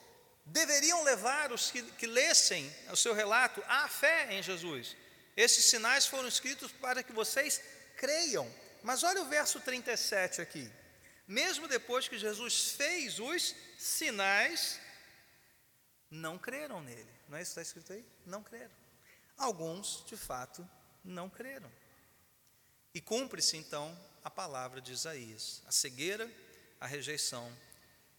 deveriam 0.47 1.05
levar 1.05 1.53
os 1.53 1.71
que, 1.71 1.83
que 1.83 2.07
lessem 2.07 2.75
o 2.91 2.97
seu 2.97 3.13
relato 3.13 3.63
à 3.69 3.87
fé 3.89 4.29
em 4.31 4.43
Jesus. 4.43 4.97
Esses 5.37 5.65
sinais 5.65 6.07
foram 6.07 6.29
escritos 6.29 6.73
para 6.73 7.03
que 7.03 7.13
vocês 7.13 7.63
creiam. 7.97 8.53
Mas 8.83 9.03
olha 9.03 9.23
o 9.23 9.29
verso 9.29 9.61
37 9.61 10.41
aqui. 10.41 10.71
Mesmo 11.27 11.69
depois 11.69 12.09
que 12.09 12.19
Jesus 12.19 12.73
fez 12.73 13.19
os 13.19 13.55
sinais, 13.79 14.79
não 16.11 16.39
creram 16.39 16.83
nele. 16.83 17.09
Não 17.29 17.39
é 17.39 17.43
isso 17.43 17.55
que 17.55 17.61
está 17.61 17.63
escrito 17.63 17.93
aí? 17.93 18.05
Não 18.27 18.43
creram. 18.43 18.75
Alguns, 19.37 20.05
de 20.07 20.17
fato, 20.17 20.69
não 21.05 21.31
creram. 21.31 21.73
E 22.95 23.01
cumpre-se 23.01 23.57
então 23.57 23.99
a 24.23 24.31
palavra 24.31 24.81
de 24.81 24.93
Isaías: 24.93 25.63
a 25.67 25.73
cegueira, 25.73 26.31
a 26.79 26.87
rejeição 26.87 27.51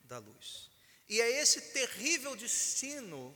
da 0.05 0.17
luz. 0.17 0.71
E 1.07 1.21
é 1.21 1.41
esse 1.41 1.61
terrível 1.73 2.35
destino 2.35 3.35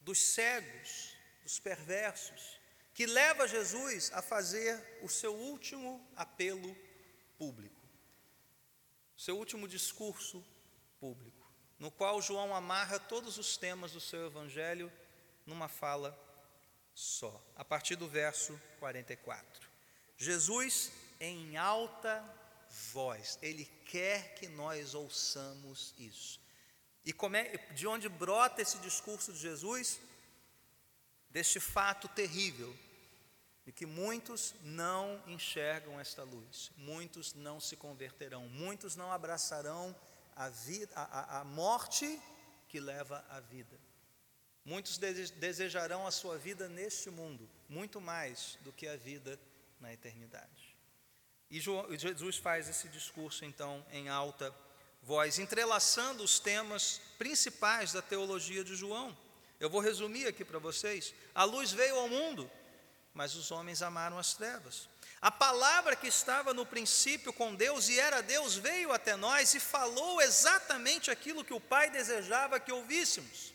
dos 0.00 0.20
cegos, 0.20 1.16
dos 1.42 1.58
perversos, 1.58 2.59
que 3.00 3.06
leva 3.06 3.48
Jesus 3.48 4.12
a 4.12 4.20
fazer 4.20 4.78
o 5.00 5.08
seu 5.08 5.34
último 5.34 6.06
apelo 6.14 6.76
público, 7.38 7.80
seu 9.16 9.38
último 9.38 9.66
discurso 9.66 10.44
público, 11.00 11.50
no 11.78 11.90
qual 11.90 12.20
João 12.20 12.54
amarra 12.54 13.00
todos 13.00 13.38
os 13.38 13.56
temas 13.56 13.92
do 13.92 14.02
seu 14.02 14.26
evangelho 14.26 14.92
numa 15.46 15.66
fala 15.66 16.14
só, 16.94 17.42
a 17.56 17.64
partir 17.64 17.96
do 17.96 18.06
verso 18.06 18.60
44. 18.78 19.66
Jesus 20.18 20.92
em 21.18 21.56
alta 21.56 22.22
voz, 22.92 23.38
ele 23.40 23.64
quer 23.86 24.34
que 24.34 24.46
nós 24.46 24.92
ouçamos 24.92 25.94
isso. 25.98 26.38
E 27.02 27.14
é, 27.34 27.56
de 27.72 27.86
onde 27.86 28.10
brota 28.10 28.60
esse 28.60 28.76
discurso 28.76 29.32
de 29.32 29.38
Jesus? 29.38 29.98
Deste 31.30 31.58
fato 31.58 32.06
terrível 32.08 32.76
de 33.64 33.72
que 33.72 33.86
muitos 33.86 34.54
não 34.62 35.22
enxergam 35.26 36.00
esta 36.00 36.22
luz, 36.22 36.70
muitos 36.76 37.34
não 37.34 37.60
se 37.60 37.76
converterão, 37.76 38.48
muitos 38.48 38.96
não 38.96 39.12
abraçarão 39.12 39.94
a, 40.34 40.48
vida, 40.48 40.92
a, 40.96 41.40
a 41.40 41.44
morte 41.44 42.20
que 42.68 42.80
leva 42.80 43.24
à 43.28 43.40
vida. 43.40 43.78
Muitos 44.64 44.98
desejarão 44.98 46.06
a 46.06 46.10
sua 46.10 46.36
vida 46.38 46.68
neste 46.68 47.10
mundo, 47.10 47.48
muito 47.68 48.00
mais 48.00 48.58
do 48.62 48.72
que 48.72 48.86
a 48.86 48.96
vida 48.96 49.38
na 49.80 49.92
eternidade. 49.92 50.76
E 51.50 51.60
Jesus 51.60 52.36
faz 52.36 52.68
esse 52.68 52.88
discurso, 52.88 53.44
então, 53.44 53.84
em 53.90 54.08
alta 54.08 54.54
voz, 55.02 55.38
entrelaçando 55.38 56.22
os 56.22 56.38
temas 56.38 57.00
principais 57.18 57.92
da 57.92 58.00
teologia 58.00 58.62
de 58.62 58.76
João. 58.76 59.16
Eu 59.58 59.68
vou 59.68 59.80
resumir 59.80 60.26
aqui 60.26 60.44
para 60.44 60.58
vocês. 60.58 61.12
A 61.34 61.44
luz 61.44 61.72
veio 61.72 61.96
ao 61.96 62.08
mundo, 62.08 62.50
mas 63.14 63.34
os 63.34 63.50
homens 63.50 63.82
amaram 63.82 64.18
as 64.18 64.34
trevas. 64.34 64.88
A 65.20 65.30
palavra 65.30 65.94
que 65.94 66.06
estava 66.06 66.54
no 66.54 66.64
princípio 66.64 67.32
com 67.32 67.54
Deus 67.54 67.88
e 67.88 68.00
era 68.00 68.22
Deus 68.22 68.56
veio 68.56 68.92
até 68.92 69.16
nós 69.16 69.54
e 69.54 69.60
falou 69.60 70.20
exatamente 70.20 71.10
aquilo 71.10 71.44
que 71.44 71.52
o 71.52 71.60
Pai 71.60 71.90
desejava 71.90 72.58
que 72.58 72.72
ouvíssemos. 72.72 73.52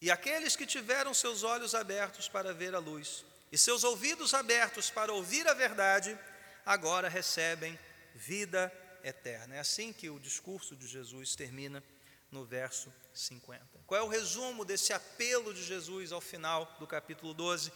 E 0.00 0.10
aqueles 0.10 0.54
que 0.54 0.64
tiveram 0.64 1.12
seus 1.12 1.42
olhos 1.42 1.74
abertos 1.74 2.28
para 2.28 2.54
ver 2.54 2.74
a 2.74 2.78
luz 2.78 3.24
e 3.50 3.58
seus 3.58 3.82
ouvidos 3.82 4.32
abertos 4.32 4.90
para 4.90 5.12
ouvir 5.12 5.46
a 5.48 5.54
verdade, 5.54 6.16
agora 6.64 7.08
recebem 7.08 7.78
vida 8.14 8.72
eterna. 9.02 9.56
É 9.56 9.58
assim 9.58 9.92
que 9.92 10.08
o 10.08 10.20
discurso 10.20 10.76
de 10.76 10.86
Jesus 10.86 11.34
termina 11.34 11.82
no 12.30 12.44
verso 12.44 12.92
50. 13.12 13.64
Qual 13.86 14.00
é 14.00 14.02
o 14.02 14.08
resumo 14.08 14.64
desse 14.64 14.92
apelo 14.92 15.52
de 15.52 15.64
Jesus 15.64 16.12
ao 16.12 16.20
final 16.20 16.76
do 16.78 16.86
capítulo 16.86 17.34
12? 17.34 17.72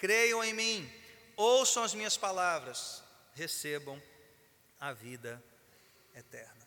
Creiam 0.00 0.42
em 0.42 0.54
mim, 0.54 0.90
ouçam 1.36 1.82
as 1.82 1.92
minhas 1.92 2.16
palavras, 2.16 3.02
recebam 3.34 4.02
a 4.80 4.94
vida 4.94 5.44
eterna. 6.14 6.66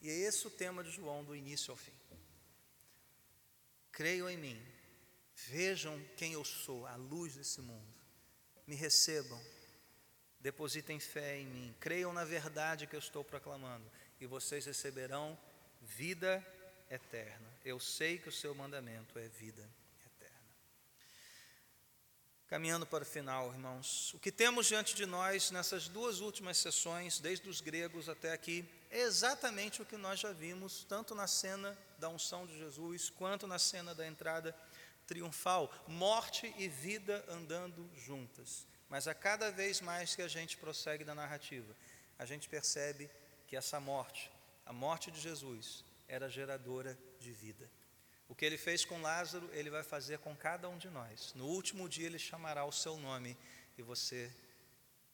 E 0.00 0.10
é 0.10 0.12
esse 0.12 0.44
o 0.48 0.50
tema 0.50 0.82
de 0.82 0.90
João 0.90 1.22
do 1.22 1.36
início 1.36 1.70
ao 1.70 1.76
fim. 1.76 1.92
Creiam 3.92 4.28
em 4.28 4.36
mim, 4.36 4.60
vejam 5.46 5.96
quem 6.16 6.32
eu 6.32 6.44
sou, 6.44 6.84
a 6.84 6.96
luz 6.96 7.36
desse 7.36 7.60
mundo, 7.60 7.94
me 8.66 8.74
recebam, 8.74 9.40
depositem 10.40 10.98
fé 10.98 11.38
em 11.38 11.46
mim, 11.46 11.72
creiam 11.78 12.12
na 12.12 12.24
verdade 12.24 12.88
que 12.88 12.96
eu 12.96 12.98
estou 13.00 13.22
proclamando, 13.22 13.88
e 14.20 14.26
vocês 14.26 14.66
receberão 14.66 15.38
vida 15.80 16.44
eterna. 16.90 17.48
Eu 17.64 17.78
sei 17.78 18.18
que 18.18 18.28
o 18.28 18.32
seu 18.32 18.52
mandamento 18.56 19.20
é 19.20 19.28
vida 19.28 19.62
eterna. 19.62 19.81
Caminhando 22.52 22.86
para 22.86 23.02
o 23.02 23.06
final, 23.06 23.50
irmãos, 23.50 24.12
o 24.12 24.18
que 24.18 24.30
temos 24.30 24.66
diante 24.66 24.94
de 24.94 25.06
nós 25.06 25.50
nessas 25.50 25.88
duas 25.88 26.20
últimas 26.20 26.58
sessões, 26.58 27.18
desde 27.18 27.48
os 27.48 27.62
gregos 27.62 28.10
até 28.10 28.30
aqui, 28.30 28.62
é 28.90 29.00
exatamente 29.00 29.80
o 29.80 29.86
que 29.86 29.96
nós 29.96 30.20
já 30.20 30.32
vimos, 30.32 30.84
tanto 30.86 31.14
na 31.14 31.26
cena 31.26 31.74
da 31.96 32.10
unção 32.10 32.44
de 32.46 32.58
Jesus, 32.58 33.08
quanto 33.08 33.46
na 33.46 33.58
cena 33.58 33.94
da 33.94 34.06
entrada 34.06 34.54
triunfal 35.06 35.72
morte 35.88 36.54
e 36.58 36.68
vida 36.68 37.24
andando 37.26 37.90
juntas. 37.96 38.66
Mas 38.86 39.08
a 39.08 39.14
cada 39.14 39.50
vez 39.50 39.80
mais 39.80 40.14
que 40.14 40.20
a 40.20 40.28
gente 40.28 40.58
prossegue 40.58 41.06
na 41.06 41.14
narrativa, 41.14 41.74
a 42.18 42.26
gente 42.26 42.50
percebe 42.50 43.08
que 43.46 43.56
essa 43.56 43.80
morte, 43.80 44.30
a 44.66 44.74
morte 44.74 45.10
de 45.10 45.18
Jesus, 45.18 45.86
era 46.06 46.28
geradora 46.28 46.98
de 47.18 47.32
vida. 47.32 47.66
O 48.32 48.34
que 48.34 48.46
ele 48.46 48.56
fez 48.56 48.82
com 48.82 49.02
Lázaro, 49.02 49.46
ele 49.52 49.68
vai 49.68 49.82
fazer 49.82 50.18
com 50.20 50.34
cada 50.34 50.66
um 50.66 50.78
de 50.78 50.88
nós. 50.88 51.34
No 51.34 51.48
último 51.48 51.86
dia, 51.86 52.06
ele 52.06 52.18
chamará 52.18 52.64
o 52.64 52.72
seu 52.72 52.96
nome 52.96 53.36
e 53.76 53.82
você 53.82 54.32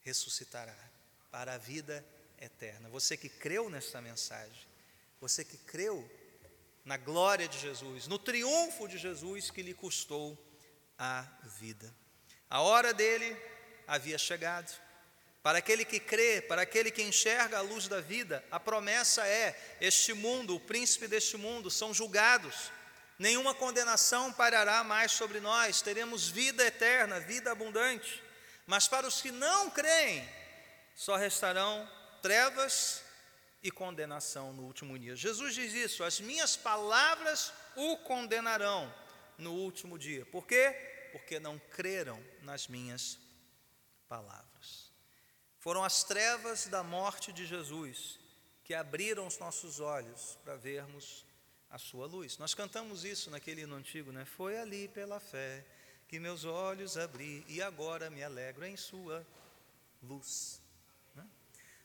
ressuscitará 0.02 0.78
para 1.28 1.54
a 1.54 1.58
vida 1.58 2.06
eterna. 2.40 2.88
Você 2.90 3.16
que 3.16 3.28
creu 3.28 3.68
nessa 3.68 4.00
mensagem, 4.00 4.68
você 5.20 5.44
que 5.44 5.56
creu 5.56 6.08
na 6.84 6.96
glória 6.96 7.48
de 7.48 7.58
Jesus, 7.58 8.06
no 8.06 8.20
triunfo 8.20 8.86
de 8.86 8.96
Jesus 8.96 9.50
que 9.50 9.62
lhe 9.62 9.74
custou 9.74 10.38
a 10.96 11.26
vida. 11.58 11.92
A 12.48 12.60
hora 12.60 12.94
dele 12.94 13.36
havia 13.84 14.16
chegado. 14.16 14.72
Para 15.42 15.58
aquele 15.58 15.84
que 15.84 15.98
crê, 15.98 16.40
para 16.40 16.62
aquele 16.62 16.92
que 16.92 17.02
enxerga 17.02 17.58
a 17.58 17.62
luz 17.62 17.88
da 17.88 18.00
vida, 18.00 18.44
a 18.48 18.60
promessa 18.60 19.26
é: 19.26 19.76
este 19.80 20.14
mundo, 20.14 20.54
o 20.54 20.60
príncipe 20.60 21.08
deste 21.08 21.36
mundo, 21.36 21.68
são 21.68 21.92
julgados, 21.92 22.70
nenhuma 23.18 23.54
condenação 23.54 24.32
pairará 24.32 24.84
mais 24.84 25.12
sobre 25.12 25.40
nós, 25.40 25.82
teremos 25.82 26.28
vida 26.28 26.64
eterna, 26.64 27.20
vida 27.20 27.50
abundante. 27.50 28.22
Mas 28.66 28.86
para 28.86 29.06
os 29.06 29.20
que 29.20 29.30
não 29.30 29.70
creem, 29.70 30.28
só 30.94 31.16
restarão 31.16 31.90
trevas 32.20 33.02
e 33.62 33.70
condenação 33.70 34.52
no 34.52 34.62
último 34.64 34.98
dia. 34.98 35.16
Jesus 35.16 35.54
diz 35.54 35.72
isso: 35.72 36.04
as 36.04 36.20
minhas 36.20 36.56
palavras 36.56 37.52
o 37.76 37.96
condenarão 37.98 38.92
no 39.36 39.52
último 39.52 39.98
dia. 39.98 40.26
Por 40.26 40.46
quê? 40.46 41.08
Porque 41.12 41.40
não 41.40 41.58
creram 41.70 42.22
nas 42.42 42.68
minhas 42.68 43.18
palavras. 44.08 44.92
Foram 45.58 45.82
as 45.84 46.04
trevas 46.04 46.66
da 46.66 46.82
morte 46.82 47.32
de 47.32 47.46
Jesus 47.46 48.18
que 48.64 48.74
abriram 48.74 49.26
os 49.26 49.38
nossos 49.38 49.80
olhos 49.80 50.38
para 50.44 50.56
vermos 50.56 51.24
a 51.70 51.78
sua 51.78 52.06
luz. 52.06 52.38
Nós 52.38 52.54
cantamos 52.54 53.04
isso 53.04 53.30
naquele 53.30 53.62
hino 53.62 53.74
antigo, 53.74 54.12
né? 54.12 54.24
Foi 54.24 54.58
ali 54.58 54.88
pela 54.88 55.20
fé 55.20 55.64
que 56.08 56.18
meus 56.18 56.44
olhos 56.44 56.96
abri 56.96 57.44
e 57.46 57.60
agora 57.60 58.08
me 58.08 58.22
alegro 58.22 58.64
em 58.64 58.76
sua 58.76 59.26
luz. 60.02 60.60
Né? 61.14 61.26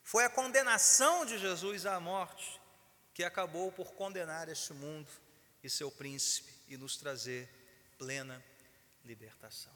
Foi 0.01 0.23
a 0.23 0.29
condenação 0.29 1.25
de 1.25 1.37
Jesus 1.37 1.85
à 1.85 1.99
morte 1.99 2.61
que 3.13 3.23
acabou 3.23 3.71
por 3.71 3.93
condenar 3.93 4.47
este 4.47 4.73
mundo 4.73 5.09
e 5.61 5.69
seu 5.69 5.91
príncipe 5.91 6.53
e 6.69 6.77
nos 6.77 6.95
trazer 6.95 7.49
plena 7.97 8.43
libertação. 9.03 9.73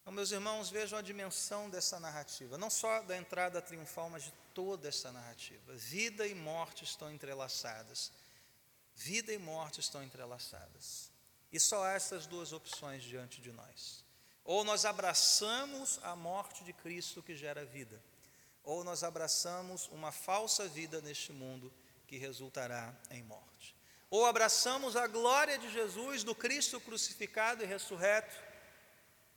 Então, 0.00 0.14
meus 0.14 0.30
irmãos, 0.30 0.70
vejam 0.70 0.96
a 0.96 1.02
dimensão 1.02 1.68
dessa 1.68 1.98
narrativa, 1.98 2.56
não 2.56 2.70
só 2.70 3.02
da 3.02 3.16
entrada 3.16 3.60
triunfal, 3.60 4.08
mas 4.08 4.22
de 4.22 4.32
toda 4.54 4.88
essa 4.88 5.10
narrativa. 5.10 5.74
Vida 5.74 6.26
e 6.28 6.34
morte 6.34 6.84
estão 6.84 7.10
entrelaçadas. 7.10 8.12
Vida 8.96 9.32
e 9.32 9.38
morte 9.38 9.78
estão 9.78 10.02
entrelaçadas. 10.02 11.12
E 11.52 11.60
só 11.60 11.84
há 11.84 11.92
essas 11.92 12.26
duas 12.26 12.52
opções 12.52 13.02
diante 13.02 13.40
de 13.40 13.52
nós. 13.52 14.04
Ou 14.42 14.64
nós 14.64 14.84
abraçamos 14.84 16.00
a 16.02 16.16
morte 16.16 16.64
de 16.64 16.72
Cristo 16.72 17.22
que 17.22 17.36
gera 17.36 17.64
vida, 17.64 18.02
ou 18.64 18.82
nós 18.82 19.04
abraçamos 19.04 19.86
uma 19.88 20.10
falsa 20.10 20.66
vida 20.66 21.00
neste 21.00 21.32
mundo 21.32 21.72
que 22.06 22.16
resultará 22.16 22.94
em 23.10 23.22
morte. 23.22 23.76
Ou 24.08 24.24
abraçamos 24.24 24.96
a 24.96 25.06
glória 25.06 25.58
de 25.58 25.70
Jesus, 25.70 26.24
do 26.24 26.34
Cristo 26.34 26.80
crucificado 26.80 27.62
e 27.62 27.66
ressurreto, 27.66 28.34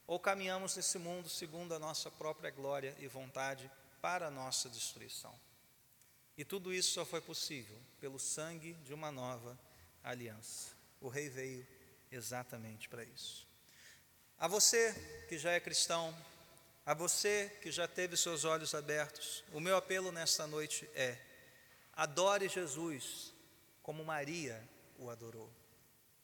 ou 0.07 0.19
caminhamos 0.19 0.75
nesse 0.75 0.97
mundo 0.97 1.27
segundo 1.27 1.73
a 1.73 1.79
nossa 1.79 2.09
própria 2.09 2.49
glória 2.49 2.95
e 2.99 3.07
vontade 3.07 3.69
para 4.01 4.27
a 4.27 4.31
nossa 4.31 4.69
destruição. 4.69 5.33
E 6.39 6.45
tudo 6.45 6.73
isso 6.73 6.91
só 6.91 7.03
foi 7.03 7.19
possível 7.19 7.77
pelo 7.99 8.17
sangue 8.17 8.71
de 8.85 8.93
uma 8.93 9.11
nova 9.11 9.59
aliança. 10.01 10.69
O 11.01 11.09
Rei 11.09 11.27
veio 11.27 11.67
exatamente 12.09 12.87
para 12.87 13.03
isso. 13.03 13.45
A 14.37 14.47
você 14.47 14.93
que 15.27 15.37
já 15.37 15.51
é 15.51 15.59
cristão, 15.59 16.15
a 16.85 16.93
você 16.93 17.51
que 17.61 17.69
já 17.69 17.89
teve 17.89 18.15
seus 18.15 18.45
olhos 18.45 18.73
abertos, 18.73 19.43
o 19.51 19.59
meu 19.59 19.75
apelo 19.75 20.13
nesta 20.13 20.47
noite 20.47 20.89
é: 20.95 21.17
adore 21.91 22.47
Jesus 22.47 23.33
como 23.83 24.05
Maria 24.05 24.63
o 24.97 25.09
adorou, 25.09 25.51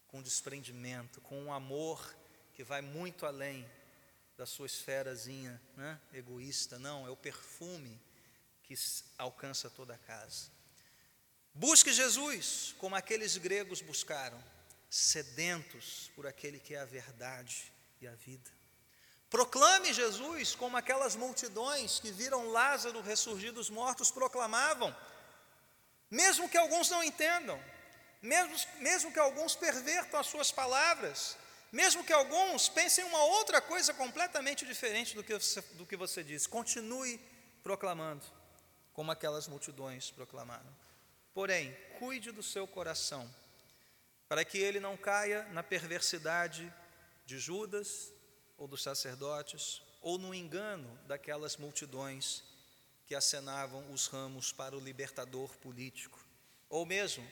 com 0.07 0.21
desprendimento, 0.21 1.19
com 1.19 1.37
um 1.43 1.51
amor 1.51 2.15
que 2.53 2.63
vai 2.63 2.79
muito 2.79 3.25
além 3.25 3.69
da 4.37 4.45
sua 4.45 4.67
esferazinha 4.67 5.61
né, 5.75 5.99
egoísta, 6.13 6.79
não, 6.79 7.05
é 7.05 7.09
o 7.09 7.17
perfume 7.17 7.99
que 8.67 8.75
alcança 9.17 9.69
toda 9.69 9.93
a 9.93 9.97
casa. 9.97 10.49
Busque 11.53 11.93
Jesus 11.93 12.75
como 12.77 12.95
aqueles 12.95 13.37
gregos 13.37 13.81
buscaram, 13.81 14.41
sedentos 14.89 16.11
por 16.15 16.27
aquele 16.27 16.59
que 16.59 16.75
é 16.75 16.79
a 16.79 16.85
verdade 16.85 17.71
e 18.01 18.07
a 18.07 18.15
vida. 18.15 18.51
Proclame 19.29 19.93
Jesus 19.93 20.55
como 20.55 20.77
aquelas 20.77 21.15
multidões 21.15 21.99
que 21.99 22.11
viram 22.11 22.51
Lázaro 22.51 23.01
ressurgir 23.01 23.51
dos 23.51 23.69
mortos 23.69 24.11
proclamavam, 24.11 24.95
mesmo 26.09 26.49
que 26.49 26.57
alguns 26.57 26.89
não 26.89 27.03
entendam, 27.03 27.61
mesmo, 28.21 28.55
mesmo 28.79 29.11
que 29.11 29.19
alguns 29.19 29.55
pervertam 29.55 30.19
as 30.19 30.27
suas 30.27 30.51
palavras, 30.51 31.37
mesmo 31.71 32.03
que 32.03 32.13
alguns 32.13 32.69
pensem 32.69 33.03
uma 33.05 33.23
outra 33.23 33.59
coisa 33.59 33.93
completamente 33.93 34.65
diferente 34.65 35.15
do 35.15 35.23
que 35.23 35.33
você, 35.33 35.61
do 35.73 35.85
que 35.85 35.97
você 35.97 36.23
diz, 36.23 36.47
continue 36.47 37.19
proclamando, 37.63 38.25
como 38.95 39.11
aquelas 39.11 39.47
multidões 39.47 40.09
proclamaram. 40.09 40.73
Porém, 41.33 41.75
cuide 41.99 42.31
do 42.31 42.41
seu 42.41 42.65
coração, 42.65 43.29
para 44.27 44.45
que 44.45 44.57
ele 44.57 44.79
não 44.79 44.95
caia 44.95 45.43
na 45.51 45.61
perversidade 45.61 46.73
de 47.25 47.37
Judas 47.37 48.11
ou 48.57 48.67
dos 48.67 48.81
sacerdotes, 48.81 49.81
ou 50.01 50.17
no 50.17 50.33
engano 50.33 50.87
daquelas 51.07 51.57
multidões 51.57 52.41
que 53.05 53.13
acenavam 53.13 53.91
os 53.91 54.07
ramos 54.07 54.53
para 54.53 54.77
o 54.77 54.79
libertador 54.79 55.49
político, 55.57 56.17
ou 56.69 56.85
mesmo 56.85 57.27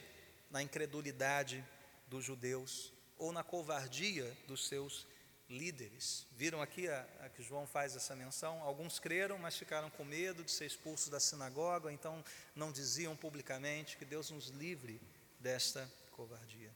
na 0.52 0.62
incredulidade 0.62 1.66
dos 2.08 2.26
judeus 2.26 2.92
ou 3.18 3.32
na 3.32 3.44
covardia 3.44 4.36
dos 4.48 4.68
seus 4.68 5.08
líderes. 5.54 6.28
Viram 6.32 6.62
aqui 6.62 6.88
a, 6.90 7.08
a, 7.22 7.30
que 7.30 7.44
João 7.44 7.66
faz 7.66 7.96
essa 7.96 8.16
menção? 8.16 8.62
Alguns 8.64 9.00
creram, 9.00 9.38
mas 9.38 9.56
ficaram 9.56 9.90
com 9.92 10.04
medo 10.04 10.44
de 10.44 10.52
ser 10.52 10.66
expulsos 10.66 11.10
da 11.10 11.20
sinagoga, 11.20 11.92
então 11.92 12.24
não 12.56 12.72
diziam 12.72 13.16
publicamente 13.16 13.96
que 13.98 14.06
Deus 14.06 14.32
nos 14.32 14.48
livre 14.48 15.00
desta 15.40 15.90
covardia. 16.12 16.72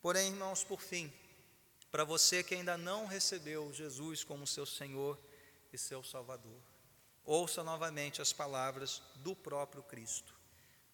Porém, 0.00 0.28
irmãos, 0.28 0.64
por 0.64 0.80
fim, 0.80 1.12
para 1.90 2.04
você 2.04 2.42
que 2.42 2.54
ainda 2.54 2.76
não 2.76 3.06
recebeu 3.06 3.72
Jesus 3.72 4.24
como 4.24 4.46
seu 4.46 4.66
Senhor 4.66 5.18
e 5.72 5.78
seu 5.78 6.02
Salvador, 6.02 6.60
ouça 7.24 7.62
novamente 7.62 8.20
as 8.20 8.32
palavras 8.32 9.02
do 9.16 9.36
próprio 9.36 9.82
Cristo. 9.82 10.34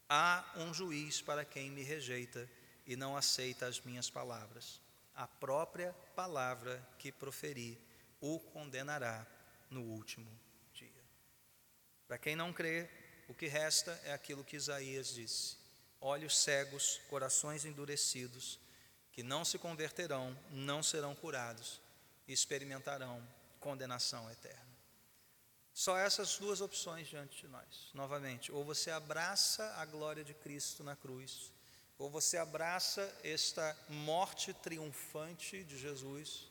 Há 0.09 0.45
um 0.57 0.75
juiz 0.75 1.23
para 1.23 1.45
quem 1.45 1.71
me 1.71 1.83
rejeita 1.83 2.49
e 2.87 2.97
não 2.97 3.17
aceita 3.17 3.67
as 3.67 3.81
minhas 3.81 4.09
palavras. 4.11 4.81
A 5.19 5.27
própria 5.27 5.93
palavra 6.15 6.81
que 6.97 7.11
proferir 7.11 7.77
o 8.21 8.39
condenará 8.39 9.27
no 9.69 9.83
último 9.83 10.31
dia. 10.73 11.05
Para 12.07 12.17
quem 12.17 12.37
não 12.37 12.53
crê, 12.53 12.89
o 13.29 13.35
que 13.35 13.49
resta 13.49 14.01
é 14.05 14.13
aquilo 14.13 14.45
que 14.45 14.55
Isaías 14.55 15.09
disse: 15.09 15.57
olhos 16.01 16.39
cegos, 16.39 17.01
corações 17.09 17.65
endurecidos, 17.65 18.61
que 19.11 19.25
não 19.25 19.45
se 19.45 19.59
converterão, 19.59 20.39
não 20.53 20.85
serão 20.85 21.17
curados 21.17 21.81
e 22.29 22.33
experimentarão 22.33 23.21
condenação 23.59 24.31
eterna. 24.31 24.69
Só 25.75 25.97
essas 25.97 26.39
duas 26.39 26.61
opções 26.61 27.09
diante 27.09 27.41
de 27.41 27.49
nós. 27.49 27.91
Novamente, 27.93 28.53
ou 28.53 28.65
você 28.65 28.93
abraça 28.93 29.65
a 29.75 29.85
glória 29.85 30.23
de 30.23 30.35
Cristo 30.35 30.85
na 30.85 30.95
cruz, 30.95 31.53
ou 31.99 32.09
você 32.09 32.37
abraça 32.37 33.13
esta 33.25 33.77
morte 33.89 34.55
triunfante 34.55 35.65
de 35.65 35.77
Jesus, 35.77 36.47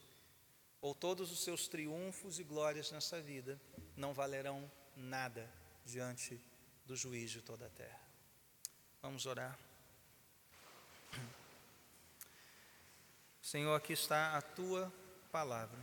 ou 0.81 0.93
todos 0.93 1.31
os 1.31 1.39
seus 1.39 1.67
triunfos 1.67 2.37
e 2.37 2.43
glórias 2.43 2.91
nessa 2.91 3.21
vida 3.21 3.59
não 3.95 4.13
valerão 4.13 4.69
nada 4.95 5.49
diante 5.85 6.39
do 6.85 6.95
juiz 6.95 7.31
de 7.31 7.41
toda 7.41 7.65
a 7.65 7.69
terra. 7.69 7.99
Vamos 9.01 9.25
orar. 9.25 9.57
Senhor, 13.41 13.73
aqui 13.73 13.93
está 13.93 14.37
a 14.37 14.41
tua 14.41 14.91
palavra. 15.31 15.79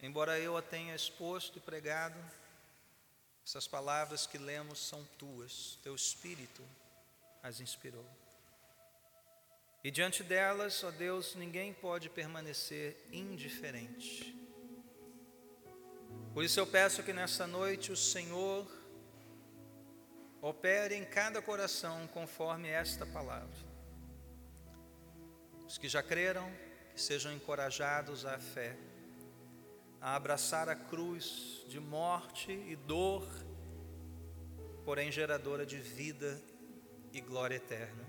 Embora 0.00 0.38
eu 0.38 0.56
a 0.56 0.62
tenha 0.62 0.94
exposto 0.94 1.58
e 1.58 1.60
pregado, 1.60 2.18
essas 3.44 3.66
palavras 3.66 4.26
que 4.26 4.38
lemos 4.38 4.78
são 4.78 5.04
tuas, 5.18 5.78
teu 5.82 5.94
Espírito 5.94 6.62
as 7.42 7.60
inspirou. 7.60 8.06
E 9.82 9.90
diante 9.90 10.22
delas, 10.22 10.82
ó 10.82 10.90
Deus, 10.90 11.34
ninguém 11.34 11.72
pode 11.72 12.10
permanecer 12.10 12.96
indiferente. 13.12 14.36
Por 16.34 16.44
isso 16.44 16.58
eu 16.58 16.66
peço 16.66 17.02
que 17.02 17.12
nessa 17.12 17.46
noite 17.46 17.92
o 17.92 17.96
Senhor 17.96 18.66
opere 20.40 20.94
em 20.94 21.04
cada 21.04 21.40
coração 21.40 22.06
conforme 22.08 22.68
esta 22.68 23.06
palavra. 23.06 23.68
Os 25.66 25.78
que 25.78 25.88
já 25.88 26.02
creram, 26.02 26.50
que 26.92 27.00
sejam 27.00 27.32
encorajados 27.32 28.24
à 28.24 28.38
fé, 28.38 28.76
a 30.00 30.14
abraçar 30.14 30.68
a 30.68 30.76
cruz 30.76 31.64
de 31.68 31.80
morte 31.80 32.52
e 32.52 32.76
dor, 32.76 33.26
porém 34.84 35.10
geradora 35.10 35.66
de 35.66 35.78
vida 35.78 36.40
e 37.18 37.20
glória 37.20 37.56
eterna. 37.56 38.06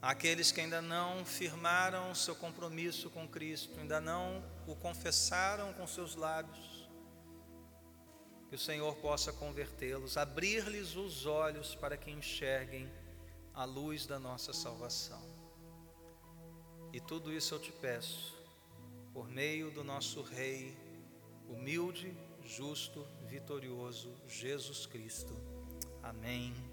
Aqueles 0.00 0.50
que 0.50 0.60
ainda 0.60 0.82
não 0.82 1.24
firmaram 1.24 2.14
seu 2.14 2.34
compromisso 2.34 3.08
com 3.10 3.28
Cristo, 3.28 3.78
ainda 3.78 4.00
não 4.00 4.42
o 4.66 4.74
confessaram 4.74 5.72
com 5.74 5.86
seus 5.86 6.16
lábios, 6.16 6.88
que 8.48 8.56
o 8.56 8.58
Senhor 8.58 8.96
possa 8.96 9.32
convertê-los, 9.32 10.16
abrir-lhes 10.16 10.96
os 10.96 11.24
olhos 11.24 11.74
para 11.74 11.96
que 11.96 12.10
enxerguem 12.10 12.90
a 13.54 13.64
luz 13.64 14.06
da 14.06 14.18
nossa 14.18 14.52
salvação. 14.52 15.22
E 16.92 17.00
tudo 17.00 17.32
isso 17.32 17.54
eu 17.54 17.60
te 17.60 17.70
peço, 17.70 18.36
por 19.12 19.28
meio 19.28 19.70
do 19.70 19.84
nosso 19.84 20.22
Rei, 20.22 20.76
humilde, 21.48 22.16
justo, 22.44 23.06
vitorioso, 23.28 24.12
Jesus 24.26 24.84
Cristo. 24.84 25.36
Amém 26.02 26.71